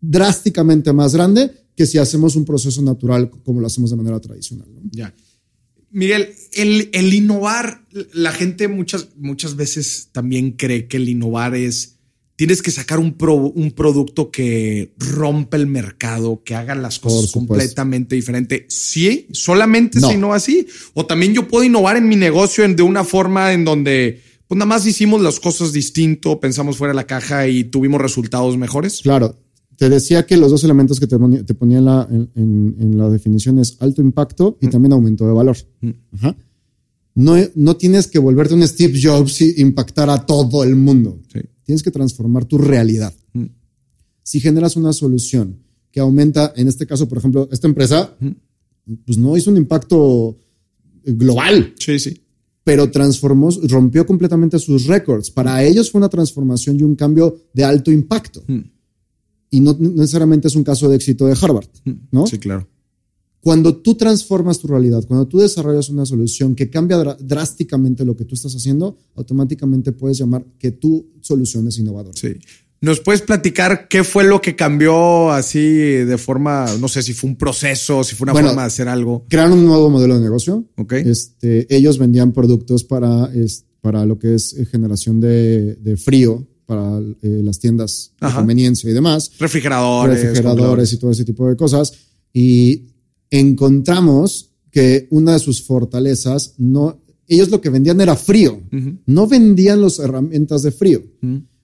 drásticamente 0.00 0.92
más 0.92 1.14
grande 1.14 1.52
que 1.76 1.86
si 1.86 1.96
hacemos 1.96 2.34
un 2.34 2.44
proceso 2.44 2.82
natural 2.82 3.30
como 3.44 3.60
lo 3.60 3.68
hacemos 3.68 3.90
de 3.90 3.96
manera 3.96 4.18
tradicional. 4.18 4.66
Ya. 4.90 5.14
Miguel, 5.92 6.30
el, 6.54 6.90
el, 6.92 7.14
innovar, 7.14 7.86
la 8.14 8.32
gente 8.32 8.66
muchas, 8.66 9.10
muchas 9.16 9.54
veces 9.54 10.08
también 10.10 10.50
cree 10.52 10.88
que 10.88 10.96
el 10.96 11.08
innovar 11.08 11.54
es, 11.54 11.98
tienes 12.34 12.62
que 12.62 12.72
sacar 12.72 12.98
un, 12.98 13.14
un 13.54 13.70
producto 13.70 14.32
que 14.32 14.94
rompe 14.98 15.56
el 15.56 15.68
mercado, 15.68 16.42
que 16.44 16.56
haga 16.56 16.74
las 16.74 16.98
cosas 16.98 17.30
completamente 17.30 18.16
diferente. 18.16 18.66
Sí, 18.68 19.28
solamente 19.30 20.00
si 20.00 20.16
no 20.16 20.34
así. 20.34 20.66
O 20.94 21.06
también 21.06 21.32
yo 21.32 21.46
puedo 21.46 21.62
innovar 21.62 21.96
en 21.96 22.08
mi 22.08 22.16
negocio 22.16 22.64
en, 22.64 22.74
de 22.74 22.82
una 22.82 23.04
forma 23.04 23.52
en 23.52 23.64
donde 23.64 24.31
pues 24.52 24.58
nada 24.58 24.68
más 24.68 24.86
hicimos 24.86 25.22
las 25.22 25.40
cosas 25.40 25.72
distinto, 25.72 26.38
pensamos 26.38 26.76
fuera 26.76 26.92
de 26.92 26.96
la 26.96 27.06
caja 27.06 27.48
y 27.48 27.64
tuvimos 27.64 28.02
resultados 28.02 28.58
mejores. 28.58 29.00
Claro. 29.00 29.34
Te 29.78 29.88
decía 29.88 30.26
que 30.26 30.36
los 30.36 30.50
dos 30.50 30.62
elementos 30.62 31.00
que 31.00 31.06
te 31.06 31.16
ponía, 31.16 31.78
en, 31.78 31.84
la, 31.86 32.06
en, 32.10 32.98
la, 32.98 33.08
definición 33.08 33.58
es 33.60 33.78
alto 33.80 34.02
impacto 34.02 34.58
y 34.60 34.66
mm. 34.66 34.70
también 34.70 34.92
aumento 34.92 35.26
de 35.26 35.32
valor. 35.32 35.56
Mm. 35.80 35.90
No, 37.14 37.36
no 37.54 37.76
tienes 37.78 38.08
que 38.08 38.18
volverte 38.18 38.52
un 38.52 38.68
Steve 38.68 39.00
Jobs 39.02 39.40
y 39.40 39.54
impactar 39.62 40.10
a 40.10 40.26
todo 40.26 40.64
el 40.64 40.76
mundo. 40.76 41.18
Tienes 41.64 41.82
que 41.82 41.90
transformar 41.90 42.44
tu 42.44 42.58
realidad. 42.58 43.14
Mm. 43.32 43.46
Si 44.22 44.38
generas 44.38 44.76
una 44.76 44.92
solución 44.92 45.62
que 45.90 46.00
aumenta, 46.00 46.52
en 46.56 46.68
este 46.68 46.86
caso, 46.86 47.08
por 47.08 47.16
ejemplo, 47.16 47.48
esta 47.50 47.68
empresa, 47.68 48.18
pues 49.06 49.16
no 49.16 49.34
hizo 49.34 49.50
un 49.50 49.56
impacto 49.56 50.36
global. 51.06 51.72
Sí, 51.78 51.98
sí 51.98 52.21
pero 52.64 52.90
transformó, 52.90 53.50
rompió 53.68 54.06
completamente 54.06 54.58
sus 54.58 54.86
récords. 54.86 55.30
Para 55.30 55.62
ellos 55.64 55.90
fue 55.90 55.98
una 55.98 56.08
transformación 56.08 56.78
y 56.78 56.82
un 56.82 56.94
cambio 56.94 57.36
de 57.52 57.64
alto 57.64 57.90
impacto. 57.90 58.42
Hmm. 58.46 58.60
Y 59.50 59.60
no 59.60 59.76
necesariamente 59.78 60.48
es 60.48 60.56
un 60.56 60.64
caso 60.64 60.88
de 60.88 60.96
éxito 60.96 61.26
de 61.26 61.36
Harvard, 61.40 61.68
hmm. 61.84 61.92
¿no? 62.10 62.26
Sí, 62.26 62.38
claro. 62.38 62.68
Cuando 63.40 63.76
tú 63.76 63.96
transformas 63.96 64.60
tu 64.60 64.68
realidad, 64.68 65.04
cuando 65.08 65.26
tú 65.26 65.38
desarrollas 65.38 65.88
una 65.88 66.06
solución 66.06 66.54
que 66.54 66.70
cambia 66.70 66.96
drásticamente 67.18 68.04
lo 68.04 68.16
que 68.16 68.24
tú 68.24 68.36
estás 68.36 68.54
haciendo, 68.54 68.96
automáticamente 69.16 69.90
puedes 69.90 70.18
llamar 70.18 70.44
que 70.60 70.70
tu 70.70 71.10
solución 71.20 71.66
es 71.66 71.76
innovadora. 71.78 72.14
Sí. 72.14 72.36
¿Nos 72.82 72.98
puedes 72.98 73.22
platicar 73.22 73.86
qué 73.86 74.02
fue 74.02 74.24
lo 74.24 74.40
que 74.40 74.56
cambió 74.56 75.30
así 75.30 75.60
de 75.60 76.18
forma, 76.18 76.66
no 76.80 76.88
sé 76.88 77.04
si 77.04 77.14
fue 77.14 77.30
un 77.30 77.36
proceso, 77.36 78.02
si 78.02 78.16
fue 78.16 78.24
una 78.24 78.34
forma 78.34 78.62
de 78.62 78.66
hacer 78.66 78.88
algo? 78.88 79.24
Crearon 79.28 79.52
un 79.52 79.66
nuevo 79.66 79.88
modelo 79.88 80.16
de 80.16 80.20
negocio. 80.20 80.64
Ok. 80.76 80.94
Este, 80.94 81.72
ellos 81.74 81.98
vendían 81.98 82.32
productos 82.32 82.82
para, 82.82 83.30
para 83.80 84.04
lo 84.04 84.18
que 84.18 84.34
es 84.34 84.54
eh, 84.54 84.66
generación 84.66 85.20
de, 85.20 85.96
frío 85.96 86.44
para 86.66 86.98
eh, 86.98 87.40
las 87.44 87.60
tiendas 87.60 88.14
de 88.20 88.32
conveniencia 88.32 88.90
y 88.90 88.92
demás. 88.92 89.30
Refrigeradores. 89.38 90.20
Refrigeradores 90.20 90.92
y 90.92 90.96
todo 90.96 91.12
ese 91.12 91.24
tipo 91.24 91.48
de 91.48 91.54
cosas. 91.54 91.92
Y 92.32 92.88
encontramos 93.30 94.50
que 94.72 95.06
una 95.10 95.34
de 95.34 95.38
sus 95.38 95.62
fortalezas 95.62 96.54
no, 96.58 97.00
ellos 97.28 97.48
lo 97.48 97.60
que 97.60 97.70
vendían 97.70 98.00
era 98.00 98.16
frío. 98.16 98.60
No 99.06 99.28
vendían 99.28 99.82
las 99.82 100.00
herramientas 100.00 100.62
de 100.64 100.72
frío. 100.72 101.04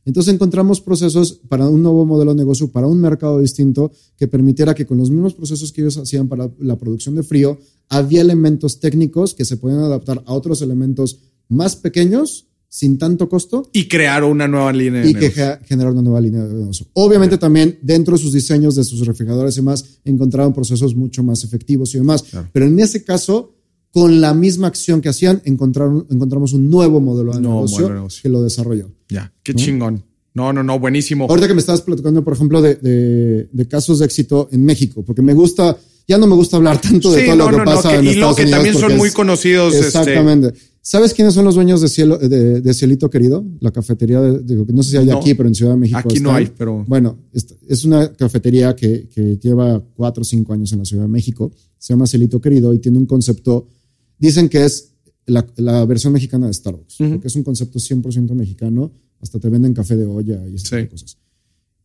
Entonces 0.08 0.32
encontramos 0.32 0.80
procesos 0.80 1.38
para 1.50 1.68
un 1.68 1.82
nuevo 1.82 2.06
modelo 2.06 2.32
de 2.32 2.38
negocio, 2.38 2.72
para 2.72 2.86
un 2.86 2.98
mercado 2.98 3.40
distinto 3.40 3.92
que 4.16 4.26
permitiera 4.26 4.74
que 4.74 4.86
con 4.86 4.96
los 4.96 5.10
mismos 5.10 5.34
procesos 5.34 5.70
que 5.70 5.82
ellos 5.82 5.98
hacían 5.98 6.28
para 6.28 6.50
la 6.60 6.78
producción 6.78 7.14
de 7.14 7.22
frío, 7.22 7.58
había 7.90 8.22
elementos 8.22 8.80
técnicos 8.80 9.34
que 9.34 9.44
se 9.44 9.58
podían 9.58 9.80
adaptar 9.80 10.22
a 10.24 10.32
otros 10.32 10.62
elementos 10.62 11.18
más 11.50 11.76
pequeños 11.76 12.46
sin 12.70 12.96
tanto 12.96 13.28
costo. 13.28 13.68
Y 13.74 13.86
crear 13.86 14.24
una 14.24 14.48
nueva 14.48 14.72
línea 14.72 15.02
de 15.02 15.10
y 15.10 15.12
negocio. 15.12 15.28
Y 15.28 15.34
que 15.34 15.66
generar 15.66 15.92
una 15.92 16.00
nueva 16.00 16.22
línea 16.22 16.42
de 16.42 16.54
negocio. 16.54 16.86
Obviamente 16.94 17.36
también 17.36 17.78
dentro 17.82 18.16
de 18.16 18.22
sus 18.22 18.32
diseños, 18.32 18.76
de 18.76 18.84
sus 18.84 19.06
refrigeradores 19.06 19.56
y 19.56 19.60
demás, 19.60 20.00
encontraron 20.06 20.54
procesos 20.54 20.96
mucho 20.96 21.22
más 21.22 21.44
efectivos 21.44 21.94
y 21.94 21.98
demás. 21.98 22.24
Pero 22.50 22.64
en 22.64 22.80
ese 22.80 23.04
caso, 23.04 23.57
con 23.92 24.20
la 24.20 24.34
misma 24.34 24.68
acción 24.68 25.00
que 25.00 25.08
hacían, 25.08 25.42
encontraron, 25.44 26.06
encontramos 26.10 26.52
un 26.52 26.70
nuevo 26.70 27.00
modelo 27.00 27.32
de, 27.32 27.40
negocio, 27.40 28.08
que 28.22 28.28
lo 28.28 28.42
desarrolló. 28.42 28.90
Ya, 29.08 29.32
qué 29.42 29.54
chingón. 29.54 30.04
No, 30.34 30.52
no, 30.52 30.62
no, 30.62 30.78
buenísimo. 30.78 31.26
Ahorita 31.28 31.48
que 31.48 31.54
me 31.54 31.60
estabas 31.60 31.82
platicando, 31.82 32.22
por 32.22 32.34
ejemplo, 32.34 32.62
de, 32.62 32.76
de, 33.50 33.68
casos 33.68 33.98
de 33.98 34.04
éxito 34.04 34.48
en 34.52 34.64
México, 34.64 35.02
porque 35.04 35.20
me 35.20 35.34
gusta, 35.34 35.76
ya 36.06 36.16
no 36.16 36.28
me 36.28 36.36
gusta 36.36 36.58
hablar 36.58 36.80
tanto 36.80 37.10
de 37.10 37.26
todo 37.26 37.36
lo 37.36 37.48
que 37.48 37.64
pasa 37.64 37.96
en 37.96 38.04
y 38.04 38.08
Estados 38.10 38.38
lo 38.38 38.44
que 38.44 38.50
también 38.50 38.74
son 38.74 38.96
muy 38.96 39.10
conocidos. 39.10 39.74
Este, 39.74 39.86
exactamente. 39.86 40.52
¿Sabes 40.80 41.12
quiénes 41.12 41.34
son 41.34 41.44
los 41.44 41.54
dueños 41.54 41.80
de, 41.80 41.88
Cielo, 41.88 42.18
de, 42.18 42.72
Cielito 42.72 43.10
Querido? 43.10 43.44
La 43.60 43.72
cafetería, 43.72 44.20
de, 44.20 44.64
no 44.72 44.82
sé 44.82 44.92
si 44.92 44.96
hay 44.96 45.10
aquí, 45.10 45.34
pero 45.34 45.48
en 45.48 45.54
Ciudad 45.54 45.72
de 45.72 45.78
México. 45.78 45.98
Aquí 45.98 46.20
no 46.20 46.32
hay, 46.32 46.50
pero. 46.56 46.84
Bueno, 46.86 47.18
es 47.32 47.84
una 47.84 48.12
cafetería 48.12 48.76
que, 48.76 49.08
que 49.08 49.38
lleva 49.38 49.82
cuatro 49.96 50.22
o 50.22 50.24
cinco 50.24 50.52
años 50.52 50.72
en 50.72 50.78
la 50.78 50.84
Ciudad 50.84 51.02
de 51.02 51.08
México. 51.08 51.50
Se 51.78 51.92
llama 51.92 52.06
Cielito 52.06 52.40
Querido 52.40 52.72
y 52.72 52.78
tiene 52.78 52.98
un 52.98 53.06
concepto 53.06 53.66
Dicen 54.18 54.48
que 54.48 54.64
es 54.64 54.94
la, 55.26 55.84
versión 55.84 56.12
mexicana 56.12 56.46
de 56.46 56.54
Starbucks, 56.54 56.96
porque 56.98 57.28
es 57.28 57.36
un 57.36 57.42
concepto 57.42 57.78
100% 57.78 58.32
mexicano, 58.34 58.92
hasta 59.20 59.38
te 59.38 59.48
venden 59.48 59.74
café 59.74 59.96
de 59.96 60.06
olla 60.06 60.46
y 60.48 60.54
esas 60.54 60.88
cosas. 60.88 61.18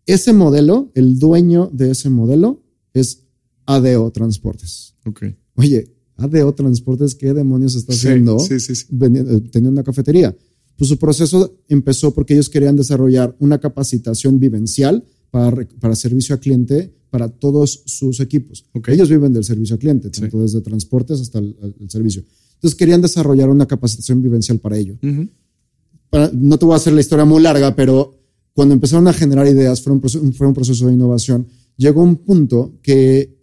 Ese 0.06 0.34
modelo, 0.34 0.92
el 0.96 1.18
dueño 1.18 1.70
de 1.72 1.92
ese 1.92 2.10
modelo 2.10 2.62
es 2.94 3.24
ADO 3.66 4.12
Transportes. 4.12 4.96
Okay. 5.06 5.36
Oye, 5.56 5.94
ADO 6.18 6.54
Transportes, 6.54 7.16
¿qué 7.16 7.34
demonios 7.34 7.76
está 7.76 7.94
haciendo 7.94 8.40
sí, 8.40 8.60
sí, 8.60 8.74
eh, 8.74 9.42
teniendo 9.52 9.70
una 9.70 9.84
cafetería? 9.84 10.36
Pues 10.78 10.90
su 10.90 10.98
proceso 10.98 11.60
empezó 11.68 12.14
porque 12.14 12.34
ellos 12.34 12.50
querían 12.50 12.76
desarrollar 12.76 13.36
una 13.40 13.60
capacitación 13.60 14.40
vivencial 14.40 15.06
para, 15.34 15.68
para 15.80 15.96
servicio 15.96 16.36
a 16.36 16.38
cliente 16.38 16.94
para 17.10 17.28
todos 17.28 17.82
sus 17.88 18.20
equipos. 18.20 18.66
Ellos 18.88 19.10
viven 19.10 19.34
del 19.34 19.44
servicio 19.44 19.74
al 19.74 19.80
cliente, 19.80 20.12
tanto 20.12 20.40
desde 20.40 20.62
transportes 20.62 21.22
hasta 21.22 21.40
el, 21.40 21.56
servicio. 21.88 22.24
Entonces 22.56 22.78
querían 22.78 23.02
desarrollar 23.02 23.50
una 23.50 23.66
capacitación 23.66 24.22
vivencial 24.22 24.60
para 24.60 24.78
ello. 24.78 24.96
no 25.02 26.60
te 26.60 26.66
voy 26.66 26.74
a 26.74 26.78
hacer 26.78 26.94
la 26.94 27.02
historia 27.02 27.26
muy 27.26 27.42
larga, 27.42 27.76
pero 27.76 28.16
cuando 28.54 28.76
empezaron 28.76 29.08
a 29.08 29.14
generar 29.14 29.48
ideas, 29.48 29.82
fue 29.82 29.94
un, 29.94 30.02
proceso, 30.02 30.24
fue 30.34 30.46
un 30.46 30.54
proceso 30.54 30.86
de 30.86 30.94
innovación, 30.94 31.48
llegó 31.78 32.04
un 32.04 32.18
punto 32.18 32.76
que 32.84 33.36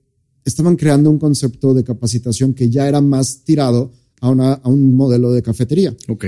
estaban 0.45 0.76
creando 0.76 1.11
un 1.11 1.18
concepto 1.18 1.74
de 1.74 1.82
capacitación 1.82 2.55
que 2.55 2.70
ya 2.70 2.86
era 2.86 3.01
más 3.01 3.43
tirado 3.43 3.91
a, 4.20 4.30
una, 4.30 4.53
a 4.53 4.68
un 4.68 4.95
modelo 4.95 5.32
de 5.32 5.43
cafetería. 5.43 5.97
Ok. 6.09 6.26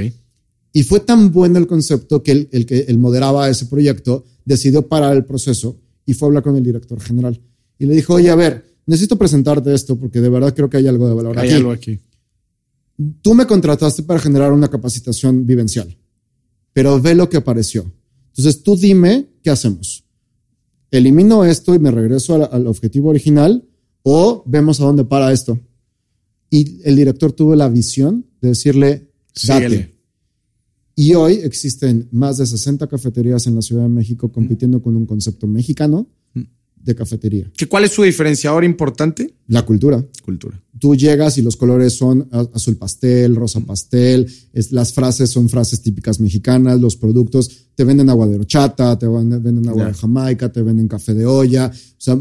Y 0.72 0.82
fue 0.82 1.00
tan 1.00 1.30
bueno 1.30 1.58
el 1.58 1.68
concepto 1.68 2.22
que 2.22 2.32
el, 2.32 2.48
el 2.50 2.66
que 2.66 2.80
el 2.80 2.98
moderaba 2.98 3.48
ese 3.48 3.66
proyecto 3.66 4.24
decidió 4.45 4.88
parar 4.88 5.16
el 5.16 5.24
proceso 5.24 5.78
y 6.07 6.14
fue 6.14 6.26
a 6.26 6.28
hablar 6.28 6.43
con 6.43 6.57
el 6.57 6.62
director 6.62 7.01
general. 7.01 7.40
Y 7.78 7.86
le 7.86 7.95
dijo, 7.95 8.14
oye, 8.14 8.30
a 8.30 8.34
ver, 8.34 8.64
necesito 8.86 9.16
presentarte 9.16 9.72
esto 9.74 9.99
porque 9.99 10.20
de 10.20 10.28
verdad 10.28 10.55
creo 10.55 10.68
que 10.68 10.76
hay 10.76 10.86
algo 10.86 11.09
de 11.09 11.14
valor 11.14 11.38
hay 11.38 11.49
aquí. 11.49 11.57
algo 11.57 11.72
aquí. 11.72 12.01
Tú 13.20 13.34
me 13.34 13.47
contrataste 13.47 14.03
para 14.03 14.20
generar 14.20 14.53
una 14.53 14.68
capacitación 14.68 15.47
vivencial, 15.47 15.97
pero 16.72 17.01
ve 17.01 17.14
lo 17.14 17.28
que 17.28 17.36
apareció. 17.36 17.90
Entonces 18.28 18.62
tú 18.62 18.76
dime 18.76 19.28
qué 19.43 19.51
hacemos. 19.51 20.05
¿Elimino 20.90 21.45
esto 21.45 21.74
y 21.74 21.78
me 21.78 21.90
regreso 21.90 22.34
al, 22.34 22.49
al 22.53 22.66
objetivo 22.66 23.11
original 23.11 23.64
o 24.03 24.43
vemos 24.47 24.80
a 24.80 24.84
dónde 24.84 25.05
para 25.05 25.32
esto? 25.32 25.59
Y 26.51 26.82
el 26.84 26.97
director 26.97 27.32
tuvo 27.32 27.57
la 27.57 27.68
visión 27.68 28.26
de 28.43 28.49
decirle, 28.49 29.09
date. 29.47 29.68
Síguele. 29.68 29.91
Y 30.95 31.14
hoy 31.14 31.34
existen 31.43 32.09
más 32.12 32.36
de 32.38 32.47
60 32.47 32.86
cafeterías 32.86 33.47
en 33.47 33.55
la 33.55 33.62
Ciudad 33.62 33.82
de 33.82 33.88
México 33.88 34.30
compitiendo 34.30 34.82
con 34.82 34.95
un 34.97 35.07
concepto 35.07 35.47
mexicano 35.47 36.07
de 36.84 36.95
cafetería. 36.97 37.49
¿Que 37.57 37.68
¿Cuál 37.68 37.84
es 37.84 37.93
su 37.93 38.03
diferenciador 38.03 38.64
importante? 38.64 39.34
La 39.47 39.64
cultura. 39.64 40.05
Cultura. 40.24 40.61
Tú 40.80 40.97
llegas 40.97 41.38
y 41.38 41.43
los 41.43 41.57
colores 41.57 41.93
son 41.93 42.28
azul 42.53 42.76
pastel, 42.76 43.36
rosa 43.36 43.61
pastel, 43.61 44.26
es- 44.53 44.72
las 44.72 44.93
frases 44.93 45.30
son 45.30 45.49
frases 45.49 45.80
típicas 45.80 46.18
mexicanas, 46.18 46.80
los 46.80 46.97
productos 46.97 47.49
te 47.76 47.84
venden 47.84 48.11
agua 48.11 48.26
de 48.26 48.34
horchata, 48.34 48.99
te 48.99 49.07
venden 49.07 49.68
agua 49.68 49.86
de 49.86 49.95
Jamaica, 49.95 50.51
te 50.51 50.61
venden 50.61 50.88
café 50.88 51.14
de 51.14 51.24
olla, 51.24 51.70
o 51.72 51.95
sea, 51.99 52.20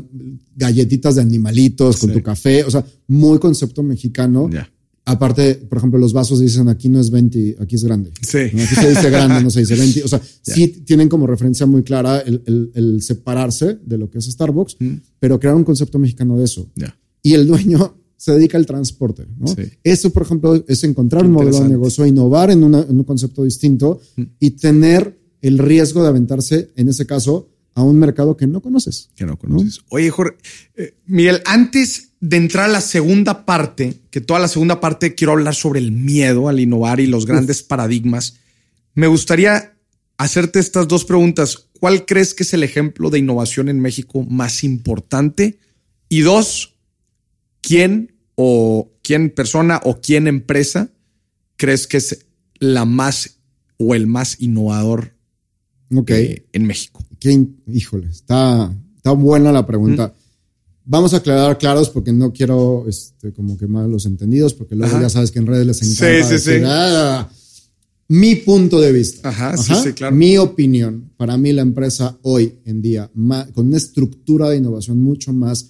galletitas 0.55 1.15
de 1.15 1.21
animalitos 1.23 1.97
con 1.97 2.11
Sí. 2.11 2.17
tu 2.17 2.21
café, 2.23 2.63
o 2.63 2.69
sea, 2.69 2.85
muy 3.07 3.39
concepto 3.39 3.81
mexicano. 3.81 4.47
Ya. 4.47 4.71
Aparte, 5.03 5.55
por 5.55 5.79
ejemplo, 5.79 5.99
los 5.99 6.13
vasos 6.13 6.39
dicen 6.39 6.69
aquí 6.69 6.87
no 6.87 6.99
es 6.99 7.09
20, 7.09 7.57
aquí 7.59 7.75
es 7.75 7.83
grande. 7.83 8.11
Sí. 8.21 8.37
¿no? 8.53 8.61
Aquí 8.63 8.75
se 8.75 8.89
dice 8.89 9.09
grande, 9.09 9.41
no 9.43 9.49
se 9.49 9.61
dice 9.61 9.75
20. 9.75 10.03
O 10.03 10.07
sea, 10.07 10.21
sí 10.43 10.67
tienen 10.85 11.09
como 11.09 11.25
referencia 11.25 11.65
muy 11.65 11.81
clara 11.83 12.19
el, 12.19 12.43
el- 12.45 12.71
el 12.75 13.01
separarse 13.01 13.79
de 13.83 13.97
lo 13.97 14.09
que 14.09 14.19
es 14.19 14.25
Starbucks, 14.25 14.77
pero 15.19 15.39
crear 15.39 15.55
un 15.55 15.63
concepto 15.63 15.97
mexicano 15.97 16.37
de 16.37 16.45
eso. 16.45 16.69
Ya. 16.75 16.95
Y 17.23 17.33
el 17.33 17.47
dueño 17.47 17.97
se 18.15 18.31
dedica 18.33 18.57
al 18.59 18.67
transporte. 18.67 19.25
¿no? 19.39 19.47
Sí. 19.47 19.63
Eso, 19.83 20.11
por 20.11 20.21
ejemplo, 20.21 20.63
es 20.67 20.83
encontrar 20.83 21.25
un 21.25 21.31
modelo 21.31 21.59
de 21.63 21.69
negocio, 21.69 22.05
innovar 22.05 22.51
en, 22.51 22.63
una- 22.63 22.81
en 22.87 22.95
un 22.95 23.03
concepto 23.03 23.43
distinto 23.43 23.99
y 24.39 24.51
tener 24.51 25.19
el 25.41 25.57
riesgo 25.57 26.03
de 26.03 26.09
aventarse, 26.09 26.69
en 26.75 26.89
ese 26.89 27.07
caso, 27.07 27.49
a 27.73 27.83
un 27.83 27.97
mercado 27.99 28.35
que 28.37 28.47
no 28.47 28.61
conoces. 28.61 29.09
que 29.15 29.25
no 29.25 29.37
conoces. 29.37 29.81
Oye, 29.89 30.09
Jorge, 30.09 30.37
eh, 30.75 30.93
Miguel, 31.05 31.41
antes 31.45 32.09
de 32.19 32.37
entrar 32.37 32.65
a 32.65 32.73
la 32.73 32.81
segunda 32.81 33.45
parte, 33.45 33.99
que 34.11 34.21
toda 34.21 34.39
la 34.39 34.47
segunda 34.47 34.79
parte 34.79 35.15
quiero 35.15 35.33
hablar 35.33 35.55
sobre 35.55 35.79
el 35.79 35.91
miedo 35.91 36.49
al 36.49 36.59
innovar 36.59 36.99
y 36.99 37.07
los 37.07 37.25
grandes 37.25 37.63
paradigmas, 37.63 38.35
me 38.93 39.07
gustaría 39.07 39.73
hacerte 40.17 40.59
estas 40.59 40.87
dos 40.87 41.05
preguntas. 41.05 41.69
¿Cuál 41.79 42.05
crees 42.05 42.33
que 42.33 42.43
es 42.43 42.53
el 42.53 42.63
ejemplo 42.63 43.09
de 43.09 43.19
innovación 43.19 43.69
en 43.69 43.79
México 43.79 44.23
más 44.23 44.63
importante? 44.63 45.57
Y 46.09 46.21
dos, 46.21 46.75
¿quién 47.61 48.13
o 48.35 48.91
quién 49.01 49.29
persona 49.29 49.79
o 49.83 49.99
quién 50.01 50.27
empresa 50.27 50.91
crees 51.55 51.87
que 51.87 51.97
es 51.97 52.25
la 52.59 52.85
más 52.85 53.39
o 53.77 53.95
el 53.95 54.05
más 54.07 54.39
innovador 54.41 55.15
Ok. 55.95 56.11
eh, 56.11 56.45
en 56.53 56.65
México? 56.67 57.03
Qué 57.21 57.47
híjole, 57.67 58.07
está, 58.07 58.75
está 58.97 59.11
buena 59.11 59.51
la 59.51 59.63
pregunta. 59.65 60.11
Vamos 60.85 61.13
a 61.13 61.17
aclarar 61.17 61.59
claros 61.59 61.87
porque 61.91 62.11
no 62.11 62.33
quiero 62.33 62.85
este, 62.87 63.31
como 63.31 63.55
que 63.59 63.67
malos 63.67 64.07
entendidos, 64.07 64.55
porque 64.55 64.75
luego 64.75 64.95
Ajá. 64.95 65.03
ya 65.03 65.09
sabes 65.09 65.29
que 65.29 65.37
en 65.37 65.45
redes 65.45 65.67
les 65.67 65.77
Sí, 65.77 65.85
encanta 65.85 66.27
sí, 66.27 66.33
decir, 66.33 66.57
sí. 66.61 66.63
"Ah". 66.65 67.29
mi 68.07 68.35
punto 68.37 68.81
de 68.81 68.91
vista. 68.91 69.29
Ajá, 69.29 69.55
sí, 69.55 69.71
sí, 69.83 69.93
claro. 69.93 70.15
Mi 70.15 70.35
opinión, 70.39 71.11
para 71.15 71.37
mí 71.37 71.51
la 71.53 71.61
empresa 71.61 72.17
hoy 72.23 72.55
en 72.65 72.81
día, 72.81 73.11
con 73.53 73.67
una 73.67 73.77
estructura 73.77 74.49
de 74.49 74.57
innovación 74.57 74.99
mucho 74.99 75.31
más 75.31 75.69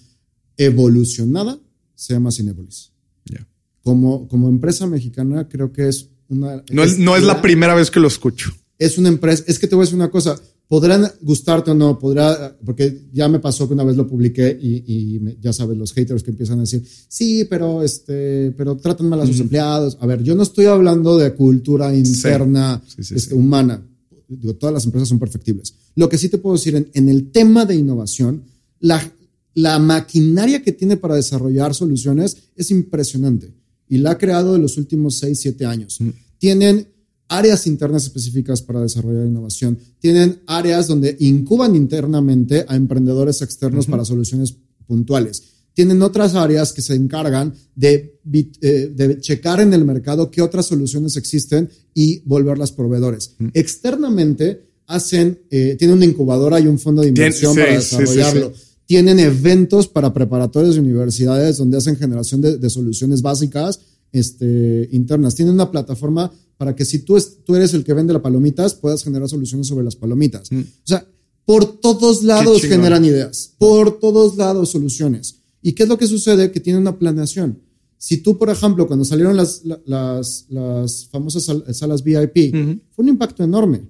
evolucionada, 0.56 1.58
se 1.94 2.14
llama 2.14 2.30
Cinepolis. 2.32 2.92
Ya. 3.26 3.46
Como, 3.82 4.26
como 4.26 4.48
empresa 4.48 4.86
mexicana, 4.86 5.48
creo 5.48 5.70
que 5.70 5.88
es 5.88 6.08
una... 6.28 6.64
No 6.72 6.82
es, 6.82 6.98
no 6.98 7.14
es 7.16 7.22
la 7.24 7.42
primera 7.42 7.74
vez 7.74 7.90
que 7.90 8.00
lo 8.00 8.08
escucho. 8.08 8.52
es 8.78 8.96
una 8.98 9.08
empresa, 9.10 9.44
es 9.46 9.58
que 9.58 9.68
te 9.68 9.74
voy 9.76 9.82
a 9.82 9.86
decir 9.86 9.96
una 9.96 10.10
cosa, 10.10 10.40
podrán 10.68 11.06
gustarte 11.20 11.70
o 11.70 11.74
no, 11.74 11.98
podrá, 11.98 12.56
porque 12.64 13.06
ya 13.12 13.28
me 13.28 13.38
pasó 13.40 13.68
que 13.68 13.74
una 13.74 13.84
vez 13.84 13.96
lo 13.96 14.06
publiqué 14.06 14.58
y, 14.60 15.14
y 15.14 15.18
me- 15.20 15.36
ya 15.40 15.52
sabes, 15.52 15.76
los 15.76 15.92
haters 15.92 16.22
que 16.22 16.30
empiezan 16.30 16.58
a 16.58 16.62
decir, 16.62 16.82
sí, 17.08 17.44
pero 17.44 17.82
este, 17.82 18.52
pero 18.56 18.76
tratan 18.78 19.08
mal 19.08 19.20
a 19.20 19.26
sus 19.26 19.38
empleados. 19.40 19.98
A 20.00 20.06
ver, 20.06 20.22
yo 20.22 20.34
no 20.34 20.42
estoy 20.42 20.64
hablando 20.66 21.18
de 21.18 21.34
cultura 21.34 21.94
interna 21.94 22.82
Sí, 22.86 23.02
sí, 23.04 23.14
este, 23.16 23.30
sí. 23.30 23.34
humana. 23.34 23.86
Digo, 24.28 24.54
todas 24.54 24.72
las 24.72 24.84
empresas 24.86 25.08
son 25.10 25.18
perfectibles. 25.18 25.74
Lo 25.94 26.08
que 26.08 26.16
sí 26.16 26.30
te 26.30 26.38
puedo 26.38 26.56
decir 26.56 26.74
en, 26.74 26.88
en 26.94 27.10
el 27.10 27.30
tema 27.32 27.66
de 27.66 27.74
innovación, 27.76 28.44
la, 28.80 29.12
la 29.52 29.78
maquinaria 29.78 30.62
que 30.62 30.72
tiene 30.72 30.96
para 30.96 31.16
desarrollar 31.16 31.74
soluciones 31.74 32.38
es 32.56 32.70
impresionante 32.70 33.52
y 33.90 33.98
la 33.98 34.12
ha 34.12 34.18
creado 34.18 34.56
en 34.56 34.62
los 34.62 34.78
últimos 34.78 35.16
6, 35.18 35.38
7 35.38 35.66
años. 35.66 35.98
Tienen 36.38 36.88
áreas 37.28 37.66
internas 37.66 38.04
específicas 38.04 38.62
para 38.62 38.80
desarrollar 38.80 39.26
innovación. 39.26 39.78
Tienen 39.98 40.42
áreas 40.46 40.88
donde 40.88 41.16
incuban 41.20 41.74
internamente 41.74 42.64
a 42.68 42.76
emprendedores 42.76 43.42
externos 43.42 43.86
para 43.86 44.04
soluciones 44.04 44.54
puntuales. 44.86 45.42
Tienen 45.74 46.02
otras 46.02 46.34
áreas 46.34 46.72
que 46.72 46.82
se 46.82 46.94
encargan 46.94 47.54
de, 47.74 48.20
eh, 48.60 48.92
de 48.94 49.20
checar 49.20 49.60
en 49.60 49.72
el 49.72 49.84
mercado 49.84 50.30
qué 50.30 50.42
otras 50.42 50.66
soluciones 50.66 51.16
existen 51.16 51.70
y 51.94 52.20
volverlas 52.26 52.72
proveedores. 52.72 53.34
Externamente 53.54 54.66
hacen, 54.86 55.40
eh, 55.50 55.76
tienen 55.78 55.96
una 55.96 56.04
incubadora 56.04 56.60
y 56.60 56.66
un 56.66 56.78
fondo 56.78 57.00
de 57.00 57.08
inversión 57.08 57.54
sí, 57.54 57.60
para 57.60 57.80
sí, 57.80 57.88
sí, 57.88 57.96
desarrollarlo. 57.96 58.52
Tienen 58.84 59.18
eventos 59.18 59.88
para 59.88 60.12
preparatorios 60.12 60.74
de 60.74 60.82
universidades 60.82 61.56
donde 61.56 61.78
hacen 61.78 61.96
generación 61.96 62.42
de, 62.42 62.58
de 62.58 62.68
soluciones 62.68 63.22
básicas 63.22 63.80
este, 64.12 64.88
internas. 64.92 65.34
Tienen 65.34 65.54
una 65.54 65.70
plataforma 65.70 66.30
para 66.62 66.76
que 66.76 66.84
si 66.84 67.00
tú, 67.00 67.16
es- 67.16 67.38
tú 67.44 67.56
eres 67.56 67.74
el 67.74 67.82
que 67.82 67.92
vende 67.92 68.12
las 68.12 68.22
palomitas, 68.22 68.76
puedas 68.76 69.02
generar 69.02 69.28
soluciones 69.28 69.66
sobre 69.66 69.84
las 69.84 69.96
palomitas. 69.96 70.48
O 70.52 70.86
sea, 70.86 71.04
por 71.44 71.80
todos 71.80 72.22
lados 72.22 72.62
generan 72.76 73.04
ideas, 73.04 73.54
por 73.58 73.98
todos 73.98 74.36
lados 74.36 74.68
soluciones. 74.70 75.38
¿Y 75.60 75.72
qué 75.72 75.82
es 75.82 75.88
lo 75.88 75.98
que 75.98 76.06
sucede? 76.06 76.52
Que 76.52 76.60
tienen 76.60 76.82
una 76.82 76.96
planeación. 77.00 77.58
Si 77.98 78.18
tú, 78.18 78.38
por 78.38 78.48
ejemplo, 78.48 78.86
cuando 78.86 79.04
salieron 79.04 79.36
las, 79.36 79.64
la- 79.64 79.80
las, 79.86 80.46
las 80.50 81.06
famosas 81.06 81.42
sal- 81.42 81.64
salas 81.74 82.04
VIP, 82.04 82.52
fue 82.92 83.02
un 83.02 83.08
impacto 83.08 83.42
enorme. 83.42 83.82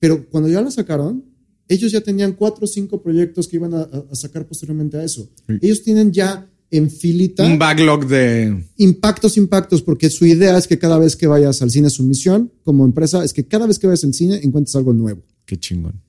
Pero 0.00 0.28
cuando 0.28 0.48
ya 0.48 0.60
la 0.60 0.72
sacaron, 0.72 1.24
ellos 1.68 1.92
ya 1.92 2.00
tenían 2.00 2.32
cuatro 2.32 2.64
o 2.64 2.66
cinco 2.66 3.00
proyectos 3.00 3.46
que 3.46 3.56
iban 3.56 3.74
a, 3.74 3.82
a- 3.82 4.04
a 4.10 4.14
sacar 4.16 4.44
posteriormente 4.44 4.96
a 4.96 5.04
eso. 5.04 5.28
Ellos 5.62 5.82
tienen 5.84 6.10
ya 6.12 6.50
en 6.70 6.90
filita 6.90 7.44
Un 7.46 7.58
backlog 7.58 8.06
de. 8.06 8.64
impactos, 8.76 9.36
impactos, 9.36 9.82
porque 9.82 10.10
su 10.10 10.26
idea 10.26 10.58
es 10.58 10.66
que 10.66 10.78
cada 10.78 10.98
vez 10.98 11.16
que 11.16 11.26
vayas 11.26 11.62
al 11.62 11.70
cine, 11.70 11.90
su 11.90 12.02
misión 12.02 12.52
como 12.64 12.84
empresa 12.84 13.24
es 13.24 13.32
que 13.32 13.46
cada 13.46 13.66
vez 13.66 13.78
que 13.78 13.86
vayas 13.86 14.04
al 14.04 14.14
cine 14.14 14.40
encuentres 14.42 14.74
algo 14.76 14.92
nuevo. 14.92 15.22
Qué 15.44 15.58
chingón. 15.58 16.02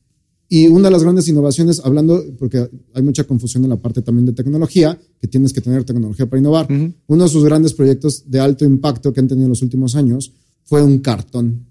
Y 0.50 0.68
una 0.68 0.88
de 0.88 0.92
las 0.92 1.04
grandes 1.04 1.28
innovaciones, 1.28 1.82
hablando, 1.84 2.24
porque 2.40 2.70
hay 2.94 3.04
mucha 3.04 3.26
confusión 3.26 3.66
en 3.66 3.70
la 3.70 3.76
parte 3.76 4.02
también 4.02 4.26
de 4.26 4.32
tecnología, 4.32 4.98
que 5.20 5.28
tienes 5.28 5.52
que 5.52 5.60
tener 5.60 5.84
tecnología 5.84 6.26
para 6.26 6.40
innovar. 6.40 6.68
Uno 7.08 7.24
de 7.24 7.30
sus 7.30 7.44
grandes 7.44 7.74
proyectos 7.74 8.24
de 8.32 8.40
alto 8.40 8.64
impacto 8.64 9.12
que 9.12 9.20
han 9.20 9.28
tenido 9.28 9.46
en 9.46 9.50
los 9.50 9.62
últimos 9.62 9.96
años 9.96 10.32
fue 10.64 10.82
un 10.82 11.00
cartón. 11.00 11.66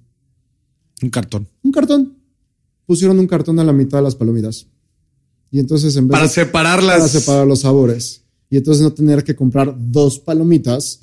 Un 1.02 1.08
cartón. 1.08 1.48
Un 1.62 1.72
cartón. 1.72 2.18
Pusieron 2.84 3.18
un 3.18 3.26
cartón 3.26 3.58
a 3.58 3.64
la 3.64 3.72
mitad 3.72 3.98
de 3.98 4.04
las 4.04 4.14
palomitas. 4.14 4.66
Y 5.50 5.58
entonces 5.58 5.96
en 5.96 6.08
vez 6.08 6.12
Para 6.12 6.26
de 6.26 6.32
separarlas. 6.34 6.96
para 6.98 7.08
separar 7.08 7.46
los 7.46 7.60
sabores. 7.60 8.22
Y 8.50 8.56
entonces 8.56 8.82
no 8.82 8.92
tener 8.92 9.24
que 9.24 9.34
comprar 9.34 9.74
dos 9.78 10.18
palomitas 10.20 11.00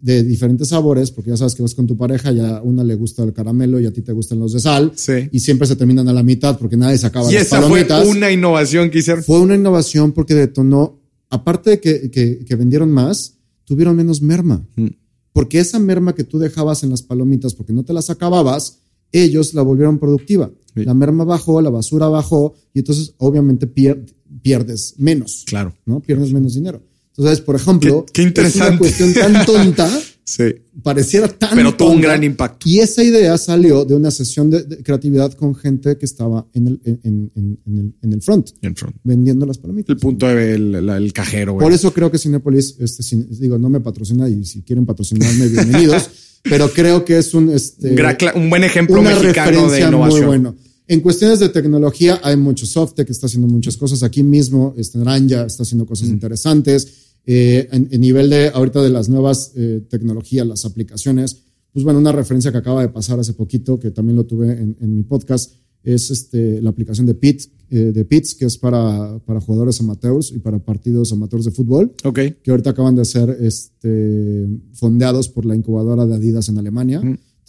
de 0.00 0.24
diferentes 0.24 0.68
sabores, 0.68 1.12
porque 1.12 1.30
ya 1.30 1.36
sabes 1.36 1.54
que 1.54 1.62
vas 1.62 1.74
con 1.76 1.86
tu 1.86 1.96
pareja, 1.96 2.32
ya 2.32 2.56
a 2.56 2.62
una 2.62 2.82
le 2.82 2.96
gusta 2.96 3.22
el 3.22 3.32
caramelo 3.32 3.78
y 3.78 3.86
a 3.86 3.92
ti 3.92 4.02
te 4.02 4.12
gustan 4.12 4.40
los 4.40 4.52
de 4.52 4.58
sal. 4.60 4.92
Sí. 4.96 5.28
Y 5.30 5.38
siempre 5.38 5.66
se 5.68 5.76
terminan 5.76 6.08
a 6.08 6.12
la 6.12 6.24
mitad 6.24 6.58
porque 6.58 6.76
nadie 6.76 6.98
se 6.98 7.06
acaba 7.06 7.30
Y 7.30 7.34
las 7.34 7.42
esa 7.46 7.62
fue 7.62 7.86
una 8.10 8.30
innovación 8.32 8.90
que 8.90 8.98
hicieron. 8.98 9.22
Fue 9.22 9.38
una 9.40 9.54
innovación 9.54 10.10
porque 10.10 10.34
detonó, 10.34 10.98
aparte 11.30 11.70
de 11.70 11.80
que, 11.80 12.10
que- 12.10 12.44
que 12.44 12.56
vendieron 12.56 12.90
más, 12.90 13.34
tuvieron 13.64 13.94
menos 13.94 14.20
merma. 14.22 14.66
Mm. 14.74 14.86
Porque 15.32 15.60
esa 15.60 15.78
merma 15.78 16.14
que 16.16 16.24
tú 16.24 16.38
dejabas 16.40 16.82
en 16.82 16.90
las 16.90 17.02
palomitas 17.02 17.54
porque 17.54 17.72
no 17.72 17.84
te 17.84 17.92
las 17.92 18.10
acababas, 18.10 18.80
ellos 19.12 19.54
la 19.54 19.62
volvieron 19.62 19.98
productiva. 20.00 20.50
Sí. 20.74 20.84
La 20.84 20.94
merma 20.94 21.22
bajó, 21.24 21.60
la 21.62 21.70
basura 21.70 22.08
bajó 22.08 22.54
y 22.74 22.80
entonces 22.80 23.14
obviamente 23.18 23.66
pier- 23.72 24.04
pierdes 24.42 24.94
menos. 24.98 25.44
Claro. 25.46 25.74
¿no? 25.86 26.00
Pierdes 26.00 26.32
menos 26.32 26.54
dinero. 26.54 26.82
Entonces, 27.16 27.40
por 27.42 27.56
ejemplo, 27.56 28.06
Qué- 28.06 28.12
qué 28.14 28.22
interesante. 28.22 28.64
es 28.66 28.70
una 28.70 28.78
cuestión 28.78 29.14
tan 29.14 29.44
tonta, 29.46 30.00
Sí. 30.24 30.44
Pareciera 30.84 31.26
tan. 31.26 31.56
Pero 31.56 31.74
tuvo 31.74 31.90
un 31.90 32.00
gran 32.00 32.22
impacto. 32.22 32.66
Y 32.68 32.78
esa 32.78 33.02
idea 33.02 33.36
salió 33.36 33.84
de 33.84 33.96
una 33.96 34.10
sesión 34.12 34.50
de, 34.50 34.62
de 34.62 34.76
creatividad 34.82 35.32
con 35.32 35.52
gente 35.54 35.98
que 35.98 36.06
estaba 36.06 36.46
en 36.54 36.68
el, 36.68 36.80
en, 36.84 37.00
en- 37.02 37.30
en- 37.66 37.78
el, 37.78 37.94
en 38.00 38.12
el 38.12 38.22
front, 38.22 38.50
En 38.62 38.74
front. 38.76 38.94
vendiendo 39.02 39.44
las 39.44 39.58
palomitas. 39.58 39.90
El 39.90 39.96
punto 40.00 40.28
del 40.28 41.12
cajero, 41.12 41.54
güey. 41.54 41.64
Por 41.64 41.72
eso 41.72 41.92
creo 41.92 42.10
que 42.10 42.18
Cinepolis, 42.18 42.76
este, 42.78 43.02
cine- 43.02 43.26
digo, 43.30 43.58
no 43.58 43.68
me 43.68 43.80
patrocina 43.80 44.28
y 44.28 44.44
si 44.44 44.62
quieren 44.62 44.86
patrocinarme, 44.86 45.48
bienvenidos. 45.48 46.08
pero 46.44 46.70
creo 46.72 47.04
que 47.04 47.18
es 47.18 47.34
un, 47.34 47.50
este, 47.50 47.94
cla- 47.96 48.34
un 48.36 48.48
buen 48.48 48.62
ejemplo 48.62 49.00
una 49.00 49.10
mexicano 49.10 49.50
de 49.50 49.56
referencia 49.56 49.88
innovación. 49.88 50.20
muy 50.20 50.26
bueno. 50.28 50.54
En 50.92 51.00
cuestiones 51.00 51.38
de 51.38 51.48
tecnología 51.48 52.20
hay 52.22 52.36
mucho 52.36 52.66
software 52.66 53.06
que 53.06 53.12
está 53.12 53.24
haciendo 53.24 53.48
muchas 53.48 53.78
cosas. 53.78 54.02
Aquí 54.02 54.22
mismo, 54.22 54.74
este, 54.76 54.98
Naranja 54.98 55.46
está 55.46 55.62
haciendo 55.62 55.86
cosas 55.86 56.10
interesantes. 56.10 57.16
Eh, 57.24 57.66
en, 57.72 57.88
en 57.90 57.98
nivel 58.02 58.28
de 58.28 58.48
ahorita 58.48 58.82
de 58.82 58.90
las 58.90 59.08
nuevas 59.08 59.52
eh, 59.56 59.80
tecnologías, 59.88 60.46
las 60.46 60.66
aplicaciones, 60.66 61.44
pues 61.72 61.82
bueno, 61.82 61.98
una 61.98 62.12
referencia 62.12 62.52
que 62.52 62.58
acaba 62.58 62.82
de 62.82 62.90
pasar 62.90 63.18
hace 63.18 63.32
poquito, 63.32 63.80
que 63.80 63.90
también 63.90 64.16
lo 64.16 64.24
tuve 64.24 64.52
en, 64.52 64.76
en 64.82 64.94
mi 64.94 65.02
podcast, 65.02 65.54
es 65.82 66.10
este, 66.10 66.60
la 66.60 66.68
aplicación 66.68 67.06
de 67.06 67.14
Pits, 67.14 67.48
eh, 67.70 67.92
de 67.94 68.04
Pits, 68.04 68.34
que 68.34 68.44
es 68.44 68.58
para, 68.58 69.18
para 69.20 69.40
jugadores 69.40 69.80
amateurs 69.80 70.30
y 70.30 70.40
para 70.40 70.58
partidos 70.58 71.10
amateurs 71.10 71.46
de 71.46 71.52
fútbol 71.52 71.94
Ok. 72.04 72.18
que 72.42 72.50
ahorita 72.50 72.68
acaban 72.68 72.96
de 72.96 73.06
ser 73.06 73.34
este, 73.40 74.46
fondeados 74.74 75.30
por 75.30 75.46
la 75.46 75.56
incubadora 75.56 76.04
de 76.04 76.16
Adidas 76.16 76.50
en 76.50 76.58
Alemania. 76.58 77.00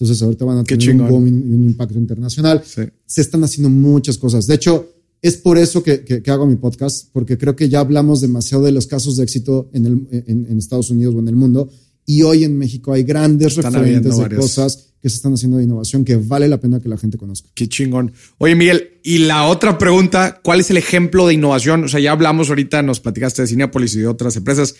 Entonces 0.03 0.21
ahorita 0.21 0.43
van 0.43 0.57
a 0.57 0.63
Qué 0.65 0.75
tener 0.75 0.95
un 0.95 1.01
chingón. 1.07 1.09
boom 1.23 1.27
y 1.27 1.53
un 1.53 1.63
impacto 1.63 1.97
internacional. 1.97 2.61
Sí. 2.65 2.81
Se 3.05 3.21
están 3.21 3.41
haciendo 3.45 3.69
muchas 3.69 4.17
cosas. 4.17 4.45
De 4.47 4.55
hecho, 4.55 4.89
es 5.21 5.37
por 5.37 5.57
eso 5.57 5.81
que, 5.81 6.03
que- 6.03 6.21
que 6.21 6.29
hago 6.29 6.45
mi 6.45 6.57
podcast, 6.57 7.07
porque 7.13 7.37
creo 7.37 7.55
que 7.55 7.69
ya 7.69 7.79
hablamos 7.79 8.19
demasiado 8.19 8.65
de 8.65 8.73
los 8.73 8.85
casos 8.85 9.15
de 9.15 9.23
éxito 9.23 9.69
en, 9.73 9.85
el, 9.85 10.07
en, 10.27 10.45
en 10.49 10.57
Estados 10.57 10.89
Unidos 10.89 11.15
o 11.15 11.19
en 11.19 11.29
el 11.29 11.37
mundo. 11.37 11.69
Y 12.05 12.23
hoy 12.23 12.43
en 12.43 12.57
México 12.57 12.91
hay 12.91 13.03
grandes 13.03 13.57
Están 13.57 13.73
referentes 13.73 14.17
de 14.17 14.21
varios. 14.23 14.41
cosas 14.41 14.89
que 15.01 15.09
se 15.09 15.15
están 15.15 15.33
haciendo 15.35 15.57
de 15.57 15.63
innovación 15.63 16.03
que 16.03 16.17
vale 16.17 16.49
la 16.49 16.59
pena 16.59 16.81
que 16.81 16.89
la 16.89 16.97
gente 16.97 17.17
conozca. 17.17 17.47
Qué 17.53 17.69
chingón. 17.69 18.11
Oye, 18.39 18.55
Miguel, 18.55 18.99
y 19.03 19.19
la 19.19 19.47
otra 19.47 19.77
pregunta, 19.77 20.41
¿cuál 20.43 20.59
es 20.59 20.69
el 20.69 20.75
ejemplo 20.77 21.27
de 21.27 21.33
innovación? 21.35 21.85
O 21.85 21.87
sea, 21.87 22.01
ya 22.01 22.11
hablamos 22.11 22.49
ahorita, 22.49 22.81
nos 22.83 22.99
platicaste 22.99 23.41
de 23.43 23.47
Cinepolis 23.47 23.95
y 23.95 23.99
de 23.99 24.07
otras 24.07 24.35
empresas, 24.35 24.75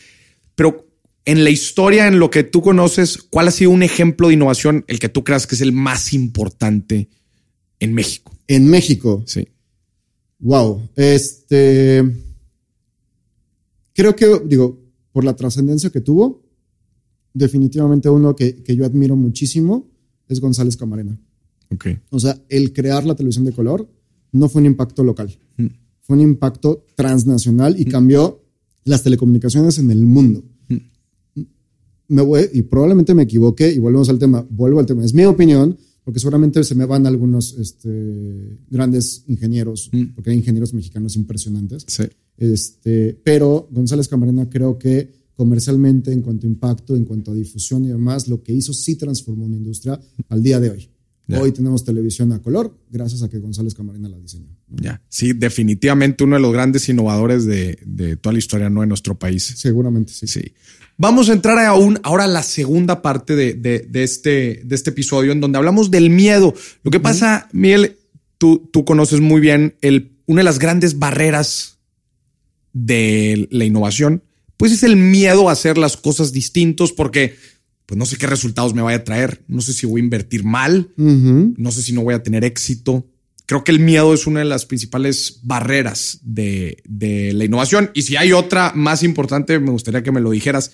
pero 0.55 0.86
en 1.26 1.43
la 1.43 1.49
historia, 1.49 2.07
en 2.07 2.19
lo 2.19 2.30
que 2.30 2.43
tú 2.43 2.61
conoces, 2.61 3.17
¿cuál 3.24 3.47
ha 3.47 3.51
sido 3.51 3.71
un 3.71 3.84
ejemplo 3.84 4.28
de 4.28 4.34
innovación, 4.34 4.84
el 4.88 4.99
que 4.99 5.09
tú 5.09 5.24
creas 5.24 5.47
que 5.47 5.55
es 5.55 5.61
el 5.61 5.71
más 5.71 6.13
importante 6.13 7.09
en 7.80 7.93
México? 7.93 8.38
En 8.47 8.67
México, 8.67 9.24
Sí. 9.26 9.47
Wow. 10.39 10.89
Este. 10.97 12.03
Creo 13.93 14.15
que, 14.15 14.41
digo, 14.45 14.82
por 15.11 15.24
la 15.24 15.36
trascendencia 15.36 15.89
que 15.89 16.01
tuvo, 16.01 16.43
definitivamente 17.34 18.09
uno 18.09 18.36
que, 18.36 18.61
que 18.63 18.76
yo 18.76 18.86
admiro 18.86 19.15
muchísimo 19.15 19.89
es 20.28 20.39
González 20.41 20.76
Camarena. 20.76 21.17
Ok. 21.71 21.88
O 22.09 22.19
sea, 22.19 22.38
el 22.49 22.74
crear 22.74 23.05
la 23.05 23.15
televisión 23.15 23.45
de 23.45 23.53
color 23.53 23.88
no 24.32 24.49
fue 24.49 24.61
un 24.61 24.65
impacto 24.67 25.03
local, 25.03 25.38
Mm. 25.57 25.67
fue 26.01 26.15
un 26.17 26.21
impacto 26.24 26.86
transnacional 26.95 27.80
y 27.80 27.86
cambió 27.86 28.43
las 28.84 29.03
telecomunicaciones 29.03 29.78
en 29.78 29.91
el 29.91 30.01
mundo. 30.05 30.43
Me 32.14 32.22
voy, 32.22 32.49
y 32.53 32.61
probablemente 32.61 33.14
me 33.14 33.24
equivoqué, 33.24 33.72
y 33.72 33.80
volvemos 33.80 34.07
al 34.09 34.20
tema, 34.20 34.45
vuelvo 34.49 34.80
al 34.80 34.86
tema, 34.86 35.03
es 35.03 35.14
mi 35.14 35.26
opinión, 35.26 35.78
porque 36.03 36.20
seguramente 36.20 36.64
se 36.64 36.76
me 36.76 36.86
van 36.86 37.07
algunos 37.07 37.57
este, 37.57 38.59
grandes 38.70 39.24
ingenieros, 39.28 39.89
porque 40.14 40.30
hay 40.30 40.38
ingenieros 40.38 40.74
mexicanos 40.74 41.16
impresionantes. 41.16 41.86
Sí. 41.88 42.03
Este, 42.38 43.18
pero 43.24 43.68
González 43.72 44.07
Camarena 44.07 44.49
creo 44.49 44.78
que 44.78 45.09
comercialmente, 45.36 46.11
en 46.11 46.22
cuanto 46.22 46.45
a 46.45 46.49
impacto, 46.49 46.95
en 46.95 47.05
cuanto 47.05 47.32
a 47.32 47.34
difusión 47.34 47.86
y 47.86 47.89
demás, 47.89 48.28
lo 48.28 48.43
que 48.43 48.53
hizo 48.53 48.74
sí 48.74 48.95
transformó 48.95 49.45
una 49.45 49.57
industria 49.57 49.99
al 50.30 50.43
día 50.43 50.59
de 50.59 50.70
hoy. 50.70 50.89
Hoy 51.30 51.51
tenemos 51.51 51.84
televisión 51.84 52.32
a 52.34 52.41
color 52.41 52.78
gracias 52.91 53.24
a 53.24 53.30
que 53.30 53.39
González 53.39 53.74
Camarena 53.74 54.09
la 54.09 54.20
diseñó. 54.20 54.49
¿no? 54.68 54.84
Ya. 54.84 55.01
Sí, 55.07 55.34
definitivamente 55.34 56.24
uno 56.26 56.36
de 56.36 56.41
los 56.41 56.51
grandes 56.51 56.88
innovadores 56.89 57.45
de, 57.45 57.80
de 57.86 58.18
toda 58.18 58.34
la 58.34 58.39
historia, 58.39 58.70
¿no? 58.70 58.84
En 58.84 58.89
nuestro 58.89 59.18
país. 59.18 59.53
Seguramente 59.55 60.11
sí. 60.14 60.28
Sí. 60.28 60.41
Vamos 60.97 61.29
a 61.29 61.33
entrar 61.33 61.57
aún 61.59 61.99
ahora 62.03 62.25
a 62.25 62.27
la 62.27 62.43
segunda 62.43 63.01
parte 63.01 63.35
de, 63.35 63.53
de- 63.55 63.79
de 63.79 64.03
este, 64.03 64.61
de 64.63 64.75
este 64.75 64.91
episodio 64.91 65.31
en 65.31 65.41
donde 65.41 65.57
hablamos 65.57 65.89
del 65.91 66.09
miedo. 66.09 66.53
Lo 66.83 66.91
que 66.91 66.99
pasa, 66.99 67.49
Miguel, 67.51 67.97
tú, 68.37 68.69
tú 68.71 68.85
conoces 68.85 69.19
muy 69.19 69.41
bien 69.41 69.75
el, 69.81 70.11
una 70.27 70.41
de 70.41 70.45
las 70.45 70.59
grandes 70.59 70.99
barreras 70.99 71.79
de 72.73 73.47
la 73.51 73.65
innovación, 73.65 74.23
pues 74.57 74.71
es 74.71 74.83
el 74.83 74.95
miedo 74.95 75.49
a 75.49 75.51
hacer 75.51 75.77
las 75.77 75.97
cosas 75.97 76.31
distintos 76.31 76.91
porque 76.91 77.35
pues 77.85 77.97
no 77.97 78.05
sé 78.05 78.17
qué 78.17 78.27
resultados 78.27 78.73
me 78.73 78.81
vaya 78.81 78.97
a 78.99 79.03
traer, 79.03 79.43
no 79.47 79.61
sé 79.61 79.73
si 79.73 79.85
voy 79.85 79.99
a 80.01 80.03
invertir 80.05 80.43
mal, 80.43 80.89
no 81.57 81.71
sé 81.71 81.81
si 81.81 81.93
no 81.93 82.01
voy 82.01 82.13
a 82.13 82.23
tener 82.23 82.43
éxito. 82.43 83.05
Creo 83.45 83.63
que 83.63 83.71
el 83.71 83.79
miedo 83.79 84.13
es 84.13 84.25
una 84.25 84.39
de 84.39 84.45
las 84.45 84.65
principales 84.65 85.39
barreras 85.43 86.19
de, 86.23 86.77
de 86.85 87.33
la 87.33 87.45
innovación. 87.45 87.91
Y 87.93 88.03
si 88.03 88.15
hay 88.15 88.31
otra 88.31 88.71
más 88.75 89.03
importante, 89.03 89.59
me 89.59 89.71
gustaría 89.71 90.03
que 90.03 90.11
me 90.11 90.21
lo 90.21 90.31
dijeras. 90.31 90.71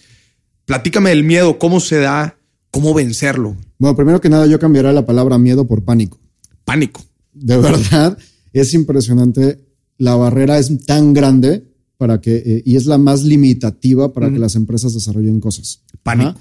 Platícame 0.65 1.09
del 1.09 1.23
miedo, 1.23 1.57
cómo 1.57 1.79
se 1.79 1.97
da, 1.97 2.37
cómo 2.71 2.93
vencerlo. 2.93 3.55
Bueno, 3.79 3.95
primero 3.95 4.21
que 4.21 4.29
nada, 4.29 4.45
yo 4.45 4.59
cambiaré 4.59 4.93
la 4.93 5.05
palabra 5.05 5.37
miedo 5.37 5.67
por 5.67 5.83
pánico. 5.83 6.19
Pánico. 6.63 7.03
De 7.33 7.57
verdad, 7.57 8.17
es 8.53 8.73
impresionante. 8.73 9.65
La 9.97 10.15
barrera 10.15 10.59
es 10.59 10.85
tan 10.85 11.13
grande 11.13 11.65
para 11.97 12.21
que, 12.21 12.37
eh, 12.37 12.63
y 12.65 12.75
es 12.75 12.85
la 12.85 12.97
más 12.97 13.23
limitativa 13.23 14.13
para 14.13 14.31
que 14.31 14.39
las 14.39 14.55
empresas 14.55 14.93
desarrollen 14.93 15.39
cosas. 15.39 15.81
Pánico. 16.03 16.29
Ajá. 16.29 16.39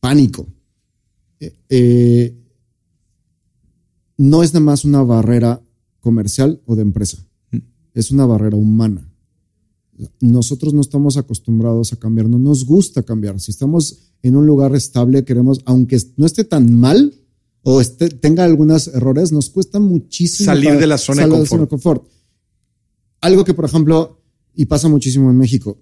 Pánico. 0.00 0.46
Eh, 1.40 1.52
eh, 1.68 2.34
no 4.16 4.42
es 4.42 4.52
nada 4.54 4.64
más 4.64 4.84
una 4.84 5.02
barrera 5.02 5.62
comercial 6.00 6.60
o 6.66 6.76
de 6.76 6.82
empresa. 6.82 7.18
Es 7.94 8.10
una 8.10 8.26
barrera 8.26 8.56
humana. 8.56 9.08
Nosotros 10.20 10.74
no 10.74 10.82
estamos 10.82 11.16
acostumbrados 11.16 11.92
a 11.92 11.96
cambiar, 11.96 12.28
no 12.28 12.38
nos 12.38 12.64
gusta 12.66 13.02
cambiar. 13.02 13.40
Si 13.40 13.50
estamos 13.50 13.98
en 14.22 14.36
un 14.36 14.46
lugar 14.46 14.74
estable, 14.76 15.24
queremos, 15.24 15.60
aunque 15.64 15.98
no 16.16 16.26
esté 16.26 16.44
tan 16.44 16.72
mal 16.78 17.14
o 17.62 17.80
esté- 17.80 18.10
tenga 18.10 18.44
algunos 18.44 18.88
errores, 18.88 19.32
nos 19.32 19.48
cuesta 19.50 19.80
muchísimo 19.80 20.44
Salir 20.46 20.68
para- 20.68 20.80
de 20.80 20.86
la 20.86 20.98
zona 20.98 21.22
de 21.26 21.30
salir 21.30 21.48
confort. 21.48 21.70
confort. 21.70 22.04
Algo 23.22 23.44
que, 23.44 23.54
por 23.54 23.64
ejemplo, 23.64 24.20
y 24.54 24.66
pasa 24.66 24.88
muchísimo 24.88 25.30
en 25.30 25.38
México, 25.38 25.78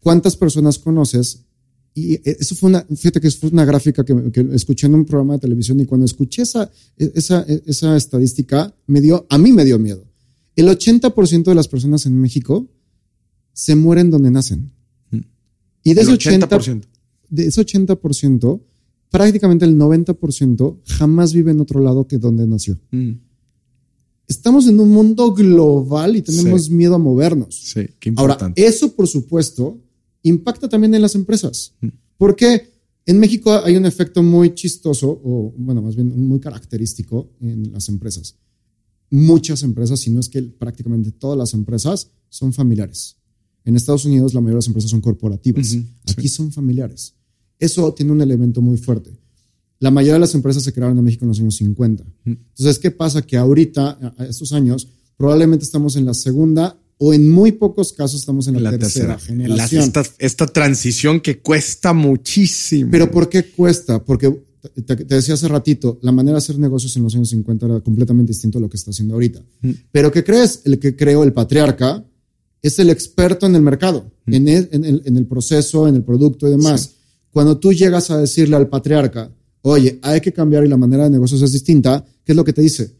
¿cuántas 0.00 0.36
personas 0.36 0.78
conoces? 0.78 1.44
Y 1.94 2.18
eso 2.24 2.54
fue 2.54 2.70
una, 2.70 2.80
fíjate 2.84 3.20
que 3.20 3.30
fue 3.30 3.50
una 3.50 3.64
gráfica 3.66 4.02
que, 4.04 4.32
que 4.32 4.46
escuché 4.54 4.86
en 4.86 4.94
un 4.94 5.04
programa 5.04 5.34
de 5.34 5.40
televisión 5.40 5.78
y 5.80 5.84
cuando 5.84 6.06
escuché 6.06 6.42
esa, 6.42 6.70
esa, 6.96 7.42
esa 7.66 7.96
estadística, 7.96 8.74
me 8.86 9.00
dio, 9.02 9.26
a 9.28 9.36
mí 9.36 9.52
me 9.52 9.64
dio 9.64 9.78
miedo. 9.78 10.04
El 10.56 10.68
80% 10.68 11.44
de 11.44 11.54
las 11.54 11.68
personas 11.68 12.06
en 12.06 12.18
México 12.18 12.66
se 13.52 13.74
mueren 13.74 14.10
donde 14.10 14.30
nacen. 14.30 14.72
Y 15.84 15.94
de 15.94 16.00
El 16.02 16.08
ese 16.08 16.30
80%, 16.38 16.48
80%. 16.48 16.82
de 17.28 17.46
ese 17.46 17.60
80%, 17.60 18.60
prácticamente 19.10 19.64
el 19.66 19.76
90% 19.76 20.78
jamás 20.86 21.32
vive 21.34 21.50
en 21.50 21.60
otro 21.60 21.80
lado 21.80 22.06
que 22.06 22.16
donde 22.18 22.46
nació. 22.46 22.78
Mm, 22.90 23.12
Estamos 24.28 24.66
en 24.66 24.80
un 24.80 24.88
mundo 24.88 25.34
global 25.34 26.16
y 26.16 26.22
tenemos 26.22 26.66
Sí. 26.66 26.72
miedo 26.72 26.94
a 26.94 26.98
movernos. 26.98 27.54
Sí, 27.54 27.86
qué 28.00 28.10
Ahora, 28.16 28.34
importante. 28.34 28.64
eso, 28.66 28.94
por 28.94 29.06
supuesto, 29.06 29.78
impacta 30.22 30.68
también 30.68 30.94
en 30.94 31.02
las 31.02 31.14
empresas. 31.14 31.74
Mm. 31.80 31.88
Porque 32.16 32.72
en 33.04 33.18
México 33.18 33.52
hay 33.64 33.76
un 33.76 33.86
efecto 33.86 34.22
muy 34.22 34.54
chistoso, 34.54 35.20
o 35.24 35.52
bueno, 35.56 35.82
más 35.82 35.96
bien 35.96 36.26
muy 36.26 36.38
característico 36.38 37.30
en 37.40 37.72
las 37.72 37.88
empresas. 37.88 38.36
Muchas 39.10 39.62
empresas, 39.62 40.00
si 40.00 40.10
no 40.10 40.20
es 40.20 40.28
que 40.28 40.42
prácticamente 40.42 41.10
todas 41.12 41.36
las 41.36 41.52
empresas, 41.52 42.10
son 42.28 42.52
familiares. 42.52 43.16
En 43.64 43.76
Estados 43.76 44.04
Unidos 44.04 44.34
la 44.34 44.40
mayoría 44.40 44.54
de 44.54 44.58
las 44.58 44.66
empresas 44.68 44.90
son 44.90 45.00
corporativas. 45.00 45.76
Aquí 46.10 46.28
son 46.28 46.52
familiares. 46.52 47.14
Eso 47.58 47.92
tiene 47.92 48.12
un 48.12 48.20
elemento 48.20 48.60
muy 48.60 48.76
fuerte. 48.76 49.10
La 49.78 49.90
mayoría 49.90 50.14
de 50.14 50.20
las 50.20 50.34
empresas 50.34 50.62
se 50.62 50.72
crearon 50.72 50.96
en 50.96 51.04
México 51.04 51.24
en 51.24 51.28
los 51.28 51.40
años 51.40 51.56
50. 51.56 52.04
Entonces, 52.24 52.78
¿qué 52.78 52.90
pasa? 52.90 53.22
Que 53.22 53.36
ahorita, 53.36 54.14
a 54.16 54.24
estos 54.26 54.52
años, 54.52 54.88
probablemente 55.16 55.64
estamos 55.64 55.96
en 55.96 56.06
la 56.06 56.14
segunda 56.14 56.80
o 57.04 57.12
en 57.12 57.28
muy 57.28 57.50
pocos 57.52 57.92
casos 57.92 58.20
estamos 58.20 58.46
en 58.46 58.54
la, 58.54 58.70
La 58.70 58.78
tercera, 58.78 59.16
tercera. 59.16 59.32
La- 59.48 59.66
generación. 59.68 59.82
esta, 59.84 60.04
esta 60.18 60.46
transición 60.46 61.20
que 61.20 61.40
cuesta 61.40 61.92
muchísimo. 61.92 62.90
Pero 62.92 63.10
¿por 63.10 63.28
qué 63.28 63.44
cuesta? 63.50 64.02
Porque 64.04 64.32
te, 64.86 64.94
decía 64.94 65.34
hace 65.34 65.48
ratito, 65.48 65.98
la 66.02 66.12
manera 66.12 66.34
de 66.36 66.38
hacer 66.38 66.58
negocios 66.58 66.96
en 66.96 67.02
los 67.02 67.14
años 67.16 67.30
50 67.30 67.66
era 67.66 67.80
completamente 67.80 68.30
distinto 68.30 68.58
a 68.58 68.60
lo 68.60 68.68
que 68.70 68.76
está 68.76 68.90
haciendo 68.92 69.14
ahorita. 69.14 69.42
Pero 69.90 70.12
¿qué 70.12 70.22
crees? 70.22 70.60
El 70.64 70.78
que 70.78 70.94
creó 70.94 71.24
el 71.24 71.32
patriarca 71.32 72.04
es 72.62 72.78
el 72.78 72.90
experto 72.90 73.46
en 73.46 73.56
el 73.56 73.62
mercado, 73.62 74.08
en, 74.26 74.46
el, 74.46 74.68
en 74.70 74.84
el- 74.84 75.02
en 75.04 75.16
el 75.16 75.26
proceso, 75.26 75.88
en 75.88 75.96
el 75.96 76.04
producto 76.04 76.46
y 76.46 76.50
demás. 76.52 76.90
Cuando 77.32 77.58
tú 77.58 77.72
llegas 77.72 78.10
a 78.12 78.18
decirle 78.18 78.54
al 78.54 78.68
patriarca, 78.68 79.28
oye, 79.62 79.98
hay 80.02 80.20
que 80.20 80.32
cambiar 80.32 80.64
y 80.64 80.68
la 80.68 80.76
manera 80.76 81.04
de 81.04 81.10
negocios 81.10 81.42
es 81.42 81.50
distinta, 81.50 82.04
¿qué 82.24 82.30
es 82.32 82.36
lo 82.36 82.44
que 82.44 82.52
te 82.52 82.62
dice? 82.62 82.92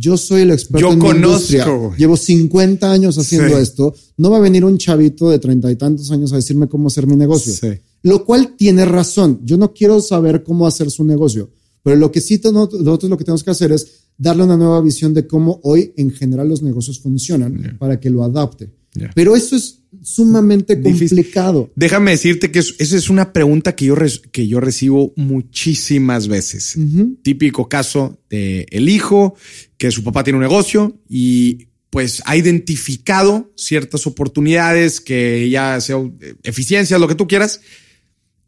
Yo 0.00 0.16
soy 0.16 0.42
el 0.42 0.52
experto 0.52 0.86
Yo 0.86 0.92
en 0.92 0.98
conozco, 1.00 1.16
industria. 1.28 1.66
Llevo 1.98 2.16
50 2.16 2.90
años 2.92 3.18
haciendo 3.18 3.56
Sí. 3.56 3.62
esto. 3.62 3.94
No 4.16 4.30
va 4.30 4.36
a 4.36 4.40
venir 4.40 4.64
un 4.64 4.78
chavito 4.78 5.28
de 5.28 5.40
treinta 5.40 5.70
y 5.72 5.76
tantos 5.76 6.10
años 6.12 6.32
a 6.32 6.36
decirme 6.36 6.68
cómo 6.68 6.86
hacer 6.86 7.06
mi 7.06 7.16
negocio. 7.16 7.52
Sí. 7.52 7.78
lo 8.04 8.24
cual 8.24 8.54
tiene 8.56 8.84
razón. 8.84 9.40
Yo 9.44 9.56
no 9.56 9.74
quiero 9.74 10.00
saber 10.00 10.44
cómo 10.44 10.68
hacer 10.68 10.88
su 10.88 11.02
negocio, 11.02 11.50
pero 11.82 11.96
lo 11.96 12.12
que 12.12 12.20
sí 12.20 12.40
nosotros 12.44 13.10
lo 13.10 13.16
que 13.18 13.24
tenemos 13.24 13.42
que 13.42 13.50
hacer 13.50 13.72
es 13.72 13.86
darle 14.16 14.44
una 14.44 14.56
nueva 14.56 14.80
visión 14.80 15.12
de 15.12 15.26
cómo 15.26 15.58
hoy 15.64 15.92
en 15.96 16.12
general 16.12 16.48
los 16.48 16.62
negocios 16.62 17.00
funcionan 17.00 17.76
para 17.78 17.98
que 17.98 18.08
lo 18.08 18.22
adapte. 18.22 18.70
Pero 19.14 19.36
eso 19.36 19.56
es 19.56 19.82
sumamente 20.02 20.80
complicado. 20.80 21.70
Déjame 21.74 22.12
decirte 22.12 22.50
que 22.50 22.58
esa 22.58 22.74
es 22.78 23.10
una 23.10 23.32
pregunta 23.32 23.74
que 23.74 23.86
yo, 23.86 23.96
que 24.32 24.46
yo 24.46 24.60
recibo 24.60 25.12
muchísimas 25.16 26.28
veces. 26.28 26.76
Típico 27.22 27.68
caso 27.68 28.20
de 28.28 28.66
el 28.70 28.88
hijo 28.88 29.34
que 29.76 29.90
su 29.90 30.04
papá 30.04 30.24
tiene 30.24 30.38
un 30.38 30.42
negocio 30.42 30.98
y 31.08 31.68
pues 31.90 32.22
ha 32.26 32.36
identificado 32.36 33.50
ciertas 33.56 34.06
oportunidades 34.06 35.00
que 35.00 35.48
ya 35.48 35.80
sea 35.80 35.96
eficiencias, 36.42 37.00
lo 37.00 37.08
que 37.08 37.14
tú 37.14 37.26
quieras, 37.26 37.60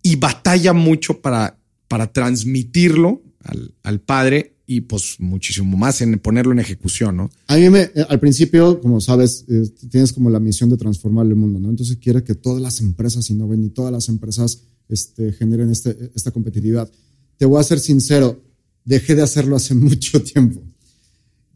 y 0.02 0.16
batalla 0.16 0.72
mucho 0.72 1.20
para, 1.20 1.58
para 1.88 2.12
transmitirlo 2.12 3.22
al, 3.42 3.74
al 3.82 4.00
padre 4.00 4.56
y 4.70 4.82
pues 4.82 5.16
muchísimo 5.18 5.76
más 5.76 6.00
en 6.00 6.20
ponerlo 6.20 6.52
en 6.52 6.60
ejecución, 6.60 7.16
¿no? 7.16 7.30
A 7.48 7.56
mí 7.56 7.68
me, 7.70 7.90
eh, 7.92 8.06
al 8.08 8.20
principio, 8.20 8.80
como 8.80 9.00
sabes, 9.00 9.44
eh, 9.48 9.68
tienes 9.90 10.12
como 10.12 10.30
la 10.30 10.38
misión 10.38 10.70
de 10.70 10.76
transformar 10.76 11.26
el 11.26 11.34
mundo, 11.34 11.58
¿no? 11.58 11.70
Entonces 11.70 11.96
quiere 11.96 12.22
que 12.22 12.36
todas 12.36 12.62
las 12.62 12.80
empresas 12.80 13.28
innoven 13.30 13.64
y 13.64 13.70
todas 13.70 13.90
las 13.90 14.08
empresas 14.08 14.62
este, 14.88 15.32
generen 15.32 15.70
este, 15.70 16.12
esta 16.14 16.30
competitividad. 16.30 16.88
Te 17.36 17.46
voy 17.46 17.58
a 17.58 17.64
ser 17.64 17.80
sincero, 17.80 18.44
dejé 18.84 19.16
de 19.16 19.22
hacerlo 19.22 19.56
hace 19.56 19.74
mucho 19.88 20.22
tiempo, 20.22 20.62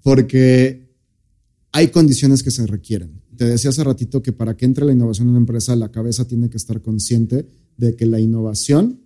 porque 0.02 0.88
hay 1.70 1.88
condiciones 1.88 2.42
que 2.42 2.50
se 2.50 2.66
requieren. 2.66 3.22
Te 3.36 3.44
decía 3.44 3.70
hace 3.70 3.84
ratito 3.84 4.24
que 4.24 4.32
para 4.32 4.56
que 4.56 4.64
entre 4.64 4.84
la 4.86 4.92
innovación 4.92 5.28
en 5.28 5.30
una 5.30 5.38
empresa, 5.38 5.76
la 5.76 5.92
cabeza 5.92 6.26
tiene 6.26 6.50
que 6.50 6.56
estar 6.56 6.82
consciente 6.82 7.46
de 7.76 7.94
que 7.94 8.06
la 8.06 8.18
innovación 8.18 8.98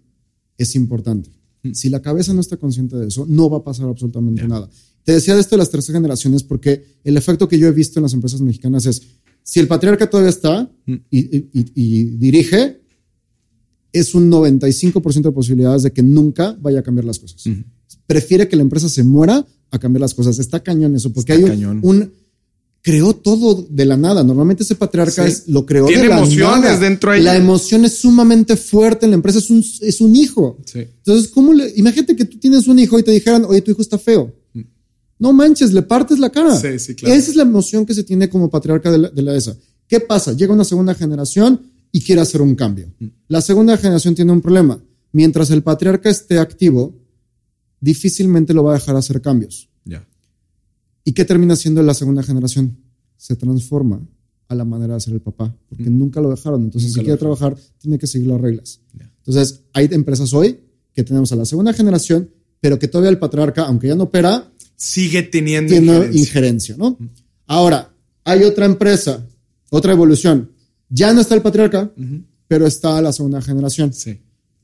es 0.56 0.76
importante 0.76 1.37
si 1.72 1.88
la 1.88 2.00
cabeza 2.00 2.32
no 2.32 2.40
está 2.40 2.56
consciente 2.56 2.96
de 2.96 3.08
eso, 3.08 3.26
no 3.28 3.50
va 3.50 3.58
a 3.58 3.64
pasar 3.64 3.88
absolutamente 3.88 4.46
nada. 4.46 4.68
Te 5.04 5.12
decía 5.12 5.34
de 5.34 5.40
esto 5.40 5.56
de 5.56 5.58
las 5.58 5.70
tres 5.70 5.86
generaciones 5.86 6.42
porque 6.42 6.84
el 7.04 7.16
efecto 7.16 7.48
que 7.48 7.58
yo 7.58 7.66
he 7.66 7.72
visto 7.72 7.98
en 7.98 8.02
las 8.02 8.12
empresas 8.12 8.40
mexicanas 8.40 8.86
es, 8.86 9.02
si 9.42 9.60
el 9.60 9.66
patriarca 9.66 10.08
todavía 10.08 10.30
está 10.30 10.70
mm. 10.84 10.94
y, 11.10 12.04
dirige, 12.18 12.82
es 13.92 14.14
un 14.14 14.30
95% 14.30 15.22
de 15.22 15.32
posibilidades 15.32 15.82
de 15.82 15.92
que 15.92 16.02
nunca 16.02 16.56
vaya 16.60 16.80
a 16.80 16.82
cambiar 16.82 17.06
las 17.06 17.18
cosas. 17.18 17.42
Prefiere 18.06 18.48
que 18.48 18.56
la 18.56 18.62
empresa 18.62 18.88
se 18.88 19.02
muera 19.02 19.46
a 19.70 19.78
cambiar 19.78 20.02
las 20.02 20.14
cosas. 20.14 20.38
Está 20.38 20.62
cañón 20.62 20.94
eso, 20.94 21.12
porque 21.12 21.32
hay 21.32 21.44
un 21.44 22.12
creó 22.88 23.14
todo 23.14 23.66
de 23.68 23.84
la 23.84 23.98
nada. 23.98 24.24
Normalmente 24.24 24.62
ese 24.62 24.74
patriarca 24.74 25.26
es, 25.26 25.46
lo 25.46 25.66
creó 25.66 25.84
de 25.84 26.08
la 26.08 26.16
emociones 26.16 26.80
dentro 26.80 27.10
ahí. 27.10 27.22
La 27.22 27.36
emoción 27.36 27.84
es 27.84 27.98
sumamente 27.98 28.56
fuerte 28.56 29.04
en 29.04 29.10
la 29.10 29.16
empresa, 29.16 29.40
es 29.40 29.50
un, 29.50 29.62
es 29.82 30.00
un 30.00 30.16
hijo. 30.16 30.56
Entonces, 30.72 31.28
¿cómo 31.28 31.52
le, 31.52 31.70
imagínate 31.76 32.16
que 32.16 32.24
tú 32.24 32.38
tienes 32.38 32.66
un 32.66 32.78
hijo 32.78 32.98
y 32.98 33.02
te 33.02 33.10
dijeran, 33.10 33.44
oye, 33.44 33.60
tu 33.60 33.72
hijo 33.72 33.82
está 33.82 33.98
feo. 33.98 34.34
Mm. 34.54 34.62
No 35.18 35.34
manches, 35.34 35.74
le 35.74 35.82
partes 35.82 36.18
la 36.18 36.30
cara. 36.30 36.58
Sí, 36.58 36.78
sí, 36.78 36.94
claro. 36.94 37.14
Esa 37.14 37.30
es 37.30 37.36
la 37.36 37.42
emoción 37.42 37.84
que 37.84 37.92
se 37.92 38.04
tiene 38.04 38.30
como 38.30 38.48
patriarca 38.48 38.90
de 38.90 38.96
la, 38.96 39.10
de 39.10 39.20
la 39.20 39.36
ESA. 39.36 39.54
¿Qué 39.86 40.00
pasa? 40.00 40.32
Llega 40.32 40.54
una 40.54 40.64
segunda 40.64 40.94
generación 40.94 41.60
y 41.92 42.00
quiere 42.00 42.22
hacer 42.22 42.40
un 42.40 42.54
cambio. 42.54 42.90
Mm. 43.00 43.06
La 43.28 43.42
segunda 43.42 43.76
generación 43.76 44.14
tiene 44.14 44.32
un 44.32 44.40
problema. 44.40 44.82
Mientras 45.12 45.50
el 45.50 45.62
patriarca 45.62 46.08
esté 46.08 46.38
activo, 46.38 46.96
difícilmente 47.82 48.54
lo 48.54 48.64
va 48.64 48.72
a 48.72 48.78
dejar 48.78 48.96
hacer 48.96 49.20
cambios. 49.20 49.68
¿Y 51.08 51.12
qué 51.12 51.24
termina 51.24 51.56
siendo 51.56 51.82
la 51.82 51.94
segunda 51.94 52.22
generación? 52.22 52.76
Se 53.16 53.34
transforma 53.34 54.06
a 54.46 54.54
la 54.54 54.66
manera 54.66 54.92
de 54.92 54.96
hacer 54.98 55.14
el 55.14 55.22
papá, 55.22 55.56
porque 55.66 55.88
nunca 55.88 56.20
lo 56.20 56.28
dejaron. 56.28 56.64
Entonces, 56.64 56.92
si 56.92 57.00
quiere 57.00 57.16
trabajar, 57.16 57.56
tiene 57.78 57.98
que 57.98 58.06
seguir 58.06 58.26
las 58.28 58.38
reglas. 58.38 58.82
Entonces, 59.16 59.62
hay 59.72 59.88
empresas 59.90 60.34
hoy 60.34 60.60
que 60.92 61.04
tenemos 61.04 61.32
a 61.32 61.36
la 61.36 61.46
segunda 61.46 61.72
generación, 61.72 62.28
pero 62.60 62.78
que 62.78 62.88
todavía 62.88 63.08
el 63.08 63.18
patriarca, 63.18 63.62
aunque 63.62 63.88
ya 63.88 63.94
no 63.94 64.02
opera, 64.04 64.52
sigue 64.76 65.22
teniendo 65.22 65.74
injerencia. 65.74 66.20
injerencia 66.20 66.76
¿no? 66.76 66.98
Ahora, 67.46 67.90
hay 68.24 68.44
otra 68.44 68.66
empresa, 68.66 69.26
otra 69.70 69.94
evolución. 69.94 70.50
Ya 70.90 71.14
no 71.14 71.22
está 71.22 71.34
el 71.34 71.40
patriarca, 71.40 71.90
pero 72.46 72.66
está 72.66 73.00
la 73.00 73.14
segunda 73.14 73.40
generación. 73.40 73.94
Sí 73.94 74.20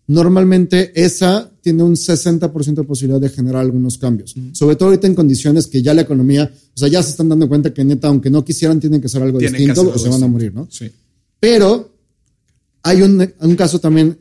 normalmente 0.07 0.93
esa 0.95 1.51
tiene 1.61 1.83
un 1.83 1.95
60% 1.95 2.75
de 2.75 2.85
posibilidad 2.85 3.21
de 3.21 3.31
generar 3.31 3.63
algunos 3.63 3.97
cambios. 3.97 4.35
Sobre 4.53 4.77
todo 4.77 4.91
ahorita 4.91 5.07
en 5.07 5.15
condiciones 5.15 5.67
que 5.67 5.83
ya 5.83 5.95
la 5.95 6.03
economía, 6.03 6.51
o 6.53 6.79
sea, 6.79 6.89
ya 6.89 7.03
se 7.03 7.11
están 7.11 7.29
dando 7.29 7.49
cuenta 7.49 7.73
que 7.73 7.85
neta, 7.85 8.09
aunque 8.09 8.29
no 8.29 8.45
quisieran, 8.45 8.81
tienen 8.81 9.01
que 9.01 9.07
hacer 9.07 9.23
algo 9.23 9.39
distinto 9.39 9.93
o 9.95 9.99
se 9.99 10.09
van 10.09 10.23
a 10.23 10.29
morir, 10.29 10.53
¿no? 10.55 10.69
Sí. 10.71 10.91
Pero 11.41 11.95
hay 12.83 13.03
un, 13.03 13.33
un, 13.41 13.57
caso 13.57 13.81
también 13.81 14.19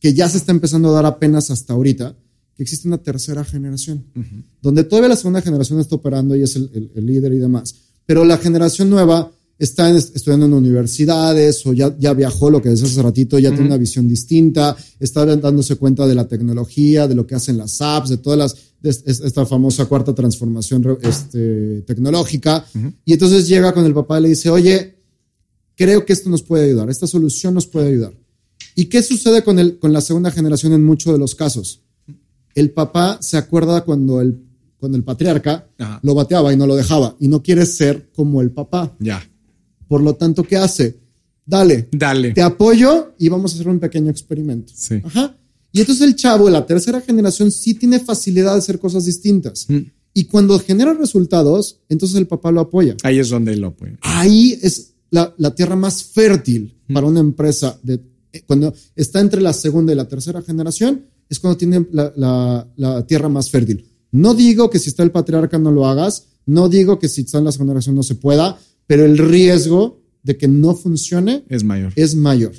que 0.00 0.14
ya 0.14 0.28
se 0.28 0.38
está 0.38 0.52
empezando 0.52 0.88
a 0.88 0.92
dar 0.92 1.06
apenas 1.06 1.50
hasta 1.50 1.74
ahorita, 1.74 2.16
que 2.56 2.62
existe 2.62 2.88
una 2.88 2.98
tercera 2.98 3.44
generación, 3.44 4.04
donde 4.62 4.84
todavía 4.84 5.10
la 5.10 5.16
segunda 5.16 5.42
generación 5.42 5.80
está 5.80 5.96
operando 5.96 6.34
y 6.34 6.42
es 6.42 6.56
el, 6.56 6.90
el 6.94 7.06
líder 7.06 7.34
y 7.34 7.38
demás. 7.38 7.74
Pero 8.06 8.24
la 8.24 8.38
generación 8.38 8.88
nueva 8.88 9.30
está 9.58 9.90
estudiando 9.96 10.46
en 10.46 10.52
universidades 10.52 11.64
o 11.66 11.72
ya, 11.72 11.96
ya 11.98 12.12
viajó, 12.12 12.50
lo 12.50 12.60
que 12.60 12.68
decía 12.68 12.86
hace 12.86 13.02
ratito, 13.02 13.38
ya 13.38 13.50
tiene 13.50 13.66
una 13.66 13.78
visión 13.78 14.06
distinta, 14.06 14.76
está 15.00 15.24
dándose 15.24 15.76
cuenta 15.76 16.06
de 16.06 16.14
la 16.14 16.28
tecnología, 16.28 17.08
de 17.08 17.14
lo 17.14 17.26
que 17.26 17.34
hacen 17.34 17.56
las 17.56 17.80
apps, 17.80 18.10
de 18.10 18.18
todas 18.18 18.38
las, 18.38 18.56
esta 19.06 19.46
famosa 19.46 19.86
cuarta 19.86 20.14
transformación 20.14 20.98
este, 21.02 21.82
tecnológica. 21.82 22.66
Y 23.04 23.14
entonces 23.14 23.48
llega 23.48 23.72
con 23.72 23.84
el 23.84 23.94
papá 23.94 24.18
y 24.18 24.22
le 24.22 24.28
dice, 24.30 24.50
oye, 24.50 24.96
creo 25.74 26.04
que 26.04 26.12
esto 26.12 26.28
nos 26.28 26.42
puede 26.42 26.66
ayudar, 26.66 26.90
esta 26.90 27.06
solución 27.06 27.54
nos 27.54 27.66
puede 27.66 27.88
ayudar. 27.88 28.14
¿Y 28.74 28.86
qué 28.86 29.02
sucede 29.02 29.42
con, 29.42 29.58
el, 29.58 29.78
con 29.78 29.92
la 29.92 30.02
segunda 30.02 30.30
generación 30.30 30.74
en 30.74 30.84
muchos 30.84 31.12
de 31.12 31.18
los 31.18 31.34
casos? 31.34 31.82
El 32.54 32.70
papá 32.72 33.18
se 33.22 33.38
acuerda 33.38 33.84
cuando 33.84 34.20
el, 34.20 34.38
cuando 34.78 34.98
el 34.98 35.04
patriarca 35.04 35.68
lo 36.02 36.14
bateaba 36.14 36.52
y 36.52 36.56
no 36.56 36.66
lo 36.66 36.76
dejaba 36.76 37.16
y 37.18 37.28
no 37.28 37.42
quiere 37.42 37.64
ser 37.64 38.10
como 38.14 38.42
el 38.42 38.50
papá. 38.50 38.94
Ya. 38.98 39.22
Por 39.88 40.02
lo 40.02 40.14
tanto, 40.14 40.42
¿qué 40.42 40.56
hace? 40.56 40.96
Dale. 41.44 41.88
Dale. 41.92 42.32
Te 42.32 42.42
apoyo 42.42 43.14
y 43.18 43.28
vamos 43.28 43.52
a 43.52 43.54
hacer 43.54 43.68
un 43.68 43.78
pequeño 43.78 44.10
experimento. 44.10 44.72
Sí. 44.74 45.00
Ajá. 45.04 45.36
Y 45.72 45.80
entonces 45.80 46.06
el 46.06 46.16
chavo, 46.16 46.48
la 46.48 46.66
tercera 46.66 47.00
generación, 47.00 47.50
sí 47.50 47.74
tiene 47.74 48.00
facilidad 48.00 48.52
de 48.52 48.58
hacer 48.58 48.78
cosas 48.78 49.04
distintas. 49.04 49.66
Mm. 49.68 49.78
Y 50.14 50.24
cuando 50.24 50.58
genera 50.58 50.94
resultados, 50.94 51.80
entonces 51.90 52.16
el 52.16 52.26
papá 52.26 52.50
lo 52.50 52.62
apoya. 52.62 52.96
Ahí 53.02 53.18
es 53.18 53.28
donde 53.28 53.52
él 53.52 53.60
lo 53.60 53.68
apoya. 53.68 53.98
Ahí 54.00 54.58
es 54.62 54.94
la, 55.10 55.54
tierra 55.54 55.76
más 55.76 56.02
fértil 56.02 56.74
mm. 56.88 56.94
para 56.94 57.06
una 57.06 57.20
empresa. 57.20 57.78
De, 57.82 58.00
eh, 58.32 58.42
cuando 58.46 58.72
está 58.94 59.20
entre 59.20 59.42
la 59.42 59.52
segunda 59.52 59.92
y 59.92 59.96
la 59.96 60.08
tercera 60.08 60.40
generación, 60.40 61.04
es 61.28 61.38
cuando 61.38 61.58
tiene 61.58 61.86
la, 61.92 62.66
la, 62.76 63.06
tierra 63.06 63.28
más 63.28 63.50
fértil. 63.50 63.84
No 64.12 64.32
digo 64.32 64.70
que 64.70 64.78
si 64.78 64.88
está 64.88 65.02
el 65.02 65.10
patriarca 65.10 65.58
no 65.58 65.70
lo 65.70 65.86
hagas, 65.86 66.28
no 66.46 66.68
digo 66.68 66.98
que 66.98 67.08
si 67.08 67.22
está 67.22 67.38
en 67.38 67.44
la 67.44 67.52
segunda 67.52 67.72
generación 67.72 67.96
no 67.96 68.02
se 68.02 68.14
pueda, 68.14 68.58
pero 68.86 69.04
el 69.04 69.18
riesgo 69.18 70.02
de 70.22 70.36
que 70.36 70.48
no 70.48 70.74
funcione 70.74 71.44
es 71.48 71.64
mayor. 71.64 71.92
Es 71.96 72.14
mayor 72.14 72.52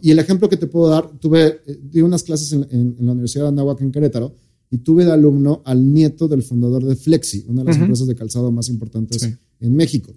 Y 0.00 0.10
el 0.10 0.18
ejemplo 0.18 0.48
que 0.48 0.56
te 0.56 0.66
puedo 0.66 0.88
dar, 0.88 1.10
tuve 1.18 1.60
eh, 1.66 1.78
di 1.82 2.00
unas 2.00 2.22
clases 2.22 2.52
en, 2.52 2.96
la 3.00 3.12
Universidad 3.12 3.44
de 3.44 3.48
Anáhuac 3.48 3.80
en 3.80 3.92
Querétaro 3.92 4.34
y 4.70 4.78
tuve 4.78 5.04
de 5.04 5.12
alumno 5.12 5.62
al 5.64 5.92
nieto 5.92 6.28
del 6.28 6.42
fundador 6.42 6.84
de 6.84 6.96
Flexi, 6.96 7.44
una 7.48 7.62
de 7.62 7.68
las 7.68 7.76
empresas 7.76 8.06
de 8.06 8.14
calzado 8.14 8.50
más 8.50 8.68
importantes 8.70 9.28
en 9.60 9.76
México. 9.76 10.14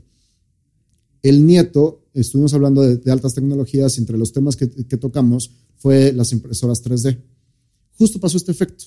El 1.21 1.45
nieto, 1.45 2.05
estuvimos 2.13 2.53
hablando 2.53 2.81
de, 2.81 3.11
altas 3.11 3.33
tecnologías, 3.33 3.97
entre 3.97 4.17
los 4.17 4.31
temas 4.31 4.55
que, 4.55 4.67
tocamos 4.67 5.51
fue 5.75 6.13
las 6.13 6.31
impresoras 6.31 6.81
3D. 6.81 7.17
Justo 7.97 8.19
pasó 8.19 8.37
este 8.37 8.51
efecto. 8.51 8.85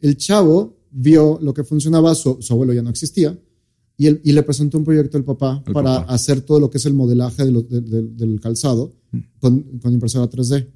El 0.00 0.16
chavo 0.18 0.76
vio 0.90 1.38
lo 1.40 1.54
que 1.54 1.64
funcionaba, 1.64 2.14
su 2.14 2.38
abuelo 2.50 2.74
ya 2.74 2.82
no 2.82 2.90
existía, 2.90 3.38
y, 3.98 4.32
le 4.32 4.42
presentó 4.44 4.78
un 4.78 4.84
proyecto 4.84 5.18
al 5.18 5.24
papá 5.24 5.62
para 5.72 5.96
hacer 6.02 6.40
todo 6.40 6.60
lo 6.60 6.70
que 6.70 6.78
es 6.78 6.86
el 6.86 6.94
modelaje 6.94 7.44
del 7.44 8.40
calzado 8.40 8.94
mm. 9.10 9.18
con, 9.40 9.64
impresora 9.92 10.30
3D 10.30 10.68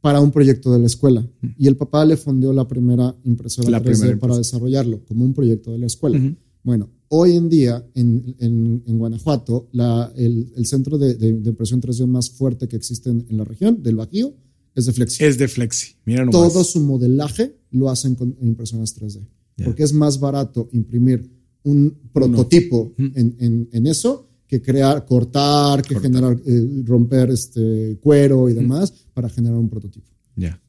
para 0.00 0.20
un 0.20 0.32
proyecto 0.32 0.72
de 0.72 0.80
la 0.80 0.86
escuela. 0.86 1.20
Mm. 1.20 1.46
Y 1.56 1.68
el 1.68 1.76
papá 1.76 2.04
le 2.04 2.16
fundió 2.16 2.52
la 2.52 2.66
primera 2.66 3.14
impresora 3.24 3.80
3D 3.80 4.18
para 4.18 4.36
desarrollarlo 4.36 5.04
como 5.04 5.24
un 5.24 5.34
proyecto 5.34 5.70
de 5.70 5.78
la 5.78 5.86
escuela. 5.86 6.20
Bueno, 6.64 6.90
hoy 7.08 7.36
en 7.36 7.48
día 7.48 7.86
en, 7.94 8.82
Guanajuato, 8.98 9.68
el, 10.16 10.66
centro 10.66 10.98
de, 10.98 11.28
impresión 11.28 11.80
3D 11.80 12.06
más 12.08 12.28
fuerte 12.28 12.66
que 12.66 12.74
existe 12.74 13.08
en, 13.10 13.24
la 13.30 13.44
región 13.44 13.80
del 13.84 13.94
Bajío 13.94 14.34
es 14.74 14.86
de 14.86 14.92
Flexi. 14.92 15.24
Es 15.24 15.38
de 15.38 15.46
Flexi. 15.46 15.94
Mira 16.04 16.28
Todo 16.28 16.64
su 16.64 16.80
modelaje 16.80 17.56
lo 17.70 17.88
hacen 17.88 18.16
con 18.16 18.36
impresoras 18.40 18.96
3D. 19.00 19.24
Porque 19.64 19.84
es 19.84 19.92
más 19.92 20.20
barato 20.20 20.68
imprimir 20.72 21.37
un 21.64 22.10
prototipo 22.12 22.94
en, 22.98 23.86
eso 23.86 24.28
que 24.46 24.62
crear, 24.62 25.04
cortar, 25.04 25.82
que 25.82 25.98
generar, 26.00 26.36
eh, 26.46 26.82
romper 26.84 27.30
este 27.30 27.98
cuero 28.00 28.48
y 28.48 28.54
demás 28.54 28.92
para 29.12 29.28
generar 29.28 29.58
un 29.58 29.68
prototipo. 29.68 30.06
Ya. 30.36 30.60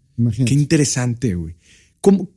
Qué 0.46 0.54
interesante, 0.54 1.34
güey. 1.34 1.56
¿Cómo, 2.02 2.30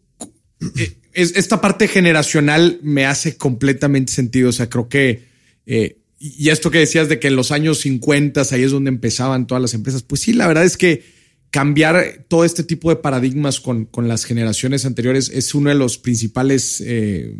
eh, 0.76 0.96
esta 1.14 1.60
parte 1.60 1.88
generacional 1.88 2.78
me 2.82 3.04
hace 3.04 3.36
completamente 3.36 4.12
sentido. 4.12 4.48
O 4.48 4.52
sea, 4.52 4.70
creo 4.70 4.88
que, 4.88 5.24
eh, 5.66 5.98
y 6.18 6.48
esto 6.48 6.70
que 6.70 6.78
decías 6.78 7.08
de 7.08 7.18
que 7.18 7.28
en 7.28 7.36
los 7.36 7.50
años 7.50 7.80
50 7.80 8.42
ahí 8.50 8.62
es 8.62 8.70
donde 8.70 8.88
empezaban 8.88 9.46
todas 9.46 9.60
las 9.60 9.74
empresas, 9.74 10.02
pues 10.02 10.22
sí, 10.22 10.32
la 10.32 10.46
verdad 10.46 10.64
es 10.64 10.76
que 10.76 11.02
cambiar 11.50 12.24
todo 12.28 12.44
este 12.46 12.62
tipo 12.62 12.88
de 12.88 12.96
paradigmas 12.96 13.60
con, 13.60 13.84
con 13.84 14.08
las 14.08 14.24
generaciones 14.24 14.86
anteriores 14.86 15.28
es 15.28 15.54
uno 15.54 15.68
de 15.68 15.74
los 15.74 15.98
principales 15.98 16.82
eh, 16.86 17.36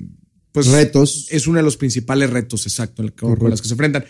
pues, 0.53 0.68
retos. 0.68 1.26
Es 1.30 1.46
uno 1.46 1.59
de 1.59 1.62
los 1.62 1.76
principales 1.76 2.30
retos, 2.30 2.66
exacto, 2.66 3.03
con, 3.18 3.36
con 3.36 3.50
los 3.50 3.61
que 3.61 3.68
se 3.68 3.74
enfrentan. 3.74 4.05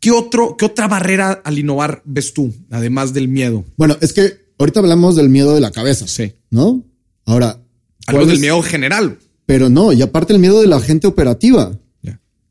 ¿Qué, 0.00 0.10
otro, 0.10 0.56
¿Qué 0.56 0.66
otra 0.66 0.88
barrera 0.88 1.40
al 1.44 1.58
innovar 1.58 2.02
ves 2.04 2.34
tú, 2.34 2.52
además 2.70 3.14
del 3.14 3.28
miedo? 3.28 3.64
Bueno, 3.76 3.96
es 4.00 4.12
que 4.12 4.52
ahorita 4.58 4.80
hablamos 4.80 5.16
del 5.16 5.28
miedo 5.28 5.54
de 5.54 5.60
la 5.60 5.70
cabeza. 5.70 6.06
Sí. 6.06 6.34
¿No? 6.50 6.84
Ahora. 7.24 7.60
Algo 8.06 8.26
del 8.26 8.38
miedo 8.38 8.60
general. 8.62 9.18
Pero 9.46 9.70
no, 9.70 9.92
y 9.92 10.02
aparte 10.02 10.32
el 10.34 10.38
miedo 10.38 10.60
de 10.60 10.66
la 10.66 10.80
gente 10.80 11.06
operativa. 11.06 11.78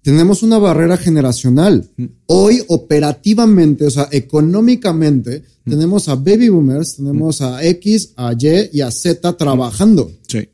Tenemos 0.03 0.43
una 0.43 0.57
barrera 0.57 0.97
generacional. 0.97 1.89
Mm. 1.95 2.05
Hoy, 2.25 2.61
operativamente, 2.67 3.87
o 3.87 3.89
sea, 3.89 4.09
económicamente, 4.11 5.43
mm. 5.63 5.71
tenemos 5.71 6.09
a 6.09 6.15
baby 6.15 6.49
boomers, 6.49 6.97
tenemos 6.97 7.39
mm. 7.39 7.43
a 7.45 7.63
X, 7.63 8.13
a 8.17 8.33
Y 8.37 8.69
y 8.73 8.81
a 8.81 8.91
Z 8.91 9.37
trabajando. 9.37 10.11
Sí. 10.27 10.49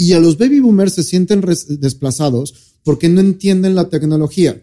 Y 0.00 0.14
a 0.14 0.18
los 0.18 0.38
baby 0.38 0.60
boomers 0.60 0.94
se 0.94 1.02
sienten 1.02 1.44
desplazados 1.78 2.54
porque 2.82 3.10
no 3.10 3.20
entienden 3.20 3.74
la 3.74 3.90
tecnología. 3.90 4.58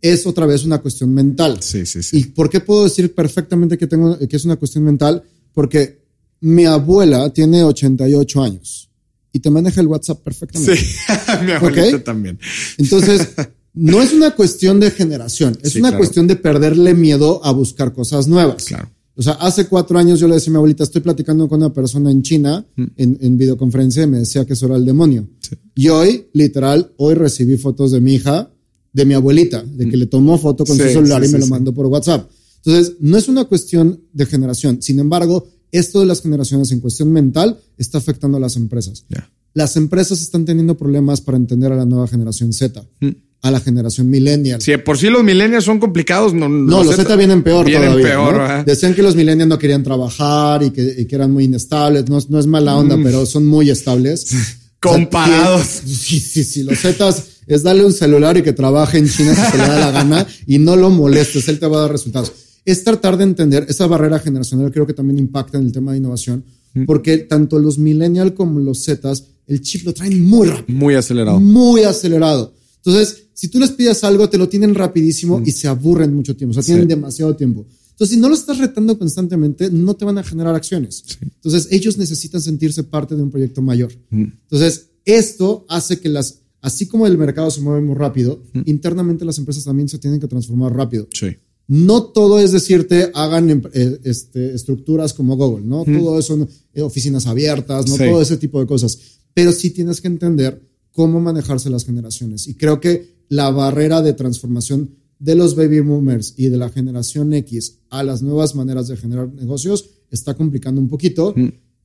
Es 0.00 0.24
otra 0.24 0.46
vez 0.46 0.64
una 0.64 0.78
cuestión 0.78 1.12
mental. 1.12 1.58
Sí, 1.60 1.84
sí, 1.84 2.00
sí. 2.00 2.18
¿Y 2.18 2.24
por 2.26 2.48
qué 2.48 2.60
puedo 2.60 2.84
decir 2.84 3.12
perfectamente 3.12 3.76
que, 3.76 3.88
tengo, 3.88 4.16
que 4.16 4.36
es 4.36 4.44
una 4.44 4.54
cuestión 4.54 4.84
mental? 4.84 5.24
Porque 5.52 6.04
mi 6.42 6.64
abuela 6.64 7.28
tiene 7.32 7.64
88 7.64 8.40
años 8.40 8.88
y 9.32 9.40
te 9.40 9.50
maneja 9.50 9.80
el 9.80 9.88
WhatsApp 9.88 10.22
perfectamente. 10.22 10.76
Sí, 10.76 10.86
mi 11.44 11.50
abuelita 11.50 12.04
también. 12.04 12.38
Entonces, 12.76 13.30
no 13.74 14.00
es 14.00 14.12
una 14.12 14.36
cuestión 14.36 14.78
de 14.78 14.92
generación, 14.92 15.58
es 15.60 15.74
una 15.74 15.96
cuestión 15.96 16.28
de 16.28 16.36
perderle 16.36 16.94
miedo 16.94 17.44
a 17.44 17.50
buscar 17.50 17.92
cosas 17.92 18.28
nuevas. 18.28 18.66
Claro. 18.66 18.92
O 19.18 19.22
sea, 19.22 19.32
hace 19.32 19.66
cuatro 19.66 19.98
años 19.98 20.20
yo 20.20 20.28
le 20.28 20.34
decía 20.34 20.50
a 20.50 20.52
mi 20.52 20.56
abuelita, 20.58 20.84
estoy 20.84 21.00
platicando 21.00 21.48
con 21.48 21.60
una 21.60 21.72
persona 21.72 22.08
en 22.08 22.22
China 22.22 22.64
mm. 22.76 22.84
en, 22.96 23.36
videoconferencia 23.36 24.04
y 24.04 24.06
me 24.06 24.20
decía 24.20 24.44
que 24.44 24.52
eso 24.52 24.66
era 24.66 24.76
el 24.76 24.84
demonio. 24.84 25.28
Y 25.74 25.88
hoy, 25.88 26.28
literal, 26.34 26.92
hoy 26.98 27.14
recibí 27.14 27.56
fotos 27.56 27.90
de 27.90 28.00
mi 28.00 28.14
hija, 28.14 28.48
de 28.92 29.04
mi 29.04 29.14
abuelita, 29.14 29.64
de 29.64 29.90
que 29.90 29.96
mm. 29.96 30.00
le 30.00 30.06
tomó 30.06 30.38
foto 30.38 30.64
con 30.64 30.76
su 30.76 30.84
celular 30.84 31.24
y 31.24 31.28
me 31.30 31.40
lo 31.40 31.48
mandó 31.48 31.74
por 31.74 31.86
WhatsApp. 31.86 32.30
Entonces, 32.64 32.94
no 33.00 33.18
es 33.18 33.26
una 33.26 33.46
cuestión 33.46 34.00
de 34.12 34.24
generación. 34.24 34.82
Sin 34.82 35.00
embargo, 35.00 35.48
esto 35.72 35.98
de 35.98 36.06
las 36.06 36.22
generaciones 36.22 36.70
en 36.70 36.78
cuestión 36.78 37.10
mental 37.12 37.58
está 37.76 37.98
afectando 37.98 38.36
a 38.36 38.40
las 38.40 38.54
empresas. 38.54 39.04
Las 39.52 39.76
empresas 39.76 40.22
están 40.22 40.44
teniendo 40.44 40.76
problemas 40.76 41.20
para 41.20 41.38
entender 41.38 41.72
a 41.72 41.76
la 41.76 41.86
nueva 41.86 42.06
generación 42.06 42.52
Z, 42.52 42.86
mm. 43.00 43.08
A 43.42 43.50
la 43.50 43.60
generación 43.60 44.10
millennial. 44.10 44.60
Si 44.60 44.76
por 44.78 44.98
sí 44.98 45.08
los 45.08 45.22
millennials 45.22 45.64
son 45.64 45.78
complicados, 45.78 46.34
no, 46.34 46.48
no 46.48 46.82
los, 46.82 46.96
Z, 46.96 47.16
vienen 47.16 47.42
peor 47.42 47.70
todavía. 47.70 48.64
Decían 48.64 48.94
que 48.94 49.02
los 49.02 49.14
millennials 49.14 49.48
no 49.48 49.58
querían 49.58 49.82
trabajar 49.82 50.62
y 50.62 50.70
que, 50.70 51.06
eran 51.10 51.32
muy 51.32 51.44
inestables. 51.44 52.08
No, 52.08 52.18
no 52.28 52.38
es 52.38 52.46
mala 52.46 52.76
onda, 52.76 52.96
mm. 52.96 53.02
pero 53.04 53.26
son 53.26 53.46
muy 53.46 53.70
estables. 53.70 54.26
Comparados. 54.80 55.66
sí, 55.66 56.20
sí, 56.20 56.44
sí. 56.44 56.62
Los 56.62 56.78
Zetas 56.80 57.24
es 57.46 57.62
darle 57.62 57.84
un 57.84 57.92
celular 57.92 58.36
y 58.36 58.42
que 58.42 58.52
trabaje 58.52 58.98
en 58.98 59.08
China 59.08 59.34
si 59.34 59.52
te 59.52 59.58
le 59.58 59.66
da 59.66 59.78
la 59.78 59.90
gana 59.90 60.26
y 60.46 60.58
no 60.58 60.76
lo 60.76 60.90
molestes. 60.90 61.48
Él 61.48 61.58
te 61.58 61.66
va 61.66 61.78
a 61.78 61.80
dar 61.82 61.92
resultados 61.92 62.32
es 62.70 62.84
tratar 62.84 63.16
de 63.16 63.24
entender 63.24 63.64
esa 63.66 63.86
barrera 63.86 64.18
generacional, 64.18 64.70
creo 64.70 64.86
que 64.86 64.92
también 64.92 65.18
impacta 65.18 65.56
en 65.56 65.64
el 65.64 65.72
tema 65.72 65.92
de 65.92 65.98
innovación, 65.98 66.44
mm. 66.74 66.84
porque 66.84 67.16
tanto 67.16 67.58
los 67.58 67.78
millennials 67.78 68.32
como 68.32 68.60
los 68.60 68.84
Zetas, 68.84 69.24
el 69.46 69.62
chip 69.62 69.86
lo 69.86 69.94
traen 69.94 70.22
muy 70.22 70.48
rápido. 70.48 70.78
Muy 70.78 70.94
acelerado. 70.94 71.40
Muy 71.40 71.84
acelerado. 71.84 72.52
Entonces, 72.88 73.24
si 73.34 73.48
tú 73.48 73.60
les 73.60 73.70
pides 73.70 74.02
algo, 74.02 74.30
te 74.30 74.38
lo 74.38 74.48
tienen 74.48 74.74
rapidísimo 74.74 75.40
mm. 75.40 75.42
y 75.46 75.50
se 75.52 75.68
aburren 75.68 76.14
mucho 76.14 76.34
tiempo, 76.34 76.52
o 76.52 76.54
sea, 76.54 76.62
tienen 76.62 76.88
demasiado 76.88 77.36
tiempo. 77.36 77.66
Entonces, 77.90 78.14
si 78.14 78.20
no 78.20 78.28
lo 78.28 78.34
estás 78.34 78.58
retando 78.58 78.98
constantemente, 78.98 79.70
no 79.70 79.94
te 79.94 80.04
van 80.04 80.16
a 80.18 80.22
generar 80.22 80.54
acciones. 80.54 81.04
Entonces, 81.20 81.68
ellos 81.70 81.98
necesitan 81.98 82.40
sentirse 82.40 82.84
parte 82.84 83.14
de 83.14 83.22
un 83.22 83.30
proyecto 83.30 83.60
mayor. 83.60 83.92
Mm. 84.08 84.24
Entonces, 84.42 84.86
esto 85.04 85.66
hace 85.68 86.00
que 86.00 86.08
las, 86.08 86.40
así 86.62 86.86
como 86.86 87.06
el 87.06 87.18
mercado 87.18 87.50
se 87.50 87.60
mueve 87.60 87.82
muy 87.82 87.94
rápido, 87.94 88.42
internamente 88.64 89.24
las 89.24 89.36
empresas 89.38 89.64
también 89.64 89.88
se 89.88 89.98
tienen 89.98 90.20
que 90.20 90.28
transformar 90.28 90.74
rápido. 90.74 91.08
Sí. 91.12 91.36
No 91.66 92.04
todo 92.04 92.38
es 92.38 92.52
decirte 92.52 93.10
hagan 93.14 93.50
em, 93.50 93.62
eh, 93.74 94.00
este, 94.04 94.54
estructuras 94.54 95.12
como 95.12 95.36
Google, 95.36 95.66
¿no? 95.66 95.84
Todo 95.84 96.18
eso 96.18 96.48
eh, 96.72 96.80
oficinas 96.80 97.26
abiertas, 97.26 97.86
no 97.86 97.96
todo 97.98 98.22
ese 98.22 98.38
tipo 98.38 98.58
de 98.58 98.66
cosas. 98.66 98.98
Pero 99.34 99.52
sí 99.52 99.70
tienes 99.70 100.00
que 100.00 100.08
entender 100.08 100.67
cómo 100.92 101.20
manejarse 101.20 101.70
las 101.70 101.84
generaciones. 101.84 102.48
Y 102.48 102.54
creo 102.54 102.80
que 102.80 103.18
la 103.28 103.50
barrera 103.50 104.02
de 104.02 104.12
transformación 104.12 104.96
de 105.18 105.34
los 105.34 105.56
baby 105.56 105.80
boomers 105.80 106.34
y 106.36 106.48
de 106.48 106.56
la 106.56 106.70
generación 106.70 107.32
X 107.32 107.78
a 107.90 108.02
las 108.02 108.22
nuevas 108.22 108.54
maneras 108.54 108.88
de 108.88 108.96
generar 108.96 109.32
negocios 109.32 109.90
está 110.10 110.34
complicando 110.34 110.80
un 110.80 110.88
poquito. 110.88 111.34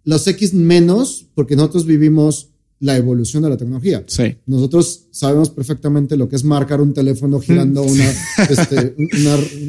Los 0.03 0.27
X 0.27 0.53
menos, 0.53 1.27
porque 1.33 1.55
nosotros 1.55 1.85
vivimos 1.85 2.49
la 2.79 2.97
evolución 2.97 3.43
de 3.43 3.49
la 3.49 3.55
tecnología. 3.55 4.03
Sí. 4.07 4.35
Nosotros 4.45 5.05
sabemos 5.11 5.49
perfectamente 5.49 6.17
lo 6.17 6.27
que 6.27 6.35
es 6.35 6.43
marcar 6.43 6.81
un 6.81 6.93
teléfono 6.93 7.39
girando 7.39 7.81
una, 7.83 8.13
este, 8.49 8.95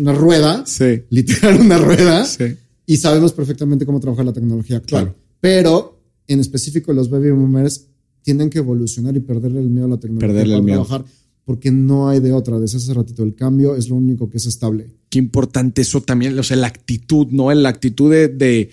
una, 0.01 0.13
rueda, 0.13 0.65
sí. 0.67 1.03
literal 1.11 1.61
una 1.61 1.79
rueda, 1.79 2.25
sí. 2.25 2.57
y 2.87 2.97
sabemos 2.97 3.33
perfectamente 3.33 3.87
cómo 3.87 4.01
trabajar 4.01 4.25
la 4.25 4.33
tecnología 4.33 4.79
actual. 4.79 5.15
Pero 5.41 6.03
en 6.27 6.41
específico 6.41 6.93
los 6.93 7.09
baby 7.09 7.31
boomers 7.31 7.87
tienen 8.25 8.51
que 8.51 8.59
evolucionar 8.59 9.17
y 9.17 9.21
perderle 9.21 9.61
el 9.61 9.71
miedo 9.71 9.87
a 9.87 9.91
la 9.91 10.01
tecnología 10.01 10.29
perderle 10.29 10.57
el 10.57 10.63
miedo. 10.63 10.85
trabajar 10.85 11.07
porque 11.45 11.71
no 11.71 12.09
hay 12.09 12.21
de 12.21 12.33
otra. 12.33 12.59
Desde 12.59 12.79
hace 12.79 12.95
ratito 12.95 13.23
el 13.23 13.35
cambio 13.35 13.77
es 13.77 13.91
lo 13.91 13.97
único 13.97 14.31
que 14.31 14.39
es 14.39 14.47
estable. 14.47 14.89
Qué 15.11 15.19
importante 15.19 15.83
eso 15.83 16.01
también, 16.01 16.37
o 16.39 16.43
sea, 16.43 16.57
la 16.57 16.67
actitud, 16.67 17.27
¿no? 17.31 17.53
La 17.53 17.69
actitud 17.69 18.11
de 18.11 18.71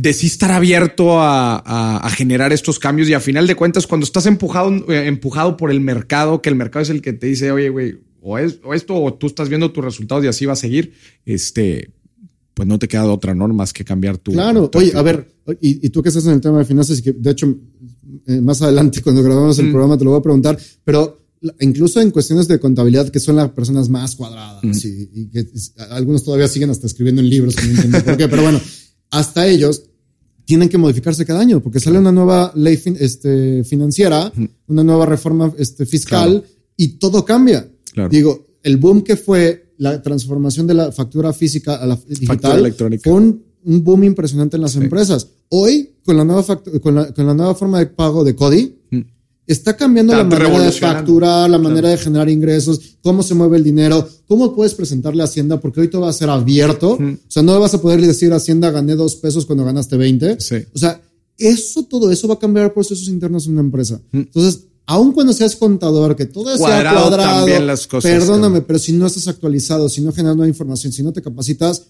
de 0.00 0.12
sí 0.14 0.26
estar 0.28 0.50
abierto 0.50 1.20
a, 1.20 2.08
generar 2.16 2.52
estos 2.52 2.78
cambios 2.78 3.08
y 3.08 3.14
a 3.14 3.20
final 3.20 3.46
de 3.46 3.54
cuentas 3.54 3.86
cuando 3.86 4.04
estás 4.04 4.26
empujado, 4.26 4.70
eh, 4.90 5.06
empujado 5.06 5.56
por 5.56 5.70
el 5.70 5.80
mercado, 5.80 6.42
que 6.42 6.48
el 6.48 6.56
mercado 6.56 6.82
es 6.82 6.90
el 6.90 7.02
que 7.02 7.12
te 7.12 7.26
dice, 7.26 7.50
oye, 7.50 7.68
güey, 7.68 7.98
o, 8.20 8.38
esto 8.38 8.94
o 8.94 9.14
tú 9.14 9.26
estás 9.26 9.48
viendo 9.48 9.72
tus 9.72 9.84
resultados 9.84 10.24
y 10.24 10.28
así 10.28 10.46
va 10.46 10.54
a 10.54 10.56
seguir, 10.56 10.94
este, 11.24 11.90
pues 12.54 12.68
no 12.68 12.78
te 12.78 12.88
queda 12.88 13.04
otra 13.06 13.34
norma 13.34 13.56
más 13.56 13.72
que 13.72 13.84
cambiar 13.84 14.18
tu... 14.18 14.32
Claro, 14.32 14.70
oye, 14.74 14.92
a 14.94 15.02
ver, 15.02 15.32
y, 15.60 15.88
tú 15.90 16.02
que 16.02 16.08
estás 16.08 16.26
en 16.26 16.32
el 16.32 16.40
tema 16.40 16.58
de 16.58 16.64
finanzas 16.64 16.98
y 16.98 17.02
que 17.02 17.12
de 17.12 17.30
hecho 17.30 17.54
eh, 18.26 18.40
más 18.40 18.62
adelante 18.62 19.00
cuando 19.04 19.22
grabamos 19.22 19.58
el 19.58 19.66
mm. 19.66 19.72
programa 19.72 19.98
te 19.98 20.04
lo 20.04 20.10
voy 20.10 20.20
a 20.20 20.22
preguntar, 20.22 20.58
pero 20.84 21.18
incluso 21.60 22.00
en 22.00 22.10
cuestiones 22.10 22.48
de 22.48 22.60
contabilidad 22.60 23.08
que 23.08 23.20
son 23.20 23.36
las 23.36 23.50
personas 23.50 23.88
más 23.88 24.14
cuadradas 24.16 24.62
mm. 24.62 24.72
y, 24.84 25.26
que 25.28 25.46
algunos 25.90 26.24
todavía 26.24 26.48
siguen 26.48 26.70
hasta 26.70 26.86
escribiendo 26.86 27.20
en 27.22 27.28
libros, 27.28 27.56
que 27.56 27.66
no 27.66 27.70
entiendo 27.70 28.04
por 28.04 28.16
qué, 28.16 28.28
pero 28.28 28.42
bueno, 28.42 28.60
hasta 29.10 29.46
ellos 29.46 29.84
tienen 30.44 30.68
que 30.68 30.78
modificarse 30.78 31.24
cada 31.24 31.40
año 31.40 31.60
porque 31.60 31.78
sale 31.78 31.98
una 31.98 32.10
nueva 32.10 32.52
ley 32.56 32.80
este, 32.98 33.62
financiera, 33.62 34.32
una 34.66 34.82
nueva 34.82 35.06
reforma 35.06 35.52
este, 35.56 35.86
fiscal 35.86 36.42
y 36.76 36.88
todo 36.98 37.24
cambia. 37.24 37.70
Digo, 38.10 38.46
el 38.62 38.76
boom 38.76 39.02
que 39.02 39.16
fue 39.16 39.74
la 39.78 40.02
transformación 40.02 40.66
de 40.66 40.74
la 40.74 40.92
factura 40.92 41.32
física 41.32 41.76
a 41.76 41.86
la 41.86 41.98
digital 42.06 42.74
fue 43.02 43.12
un, 43.12 43.44
boom 43.62 44.04
impresionante 44.04 44.56
en 44.56 44.62
las 44.62 44.76
empresas. 44.76 45.28
Hoy, 45.50 45.89
con 46.04 46.16
la, 46.16 46.24
nueva 46.24 46.44
con 46.82 46.94
la, 46.94 47.12
con, 47.12 47.26
la 47.26 47.34
nueva 47.34 47.54
forma 47.54 47.78
de 47.78 47.86
pago 47.86 48.24
de 48.24 48.34
CODI, 48.34 48.76
Está 49.50 49.76
cambiando 49.76 50.16
la 50.16 50.22
manera 50.22 50.60
de 50.60 50.70
facturar, 50.70 51.50
la 51.50 51.58
manera 51.58 51.88
de 51.88 51.98
generar 51.98 52.30
ingresos, 52.30 52.96
cómo 53.02 53.24
se 53.24 53.34
mueve 53.34 53.56
el 53.56 53.64
dinero, 53.64 54.08
cómo 54.28 54.54
puedes 54.54 54.74
presentarle 54.74 55.22
a 55.22 55.24
Hacienda, 55.24 55.58
porque 55.58 55.80
hoy 55.80 55.88
todo 55.88 56.02
va 56.02 56.10
a 56.10 56.12
ser 56.12 56.30
abierto. 56.30 56.92
O 56.92 57.16
sea, 57.26 57.42
no 57.42 57.58
vas 57.58 57.74
a 57.74 57.82
poderle 57.82 58.06
decir 58.06 58.32
a 58.32 58.36
Hacienda 58.36 58.70
gané 58.70 58.94
dos 58.94 59.16
pesos 59.16 59.46
cuando 59.46 59.64
ganaste 59.64 59.96
20. 59.96 60.34
O 60.34 60.78
sea, 60.78 61.02
eso, 61.36 61.84
todo 61.86 62.12
eso 62.12 62.28
va 62.28 62.34
a 62.34 62.38
cambiar 62.38 62.72
procesos 62.72 63.08
internos 63.08 63.46
en 63.46 63.54
una 63.54 63.62
empresa. 63.62 64.00
Entonces, 64.12 64.66
aun 64.86 65.10
cuando 65.10 65.32
seas 65.32 65.56
contador, 65.56 66.14
que 66.14 66.26
todo 66.26 66.56
sea 66.56 66.92
cuadrado, 66.94 67.48
las 67.60 67.88
cosas, 67.88 68.08
perdóname, 68.08 68.60
pero 68.60 68.78
si 68.78 68.92
no 68.92 69.08
estás 69.08 69.26
actualizado, 69.26 69.88
si 69.88 70.00
no 70.00 70.12
generas 70.12 70.36
nueva 70.36 70.48
información, 70.48 70.92
si 70.92 71.02
no 71.02 71.12
te 71.12 71.22
capacitas, 71.22 71.86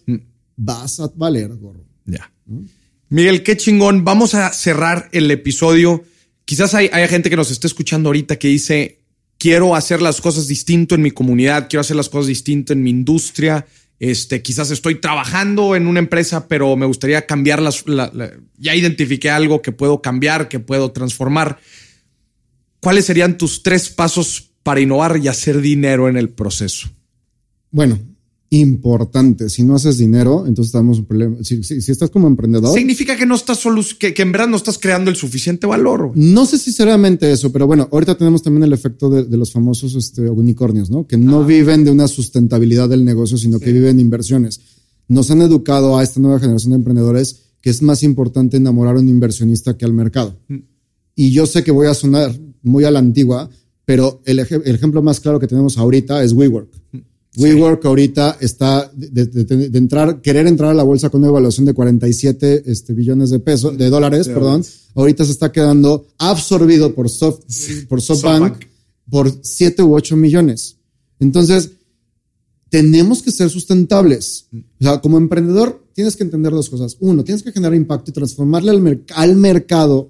vas 0.56 0.98
a 0.98 1.12
valer 1.14 1.54
gorro. 1.58 1.84
Ya. 2.06 2.32
Miguel, 3.10 3.42
qué 3.42 3.56
chingón. 3.56 4.04
Vamos 4.04 4.34
a 4.34 4.52
cerrar 4.52 5.08
el 5.12 5.30
episodio 5.30 6.04
Quizás 6.50 6.74
hay, 6.74 6.88
gente 7.06 7.30
que 7.30 7.36
nos 7.36 7.52
esté 7.52 7.68
escuchando 7.68 8.08
ahorita 8.08 8.36
que 8.36 8.48
dice, 8.48 8.98
quiero 9.38 9.76
hacer 9.76 10.02
las 10.02 10.20
cosas 10.20 10.48
distinto 10.48 10.96
en 10.96 11.02
mi 11.02 11.12
comunidad, 11.12 11.68
quiero 11.70 11.82
hacer 11.82 11.94
las 11.94 12.08
cosas 12.08 12.26
distinto 12.26 12.72
en 12.72 12.82
mi 12.82 12.90
industria. 12.90 13.68
Este, 14.00 14.42
quizás 14.42 14.72
estoy 14.72 14.96
trabajando 14.96 15.76
en 15.76 15.86
una 15.86 16.00
empresa, 16.00 16.48
pero 16.48 16.74
me 16.74 16.86
gustaría 16.86 17.24
cambiar 17.24 17.62
las, 17.62 17.84
ya 18.58 18.74
identifiqué 18.74 19.30
algo 19.30 19.62
que 19.62 19.70
puedo 19.70 20.02
cambiar, 20.02 20.48
que 20.48 20.58
puedo 20.58 20.90
transformar. 20.90 21.60
¿Cuáles 22.80 23.04
serían 23.04 23.38
tus 23.38 23.62
tres 23.62 23.88
pasos 23.88 24.50
para 24.64 24.80
innovar 24.80 25.18
y 25.22 25.28
hacer 25.28 25.60
dinero 25.60 26.08
en 26.08 26.16
el 26.16 26.30
proceso? 26.30 26.90
Bueno, 27.70 28.00
importante. 28.50 29.48
Si 29.48 29.62
no 29.62 29.76
haces 29.76 29.96
dinero, 29.96 30.44
entonces 30.46 30.70
estamos 30.70 30.98
en 30.98 31.04
problema. 31.04 31.36
Si, 31.42 31.60
estás 31.60 32.10
como 32.10 32.26
emprendedor. 32.26 32.76
Significa 32.76 33.16
que 33.16 33.24
no 33.24 33.36
estás 33.36 33.58
solo, 33.58 33.80
que, 33.98 34.12
en 34.16 34.32
verdad 34.32 34.48
no 34.48 34.56
estás 34.56 34.78
creando 34.78 35.08
el 35.08 35.16
suficiente 35.16 35.68
valor. 35.68 36.12
No 36.16 36.44
sé 36.46 36.58
si 36.58 36.72
seriamente 36.72 37.30
eso, 37.30 37.52
pero 37.52 37.68
bueno, 37.68 37.88
ahorita 37.92 38.18
tenemos 38.18 38.42
también 38.42 38.64
el 38.64 38.72
efecto 38.72 39.08
de, 39.08 39.36
los 39.36 39.52
famosos 39.52 39.94
este, 39.94 40.28
unicornios, 40.28 40.90
¿no? 40.90 41.06
Que 41.06 41.16
no 41.16 41.42
ah. 41.42 41.46
viven 41.46 41.84
de 41.84 41.92
una 41.92 42.08
sustentabilidad 42.08 42.88
del 42.88 43.04
negocio, 43.04 43.38
sino 43.38 43.60
que 43.60 43.72
viven 43.72 44.00
inversiones. 44.00 44.60
nos 45.06 45.30
han 45.30 45.42
educado 45.42 45.96
a 45.96 46.02
esta 46.02 46.20
nueva 46.20 46.40
generación 46.40 46.70
de 46.70 46.76
emprendedores 46.76 47.42
que 47.60 47.70
es 47.70 47.82
más 47.82 48.02
importante 48.02 48.56
enamorar 48.56 48.96
a 48.96 49.00
un 49.00 49.08
inversionista 49.08 49.76
que 49.76 49.84
al 49.84 49.92
mercado. 49.92 50.38
Mm. 50.48 50.58
Y 51.14 51.32
yo 51.32 51.46
sé 51.46 51.62
que 51.62 51.70
voy 51.70 51.86
a 51.86 51.94
sonar 51.94 52.32
muy 52.62 52.84
a 52.84 52.90
la 52.90 52.98
antigua, 52.98 53.50
pero 53.84 54.22
el, 54.24 54.38
ejemplo 54.38 55.02
más 55.02 55.20
claro 55.20 55.38
que 55.38 55.46
tenemos 55.46 55.76
ahorita 55.78 56.24
es 56.24 56.32
WeWork. 56.32 56.70
Mm. 56.92 56.98
WeWork 57.36 57.84
ahorita 57.86 58.38
está 58.40 58.90
de, 58.92 59.78
entrar, 59.78 60.20
querer 60.20 60.48
entrar 60.48 60.70
a 60.70 60.74
la 60.74 60.82
bolsa 60.82 61.10
con 61.10 61.20
una 61.20 61.28
evaluación 61.28 61.64
de 61.64 61.74
47 61.74 62.64
este, 62.66 62.92
billones 62.92 63.30
de 63.30 63.38
pesos, 63.38 63.78
de 63.78 63.88
dólares, 63.88 64.26
perdón. 64.28 64.64
Ahorita 64.96 65.24
se 65.24 65.30
está 65.30 65.52
quedando 65.52 66.08
absorbido 66.18 66.92
por, 66.92 67.08
soft, 67.08 67.44
por 67.88 68.02
SoftBank, 68.02 68.64
por 69.08 69.32
7 69.42 69.82
u 69.82 69.94
8 69.94 70.16
millones. 70.16 70.76
Entonces, 71.20 71.70
tenemos 72.68 73.22
que 73.22 73.30
ser 73.30 73.48
sustentables. 73.48 74.46
O 74.80 74.84
sea, 74.84 75.00
como 75.00 75.16
emprendedor, 75.16 75.86
tienes 75.94 76.16
que 76.16 76.24
entender 76.24 76.52
dos 76.52 76.68
cosas. 76.68 76.96
Uno, 76.98 77.22
tienes 77.22 77.44
que 77.44 77.52
generar 77.52 77.74
impacto 77.76 78.10
y 78.10 78.14
transformarle 78.14 78.72
al, 78.72 79.04
al 79.14 79.36
mercado 79.36 80.08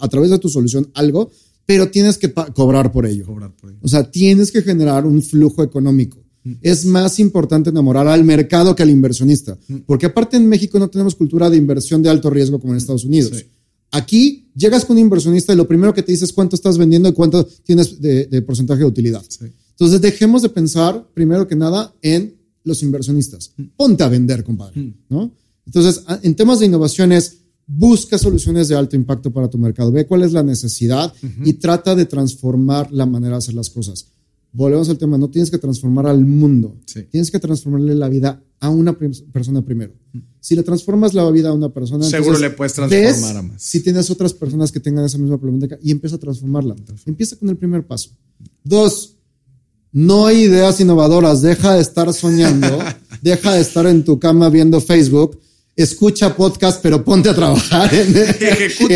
a 0.00 0.08
través 0.08 0.30
de 0.30 0.38
tu 0.38 0.48
solución 0.48 0.90
algo, 0.94 1.30
pero 1.66 1.90
tienes 1.90 2.16
que 2.16 2.32
cobrar 2.32 2.90
por 2.90 3.04
ello. 3.04 3.26
Cobrar 3.26 3.54
por 3.54 3.68
ello. 3.68 3.80
O 3.82 3.88
sea, 3.88 4.10
tienes 4.10 4.50
que 4.50 4.62
generar 4.62 5.04
un 5.04 5.22
flujo 5.22 5.62
económico 5.62 6.23
es 6.60 6.84
más 6.84 7.18
importante 7.18 7.70
enamorar 7.70 8.06
al 8.06 8.24
mercado 8.24 8.74
que 8.74 8.82
al 8.82 8.90
inversionista. 8.90 9.56
Porque 9.86 10.06
aparte 10.06 10.36
en 10.36 10.48
México 10.48 10.78
no 10.78 10.88
tenemos 10.88 11.14
cultura 11.14 11.48
de 11.48 11.56
inversión 11.56 12.02
de 12.02 12.10
alto 12.10 12.30
riesgo 12.30 12.60
como 12.60 12.72
en 12.72 12.78
Estados 12.78 13.04
Unidos. 13.04 13.44
Aquí 13.90 14.50
llegas 14.54 14.84
con 14.84 14.96
un 14.96 15.02
inversionista 15.02 15.52
y 15.52 15.56
lo 15.56 15.68
primero 15.68 15.94
que 15.94 16.02
te 16.02 16.12
dice 16.12 16.24
es 16.24 16.32
cuánto 16.32 16.56
estás 16.56 16.76
vendiendo 16.76 17.08
y 17.08 17.12
cuánto 17.12 17.44
tienes 17.44 18.00
de, 18.00 18.42
porcentaje 18.42 18.80
de 18.80 18.86
utilidad. 18.86 19.24
Entonces 19.70 20.00
dejemos 20.00 20.42
de 20.42 20.48
pensar, 20.50 21.08
primero 21.14 21.48
que 21.48 21.56
nada, 21.56 21.94
en 22.02 22.34
los 22.64 22.82
inversionistas. 22.82 23.52
Ponte 23.76 24.02
a 24.02 24.08
vender, 24.08 24.44
compadre. 24.44 24.94
¿no? 25.08 25.30
Entonces, 25.66 26.02
en 26.22 26.34
temas 26.34 26.60
de 26.60 26.66
innovaciones, 26.66 27.38
busca 27.66 28.18
soluciones 28.18 28.68
de 28.68 28.74
alto 28.74 28.96
impacto 28.96 29.32
para 29.32 29.48
tu 29.48 29.58
mercado. 29.58 29.90
Ve 29.90 30.06
cuál 30.06 30.22
es 30.22 30.32
la 30.32 30.42
necesidad 30.42 31.12
y 31.44 31.54
trata 31.54 31.94
de 31.94 32.04
transformar 32.04 32.92
la 32.92 33.06
manera 33.06 33.34
de 33.34 33.38
hacer 33.38 33.54
las 33.54 33.70
cosas 33.70 34.08
volvemos 34.54 34.88
al 34.88 34.96
tema, 34.96 35.18
no 35.18 35.28
tienes 35.28 35.50
que 35.50 35.58
transformar 35.58 36.06
al 36.06 36.24
mundo, 36.24 36.76
tienes 37.10 37.30
que 37.30 37.38
transformarle 37.38 37.94
la 37.94 38.08
vida 38.08 38.42
a 38.60 38.70
una 38.70 38.96
persona 38.96 39.62
primero. 39.62 39.92
Si 40.40 40.54
le 40.54 40.62
transformas 40.62 41.12
la 41.12 41.28
vida 41.30 41.50
a 41.50 41.52
una 41.52 41.70
persona, 41.70 42.08
seguro 42.08 42.38
le 42.38 42.50
puedes 42.50 42.72
transformar 42.72 43.36
a 43.36 43.42
más. 43.42 43.62
Si 43.62 43.80
tienes 43.80 44.10
otras 44.10 44.32
personas 44.32 44.70
que 44.70 44.80
tengan 44.80 45.04
esa 45.04 45.18
misma 45.18 45.38
problemática 45.38 45.78
y 45.82 45.90
empieza 45.90 46.16
a 46.16 46.18
transformarla. 46.18 46.76
Empieza 47.04 47.36
con 47.36 47.48
el 47.48 47.56
primer 47.56 47.86
paso. 47.86 48.10
Dos, 48.62 49.16
no 49.92 50.26
hay 50.26 50.42
ideas 50.42 50.80
innovadoras, 50.80 51.42
deja 51.42 51.74
de 51.74 51.80
estar 51.80 52.12
soñando, 52.14 52.78
deja 53.22 53.54
de 53.54 53.60
estar 53.60 53.86
en 53.86 54.04
tu 54.04 54.18
cama 54.18 54.48
viendo 54.50 54.80
Facebook 54.80 55.40
escucha 55.76 56.36
podcast, 56.36 56.80
pero 56.82 57.04
ponte 57.04 57.28
a 57.28 57.34
trabajar 57.34 57.92
en, 57.92 58.16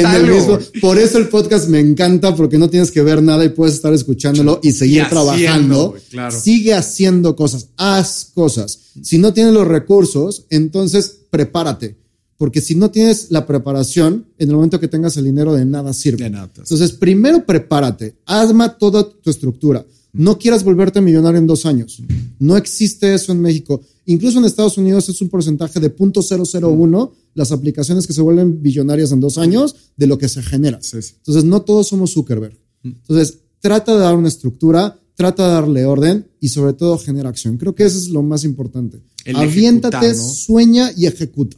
el 0.06 0.26
mismo. 0.30 0.58
Por 0.80 0.98
eso 0.98 1.18
el 1.18 1.28
podcast 1.28 1.68
me 1.68 1.80
encanta, 1.80 2.34
porque 2.36 2.58
no 2.58 2.70
tienes 2.70 2.90
que 2.90 3.02
ver 3.02 3.22
nada 3.22 3.44
y 3.44 3.50
puedes 3.50 3.74
estar 3.74 3.92
escuchándolo 3.92 4.60
y 4.62 4.72
seguir 4.72 5.08
trabajando. 5.08 5.94
Sigue 6.30 6.74
haciendo 6.74 7.34
cosas, 7.36 7.68
haz 7.76 8.30
cosas. 8.34 8.78
Si 9.02 9.18
no 9.18 9.32
tienes 9.32 9.52
los 9.52 9.66
recursos, 9.66 10.46
entonces 10.50 11.18
prepárate. 11.30 11.96
Porque 12.36 12.60
si 12.60 12.76
no 12.76 12.92
tienes 12.92 13.32
la 13.32 13.46
preparación, 13.46 14.26
en 14.38 14.48
el 14.48 14.54
momento 14.54 14.78
que 14.78 14.86
tengas 14.86 15.16
el 15.16 15.24
dinero 15.24 15.54
de 15.54 15.64
nada 15.64 15.92
sirve. 15.92 16.26
Entonces, 16.26 16.92
primero 16.92 17.44
prepárate, 17.44 18.14
arma 18.26 18.78
toda 18.78 19.08
tu 19.10 19.28
estructura. 19.28 19.84
No 20.18 20.36
quieras 20.36 20.64
volverte 20.64 21.00
millonario 21.00 21.38
en 21.38 21.46
dos 21.46 21.64
años. 21.64 22.02
No 22.40 22.56
existe 22.56 23.14
eso 23.14 23.30
en 23.30 23.40
México. 23.40 23.80
Incluso 24.04 24.38
en 24.38 24.44
Estados 24.44 24.76
Unidos 24.76 25.08
es 25.08 25.20
un 25.22 25.28
porcentaje 25.28 25.78
de 25.78 25.94
0.001 25.94 27.12
las 27.34 27.52
aplicaciones 27.52 28.06
que 28.06 28.12
se 28.12 28.20
vuelven 28.20 28.60
billonarias 28.60 29.12
en 29.12 29.20
dos 29.20 29.38
años 29.38 29.76
de 29.96 30.08
lo 30.08 30.18
que 30.18 30.28
se 30.28 30.42
genera. 30.42 30.80
Entonces, 30.82 31.44
no 31.44 31.62
todos 31.62 31.86
somos 31.86 32.12
Zuckerberg. 32.12 32.58
Entonces, 32.82 33.38
trata 33.60 33.94
de 33.94 34.00
dar 34.00 34.16
una 34.16 34.26
estructura, 34.26 34.98
trata 35.14 35.46
de 35.46 35.52
darle 35.52 35.84
orden 35.84 36.26
y 36.40 36.48
sobre 36.48 36.72
todo 36.72 36.98
genera 36.98 37.28
acción. 37.28 37.56
Creo 37.56 37.76
que 37.76 37.84
eso 37.84 37.96
es 37.96 38.08
lo 38.08 38.22
más 38.22 38.42
importante. 38.42 39.00
Aviéntate, 39.34 40.16
sueña 40.16 40.90
y 40.96 41.06
ejecuta. 41.06 41.56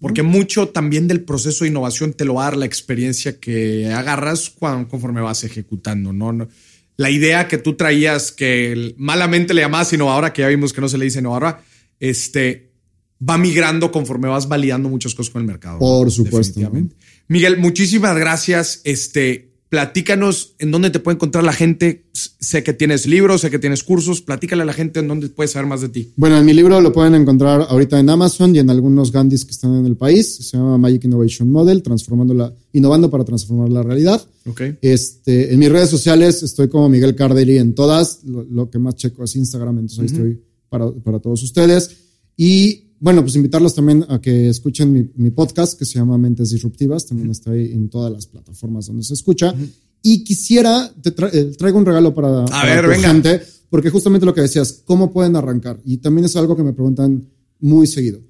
Porque 0.00 0.22
mucho 0.22 0.68
también 0.68 1.08
del 1.08 1.24
proceso 1.24 1.64
de 1.64 1.70
innovación 1.70 2.12
te 2.12 2.26
lo 2.26 2.34
va 2.34 2.42
a 2.42 2.50
dar 2.50 2.58
la 2.58 2.66
experiencia 2.66 3.38
que 3.38 3.90
agarras 3.90 4.50
conforme 4.50 5.22
vas 5.22 5.44
ejecutando, 5.44 6.12
¿no? 6.12 6.46
La 6.96 7.10
idea 7.10 7.48
que 7.48 7.58
tú 7.58 7.74
traías, 7.74 8.32
que 8.32 8.94
malamente 8.96 9.54
le 9.54 9.62
llamabas 9.62 9.92
innovadora, 9.92 10.32
que 10.32 10.42
ya 10.42 10.48
vimos 10.48 10.72
que 10.72 10.80
no 10.80 10.88
se 10.88 10.98
le 10.98 11.04
dice 11.06 11.20
innovadora, 11.20 11.62
este, 12.00 12.72
va 13.28 13.38
migrando 13.38 13.90
conforme 13.90 14.28
vas 14.28 14.48
validando 14.48 14.88
muchas 14.88 15.14
cosas 15.14 15.32
con 15.32 15.42
el 15.42 15.48
mercado. 15.48 15.78
Por 15.78 16.10
supuesto. 16.10 16.60
Miguel, 17.28 17.58
muchísimas 17.58 18.16
gracias. 18.16 18.80
Este, 18.84 19.51
platícanos 19.72 20.54
en 20.58 20.70
dónde 20.70 20.90
te 20.90 20.98
puede 20.98 21.14
encontrar 21.14 21.44
la 21.44 21.54
gente. 21.54 22.04
Sé 22.12 22.62
que 22.62 22.74
tienes 22.74 23.06
libros, 23.06 23.40
sé 23.40 23.50
que 23.50 23.58
tienes 23.58 23.82
cursos. 23.82 24.20
Platícale 24.20 24.64
a 24.64 24.66
la 24.66 24.74
gente 24.74 25.00
en 25.00 25.08
dónde 25.08 25.30
puedes 25.30 25.52
saber 25.52 25.66
más 25.66 25.80
de 25.80 25.88
ti. 25.88 26.12
Bueno, 26.14 26.36
en 26.36 26.44
mi 26.44 26.52
libro 26.52 26.78
lo 26.82 26.92
pueden 26.92 27.14
encontrar 27.14 27.62
ahorita 27.66 27.98
en 27.98 28.10
Amazon 28.10 28.54
y 28.54 28.58
en 28.58 28.68
algunos 28.68 29.10
Gandhis 29.10 29.46
que 29.46 29.52
están 29.52 29.74
en 29.76 29.86
el 29.86 29.96
país. 29.96 30.34
Se 30.34 30.58
llama 30.58 30.76
Magic 30.76 31.04
Innovation 31.04 31.50
Model, 31.50 31.82
transformando 31.82 32.34
la, 32.34 32.52
innovando 32.74 33.10
para 33.10 33.24
transformar 33.24 33.70
la 33.70 33.82
realidad. 33.82 34.22
Okay. 34.44 34.76
Este, 34.82 35.54
en 35.54 35.58
mis 35.58 35.72
redes 35.72 35.88
sociales 35.88 36.42
estoy 36.42 36.68
como 36.68 36.90
Miguel 36.90 37.16
Carderi 37.16 37.56
en 37.56 37.74
todas. 37.74 38.24
Lo, 38.24 38.68
que 38.68 38.78
más 38.78 38.96
checo 38.96 39.24
es 39.24 39.34
Instagram, 39.36 39.78
entonces 39.78 40.00
ahí 40.00 40.06
estoy 40.06 40.42
para, 40.68 41.18
todos 41.18 41.42
ustedes. 41.42 41.96
Y 42.36 42.81
bueno, 43.02 43.22
pues 43.22 43.34
invitarlos 43.34 43.74
también 43.74 44.06
a 44.08 44.20
que 44.20 44.48
escuchen 44.48 45.10
mi, 45.16 45.30
podcast 45.30 45.76
que 45.76 45.84
se 45.84 45.94
llama 45.94 46.16
Mentes 46.18 46.50
Disruptivas. 46.50 47.04
También 47.04 47.32
está 47.32 47.50
ahí 47.50 47.72
en 47.72 47.88
todas 47.88 48.12
las 48.12 48.26
plataformas 48.26 48.86
donde 48.86 49.02
se 49.02 49.14
escucha. 49.14 49.52
Y 50.02 50.22
quisiera, 50.22 50.88
te 51.02 51.12
eh, 51.32 51.44
traigo 51.58 51.78
un 51.78 51.84
regalo 51.84 52.14
para, 52.14 52.44
a 52.44 52.64
ver, 52.64 52.88
gente, 53.00 53.42
porque 53.68 53.90
justamente 53.90 54.24
lo 54.24 54.32
que 54.32 54.42
decías, 54.42 54.82
¿cómo 54.84 55.12
pueden 55.12 55.34
arrancar? 55.34 55.80
Y 55.84 55.96
también 55.96 56.26
es 56.26 56.36
algo 56.36 56.56
que 56.56 56.62
me 56.62 56.72
preguntan 56.74 57.28
muy 57.58 57.88
seguido. 57.88 58.20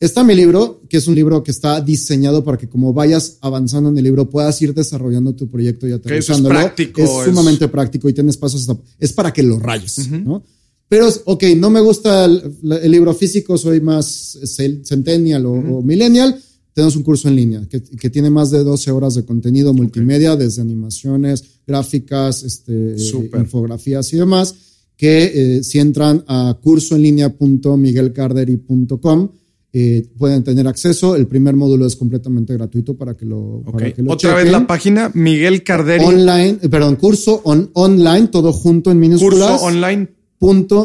Está 0.00 0.24
mi 0.24 0.34
libro, 0.34 0.82
que 0.88 0.96
es 0.96 1.06
un 1.06 1.14
libro 1.14 1.44
que 1.44 1.52
está 1.52 1.80
diseñado 1.80 2.42
para 2.42 2.58
que 2.58 2.68
como 2.68 2.92
vayas 2.92 3.38
avanzando 3.42 3.90
en 3.90 3.98
el 3.98 4.02
libro 4.02 4.28
puedas 4.28 4.60
ir 4.60 4.74
desarrollando 4.74 5.36
tu 5.36 5.48
proyecto 5.48 5.86
y 5.86 5.92
aterrizándolo. 5.92 6.56
Es, 6.56 6.64
práctico, 6.64 7.00
es 7.00 7.10
sumamente 7.26 7.68
práctico 7.68 8.08
y 8.08 8.12
tienes 8.12 8.36
pasos 8.36 8.68
es 8.98 9.12
para 9.12 9.32
que 9.32 9.44
lo 9.44 9.60
rayes, 9.60 10.10
¿no? 10.10 10.42
Pero, 10.88 11.08
ok, 11.26 11.44
no 11.56 11.70
me 11.70 11.80
gusta 11.80 12.24
el, 12.24 12.90
libro 12.90 13.12
físico, 13.12 13.58
soy 13.58 13.80
más 13.80 14.38
centennial 14.84 15.44
o, 15.46 15.82
millennial. 15.82 16.40
Tenemos 16.72 16.94
un 16.96 17.02
curso 17.02 17.28
en 17.28 17.36
línea 17.36 17.60
que, 17.68 18.10
tiene 18.10 18.30
más 18.30 18.50
de 18.50 18.64
12 18.64 18.90
horas 18.90 19.14
de 19.14 19.24
contenido 19.24 19.72
multimedia, 19.74 20.34
desde 20.36 20.62
animaciones, 20.62 21.44
gráficas, 21.66 22.42
este, 22.42 22.96
infografías 23.38 24.10
y 24.14 24.16
demás, 24.16 24.54
que 24.96 25.58
eh, 25.58 25.62
si 25.62 25.78
entran 25.78 26.24
a 26.26 26.58
cursoenlinea.miguelcarderi.com, 26.62 29.28
eh, 29.70 30.08
pueden 30.16 30.42
tener 30.42 30.66
acceso. 30.66 31.14
El 31.14 31.26
primer 31.26 31.54
módulo 31.54 31.84
es 31.86 31.96
completamente 31.96 32.54
gratuito 32.54 32.96
para 32.96 33.14
que 33.14 33.26
lo, 33.26 33.62
para 33.70 33.92
que 33.92 34.02
lo 34.02 34.12
Otra 34.12 34.34
vez 34.34 34.50
la 34.50 34.66
página, 34.66 35.10
Miguel 35.12 35.62
Carderi. 35.62 36.04
Online, 36.04 36.56
eh, 36.62 36.70
perdón, 36.70 36.96
curso 36.96 37.42
online, 37.44 38.28
todo 38.28 38.54
junto 38.54 38.90
en 38.90 38.98
minúsculas. 38.98 39.50
Curso 39.50 39.66
online 39.66 40.17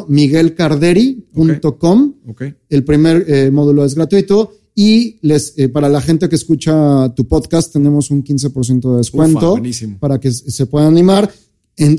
miguelcarderi.com. 0.07 2.13
El 2.69 2.83
primer 2.83 3.25
eh, 3.27 3.51
módulo 3.51 3.85
es 3.85 3.95
gratuito 3.95 4.53
y 4.75 5.17
les, 5.21 5.53
eh, 5.57 5.69
para 5.69 5.89
la 5.89 6.01
gente 6.01 6.27
que 6.27 6.35
escucha 6.35 7.13
tu 7.15 7.27
podcast 7.27 7.71
tenemos 7.71 8.09
un 8.09 8.23
15% 8.23 8.91
de 8.91 8.97
descuento 8.97 9.61
para 9.99 10.19
que 10.19 10.31
se 10.31 10.65
puedan 10.65 10.89
animar. 10.89 11.31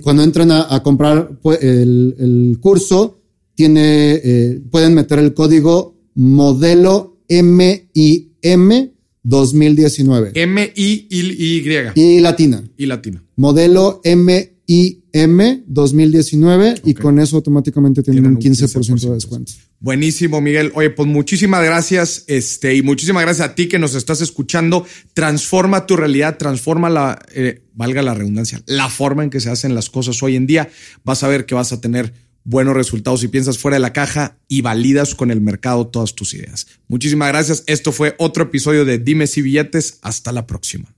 cuando 0.03 0.23
entren 0.23 0.51
a, 0.51 0.83
comprar 0.83 1.39
pues, 1.41 1.63
el, 1.63 2.59
curso, 2.61 3.21
tiene, 3.55 4.21
eh, 4.25 4.61
pueden 4.71 4.95
meter 4.95 5.21
el 5.21 5.35
código 5.35 5.95
modelo 6.15 7.19
MIM 7.29 8.91
2019. 9.23 10.33
M-I-Y. 10.35 11.93
Y 11.95 12.21
latina. 12.21 12.65
Y 12.77 12.87
latina. 12.87 13.23
Modelo 13.37 14.01
MIM 14.05 14.54
IM 14.67 15.65
2019 15.67 16.83
y 16.85 16.95
con 16.95 17.19
eso 17.19 17.37
automáticamente 17.37 18.03
tienen, 18.03 18.27
un 18.27 18.37
15%, 18.39 19.01
de 19.01 19.15
descuento. 19.15 19.53
Buenísimo, 19.81 20.41
Miguel. 20.41 20.73
Oye, 20.75 20.91
pues 20.91 21.09
muchísimas 21.09 21.63
gracias. 21.63 22.25
Este, 22.27 22.75
y 22.75 22.83
muchísimas 22.83 23.23
gracias 23.23 23.49
a 23.49 23.55
ti 23.55 23.69
que 23.69 23.79
nos 23.79 23.95
estás 23.95 24.21
escuchando. 24.21 24.87
Transforma 25.13 25.87
tu 25.87 25.97
realidad, 25.97 26.39
transforma 26.39 26.89
la, 26.89 27.19
eh, 27.35 27.63
valga 27.75 28.03
la 28.03 28.15
redundancia, 28.15 28.63
la 28.67 28.89
forma 28.89 29.25
en 29.25 29.31
que 29.31 29.41
se 29.41 29.51
hacen 29.51 29.75
las 29.75 29.91
cosas 29.91 30.23
hoy 30.23 30.37
en 30.37 30.47
día. 30.47 30.71
Vas 31.05 31.23
a 31.23 31.29
ver 31.29 31.45
que 31.45 31.55
vas 31.55 31.73
a 31.73 31.81
tener 31.81 32.15
buenos 32.45 32.75
resultados 32.75 33.21
si 33.21 33.29
piensas 33.29 33.59
fuera 33.59 33.77
de 33.77 33.81
la 33.81 33.93
caja 33.93 34.39
y 34.49 34.61
validas 34.63 35.15
con 35.15 35.31
el 35.31 35.41
mercado 35.41 35.87
todas 35.87 36.15
tus 36.15 36.35
ideas. 36.35 36.67
Muchísimas 36.89 37.29
gracias. 37.29 37.65
Esto 37.67 37.93
fue 37.93 38.15
otro 38.19 38.45
episodio 38.45 38.85
de 38.85 38.99
Dime 38.99 39.27
si 39.27 39.43
billetes. 39.43 39.99
Hasta 40.03 40.33
la 40.33 40.47
próxima. 40.47 40.95